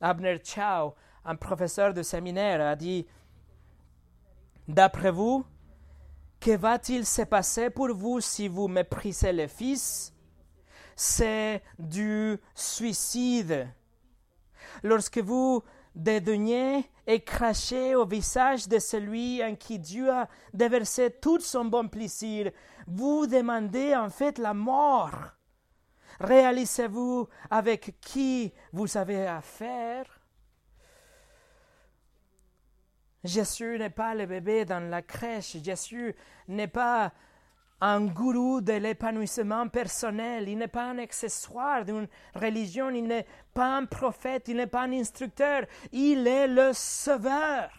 Abner 0.01 0.37
Chow, 0.43 0.95
un 1.25 1.35
professeur 1.35 1.93
de 1.93 2.01
séminaire, 2.01 2.61
a 2.61 2.75
dit 2.75 3.05
D'après 4.67 5.11
vous, 5.11 5.45
que 6.39 6.55
va-t-il 6.55 7.05
se 7.05 7.23
passer 7.23 7.69
pour 7.69 7.93
vous 7.93 8.21
si 8.21 8.47
vous 8.47 8.67
méprisez 8.67 9.33
le 9.33 9.47
Fils? 9.47 10.13
C'est 10.95 11.63
du 11.77 12.37
suicide. 12.53 13.67
Lorsque 14.83 15.17
vous 15.17 15.63
dédaignez 15.95 16.89
et 17.07 17.21
crachez 17.21 17.95
au 17.95 18.05
visage 18.05 18.67
de 18.67 18.79
celui 18.79 19.43
en 19.43 19.55
qui 19.55 19.79
Dieu 19.79 20.11
a 20.11 20.27
déversé 20.53 21.09
tout 21.09 21.39
son 21.39 21.65
bon 21.65 21.87
plaisir, 21.87 22.51
vous 22.87 23.27
demandez 23.27 23.95
en 23.95 24.09
fait 24.09 24.37
la 24.37 24.53
mort. 24.53 25.38
Réalisez-vous 26.19 27.29
avec 27.49 27.95
qui 28.01 28.53
vous 28.73 28.97
avez 28.97 29.25
affaire? 29.25 30.19
Jésus 33.23 33.77
n'est 33.77 33.89
pas 33.89 34.15
le 34.15 34.25
bébé 34.25 34.65
dans 34.65 34.89
la 34.89 35.01
crèche. 35.01 35.57
Jésus 35.63 36.15
n'est 36.47 36.67
pas 36.67 37.11
un 37.81 38.05
gourou 38.05 38.59
de 38.61 38.73
l'épanouissement 38.73 39.67
personnel. 39.69 40.49
Il 40.49 40.57
n'est 40.57 40.67
pas 40.67 40.89
un 40.89 40.97
accessoire 40.97 41.85
d'une 41.85 42.07
religion. 42.35 42.89
Il 42.89 43.07
n'est 43.07 43.25
pas 43.53 43.77
un 43.77 43.85
prophète. 43.85 44.47
Il 44.47 44.57
n'est 44.57 44.67
pas 44.67 44.83
un 44.83 44.93
instructeur. 44.93 45.63
Il 45.91 46.27
est 46.27 46.47
le 46.47 46.71
sauveur. 46.73 47.69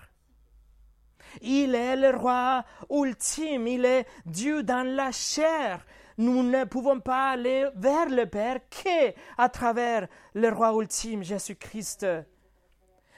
Il 1.42 1.74
est 1.74 1.96
le 1.96 2.16
roi 2.16 2.64
ultime. 2.90 3.66
Il 3.66 3.84
est 3.84 4.06
Dieu 4.24 4.62
dans 4.62 4.86
la 4.86 5.12
chair 5.12 5.84
nous 6.20 6.42
ne 6.42 6.64
pouvons 6.64 7.00
pas 7.00 7.30
aller 7.30 7.66
vers 7.76 8.10
le 8.10 8.26
Père 8.26 8.58
qu'à 8.68 9.48
travers 9.48 10.06
le 10.34 10.50
roi 10.50 10.74
ultime, 10.74 11.22
Jésus-Christ. 11.22 12.06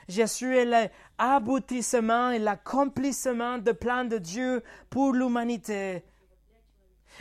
Jésus 0.07 0.57
est 0.57 0.91
l'aboutissement 1.19 2.31
et 2.31 2.39
l'accomplissement 2.39 3.59
du 3.59 3.75
plan 3.75 4.05
de 4.05 4.19
Dieu 4.19 4.63
pour 4.89 5.15
l'humanité. 5.15 6.05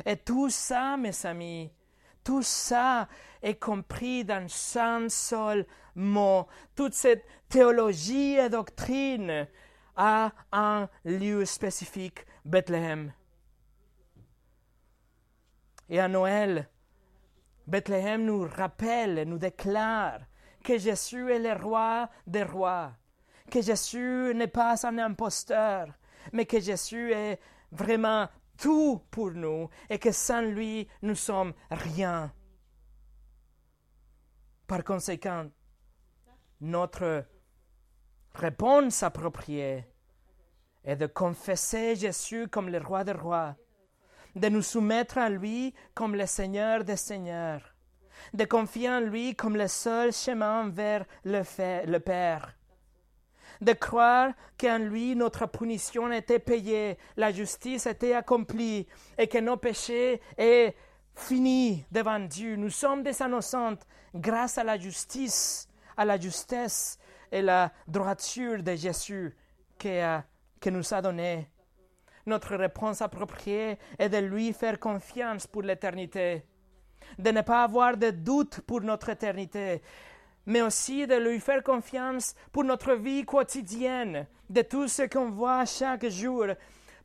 Et 0.06 0.18
tout 0.18 0.52
ça, 0.52 0.98
mes 0.98 1.26
amis, 1.26 1.72
tout 2.24 2.44
ça 2.44 3.08
est 3.42 3.56
compris 3.56 4.24
dans 4.24 4.46
un 4.76 5.10
seul 5.10 5.66
mot. 5.96 6.46
Toute 6.76 6.94
cette 6.94 7.26
théologie 7.50 8.36
et 8.36 8.50
doctrine 8.50 9.48
a 9.96 10.32
un 10.52 10.88
lieu 11.06 11.44
spécifique, 11.46 12.28
Bethléem. 12.46 13.14
Et 15.92 16.00
à 16.00 16.08
Noël, 16.08 16.70
Bethléem 17.68 18.24
nous 18.24 18.48
rappelle, 18.48 19.28
nous 19.28 19.38
déclare 19.38 20.22
que 20.64 20.78
Jésus 20.78 21.30
est 21.30 21.40
le 21.40 21.62
roi 21.62 22.10
des 22.26 22.44
rois, 22.44 22.94
que 23.52 23.62
Jésus 23.62 24.32
n'est 24.34 24.48
pas 24.48 24.88
un 24.88 24.98
imposteur, 25.00 25.88
mais 26.32 26.46
que 26.46 26.62
Jésus 26.62 27.12
est 27.12 27.42
vraiment 27.74 28.30
tout 28.58 29.04
pour 29.12 29.32
nous 29.32 29.70
et 29.90 30.00
que 30.00 30.14
sans 30.14 30.42
lui, 30.42 30.88
nous 31.02 31.16
sommes 31.16 31.54
rien. 31.70 32.34
Par 34.68 34.86
conséquent, 34.86 35.50
notre 36.62 37.26
réponse 38.34 39.04
appropriée 39.04 39.86
est 40.86 40.96
de 40.96 41.08
confesser 41.08 41.98
Jésus 41.98 42.48
comme 42.48 42.70
le 42.70 42.78
roi 42.78 43.04
des 43.04 43.12
rois, 43.12 43.58
de 44.36 44.50
nous 44.50 44.62
soumettre 44.62 45.18
à 45.18 45.30
lui 45.30 45.74
comme 45.94 46.16
le 46.16 46.26
Seigneur 46.26 46.84
des 46.84 46.96
seigneurs, 46.96 47.62
de 48.34 48.46
confier 48.46 48.90
en 48.90 49.00
lui 49.00 49.36
comme 49.36 49.58
le 49.58 49.68
seul 49.68 50.14
chemin 50.14 50.70
vers 50.70 51.06
le, 51.24 51.98
Père, 52.00 52.56
de 53.60 53.74
croire 53.74 54.32
qu'en 54.60 54.80
lui 54.80 55.16
notre 55.16 55.48
punition 55.48 56.12
était 56.12 56.40
payée, 56.40 56.98
la 57.18 57.32
justice 57.32 57.86
était 57.86 58.14
accomplie 58.14 58.88
et 59.18 59.28
que 59.28 59.38
nos 59.38 59.58
péchés 59.58 60.22
est 60.38 60.76
finis 61.16 61.86
devant 61.92 62.20
Dieu. 62.20 62.56
Nous 62.56 62.70
sommes 62.70 63.04
des 63.04 63.22
innocentes 63.22 63.86
grâce 64.16 64.58
à 64.58 64.64
la 64.64 64.78
justice, 64.78 65.68
à 65.98 66.06
la 66.06 66.20
justesse 66.20 66.98
et 67.32 67.42
la 67.42 67.72
droiture 67.88 68.64
de 68.64 68.76
Jésus 68.76 69.36
que 69.78 70.70
nous 70.70 70.94
a 70.94 71.02
donné. 71.02 71.51
Notre 72.26 72.56
réponse 72.56 73.02
appropriée 73.02 73.78
est 73.98 74.10
de 74.10 74.18
lui 74.18 74.54
faire 74.54 74.80
confiance 74.80 75.48
pour 75.48 75.64
l'éternité, 75.64 76.44
de 77.18 77.32
ne 77.32 77.42
pas 77.42 77.64
avoir 77.64 77.98
de 77.98 78.12
doute 78.12 78.62
pour 78.62 78.82
notre 78.82 79.10
éternité, 79.10 79.82
mais 80.46 80.62
aussi 80.62 81.08
de 81.08 81.16
lui 81.16 81.40
faire 81.40 81.64
confiance 81.64 82.36
pour 82.52 82.64
notre 82.64 82.94
vie 82.94 83.26
quotidienne, 83.26 84.28
de 84.50 84.62
tout 84.62 84.88
ce 84.88 85.04
qu'on 85.04 85.30
voit 85.30 85.66
chaque 85.66 86.08
jour, 86.10 86.46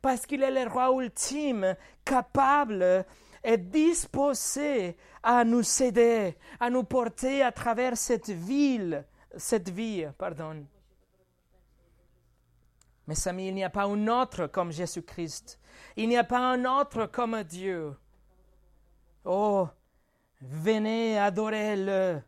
parce 0.01 0.25
qu'il 0.25 0.43
est 0.43 0.63
le 0.63 0.69
roi 0.69 0.91
ultime, 1.03 1.75
capable 2.05 3.05
et 3.43 3.57
disposé 3.57 4.95
à 5.23 5.43
nous 5.43 5.63
aider, 5.81 6.35
à 6.59 6.69
nous 6.69 6.83
porter 6.83 7.41
à 7.41 7.51
travers 7.51 7.97
cette 7.97 8.29
ville, 8.29 9.05
cette 9.35 9.69
vie, 9.69 10.05
pardon. 10.17 10.65
Mes 13.07 13.27
amis, 13.27 13.47
il 13.47 13.55
n'y 13.55 13.63
a 13.63 13.69
pas 13.69 13.85
un 13.85 14.07
autre 14.07 14.47
comme 14.47 14.71
Jésus-Christ. 14.71 15.59
Il 15.95 16.09
n'y 16.09 16.17
a 16.17 16.25
pas 16.25 16.39
un 16.39 16.65
autre 16.65 17.05
comme 17.05 17.41
Dieu. 17.43 17.95
Oh, 19.23 19.67
venez 20.41 21.17
adorer 21.17 21.77
le 21.77 22.21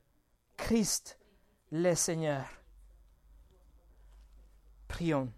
Christ 0.56 1.20
le 1.72 1.94
Seigneur. 1.96 2.46
Prions. 4.88 5.32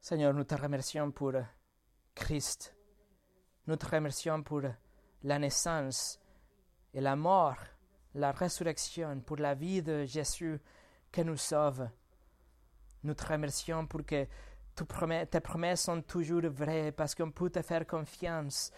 Seigneur, 0.00 0.32
nous 0.34 0.44
te 0.44 0.54
remercions 0.54 1.10
pour 1.10 1.32
Christ. 2.14 2.76
Nous 3.66 3.76
te 3.76 3.86
remercions 3.86 4.42
pour 4.42 4.62
la 5.24 5.38
naissance 5.38 6.20
et 6.94 7.00
la 7.00 7.16
mort, 7.16 7.56
la 8.14 8.30
résurrection, 8.32 9.20
pour 9.20 9.38
la 9.38 9.54
vie 9.54 9.82
de 9.82 10.04
Jésus 10.04 10.60
qui 11.12 11.24
nous 11.24 11.36
sauve. 11.36 11.88
Nous 13.02 13.14
te 13.14 13.26
remercions 13.26 13.86
pour 13.86 14.04
que 14.04 14.26
tes 14.74 15.40
promesses 15.40 15.82
sont 15.82 16.02
toujours 16.02 16.48
vraies, 16.48 16.92
parce 16.92 17.14
qu'on 17.14 17.30
peut 17.30 17.50
te 17.50 17.62
faire 17.62 17.86
confiance, 17.86 18.70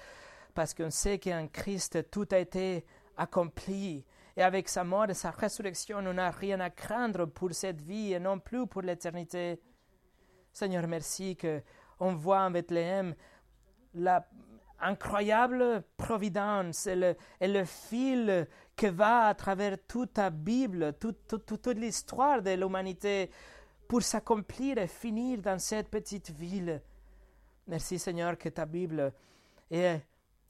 parce 0.54 0.74
qu'on 0.74 0.90
sait 0.90 1.18
qu'en 1.18 1.48
Christ 1.48 2.10
tout 2.10 2.28
a 2.30 2.38
été 2.38 2.84
accompli. 3.16 4.04
Et 4.36 4.42
avec 4.42 4.68
sa 4.68 4.84
mort 4.84 5.10
et 5.10 5.14
sa 5.14 5.30
résurrection, 5.32 5.98
on 5.98 6.14
n'a 6.14 6.30
rien 6.30 6.60
à 6.60 6.70
craindre 6.70 7.26
pour 7.26 7.52
cette 7.52 7.80
vie 7.80 8.12
et 8.12 8.20
non 8.20 8.38
plus 8.38 8.66
pour 8.68 8.82
l'éternité. 8.82 9.60
Seigneur, 10.52 10.86
merci 10.86 11.36
que 11.36 11.60
on 11.98 12.14
voit 12.14 12.42
en 12.42 12.50
Bethléem 12.52 13.14
la 13.94 14.28
incroyable 14.80 15.82
providence 15.96 16.86
et 16.86 17.16
le, 17.40 17.64
fil 17.64 18.46
que 18.76 18.86
va 18.86 19.26
à 19.26 19.34
travers 19.34 19.76
toute 19.86 20.14
ta 20.14 20.30
Bible, 20.30 20.94
toute, 21.00 21.44
toute, 21.46 21.66
l'histoire 21.68 22.42
de 22.42 22.50
l'humanité 22.50 23.30
pour 23.88 24.02
s'accomplir 24.02 24.78
et 24.78 24.86
finir 24.86 25.40
dans 25.40 25.58
cette 25.58 25.88
petite 25.88 26.30
ville. 26.30 26.80
Merci 27.66 27.98
Seigneur 27.98 28.38
que 28.38 28.48
ta 28.48 28.66
Bible 28.66 29.12
est 29.70 30.00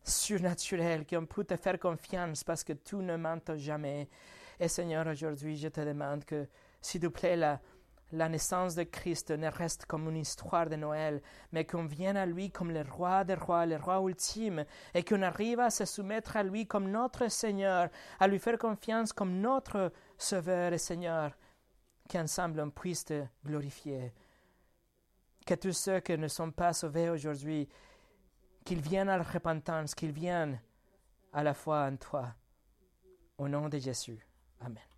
surnaturel, 0.03 1.07
qu'on 1.07 1.27
peut 1.27 1.45
te 1.45 1.57
faire 1.57 1.79
confiance 1.79 2.45
parce 2.45 2.65
que 2.65 2.73
tout 2.75 3.03
ne 3.03 3.17
ment 3.17 3.57
jamais. 3.57 4.09
Et 4.61 4.69
Seigneur, 4.69 5.07
aujourd'hui, 5.07 5.57
je 5.57 5.69
te 5.69 5.81
demande 5.81 6.25
que, 6.25 6.49
s'il 6.81 7.01
te 7.01 7.07
plaît, 7.07 7.37
la, 7.37 7.61
la 8.13 8.29
naissance 8.29 8.75
de 8.75 8.85
Christ 8.85 9.31
ne 9.31 9.49
reste 9.49 9.87
comme 9.87 10.09
une 10.09 10.17
histoire 10.17 10.69
de 10.69 10.77
Noël, 10.77 11.21
mais 11.53 11.67
qu'on 11.67 11.85
vienne 11.85 12.17
à 12.17 12.27
lui 12.27 12.51
comme 12.51 12.71
le 12.71 12.83
roi 12.83 13.25
des 13.25 13.35
rois, 13.35 13.67
le 13.67 13.77
roi 13.77 14.01
ultime, 14.01 14.65
et 14.95 15.05
qu'on 15.05 15.23
arrive 15.23 15.61
à 15.61 15.71
se 15.71 15.85
soumettre 15.85 16.37
à 16.37 16.43
lui 16.43 16.67
comme 16.67 16.91
notre 16.91 17.29
Seigneur, 17.29 17.91
à 18.19 18.27
lui 18.27 18.39
faire 18.39 18.59
confiance 18.59 19.13
comme 19.13 19.41
notre 19.41 19.93
Sauveur 20.17 20.73
et 20.73 20.79
Seigneur, 20.79 21.37
qu'ensemble 22.09 22.61
on 22.61 22.71
puisse 22.71 23.05
te 23.05 23.25
glorifier. 23.45 24.15
Que 25.47 25.55
tous 25.55 25.73
ceux 25.73 26.01
qui 26.01 26.17
ne 26.17 26.29
sont 26.29 26.51
pas 26.51 26.73
sauvés 26.73 27.11
aujourd'hui 27.11 27.69
qu'ils 28.65 28.81
viennent 28.81 29.09
à 29.09 29.17
la 29.17 29.23
repentance, 29.23 29.95
qu'ils 29.95 30.13
viennent 30.13 30.61
à 31.33 31.43
la 31.43 31.55
foi 31.55 31.85
en 31.85 31.97
toi. 31.97 32.35
Au 33.39 33.49
nom 33.49 33.69
de 33.69 33.79
Jésus. 33.79 34.27
Amen. 34.61 34.98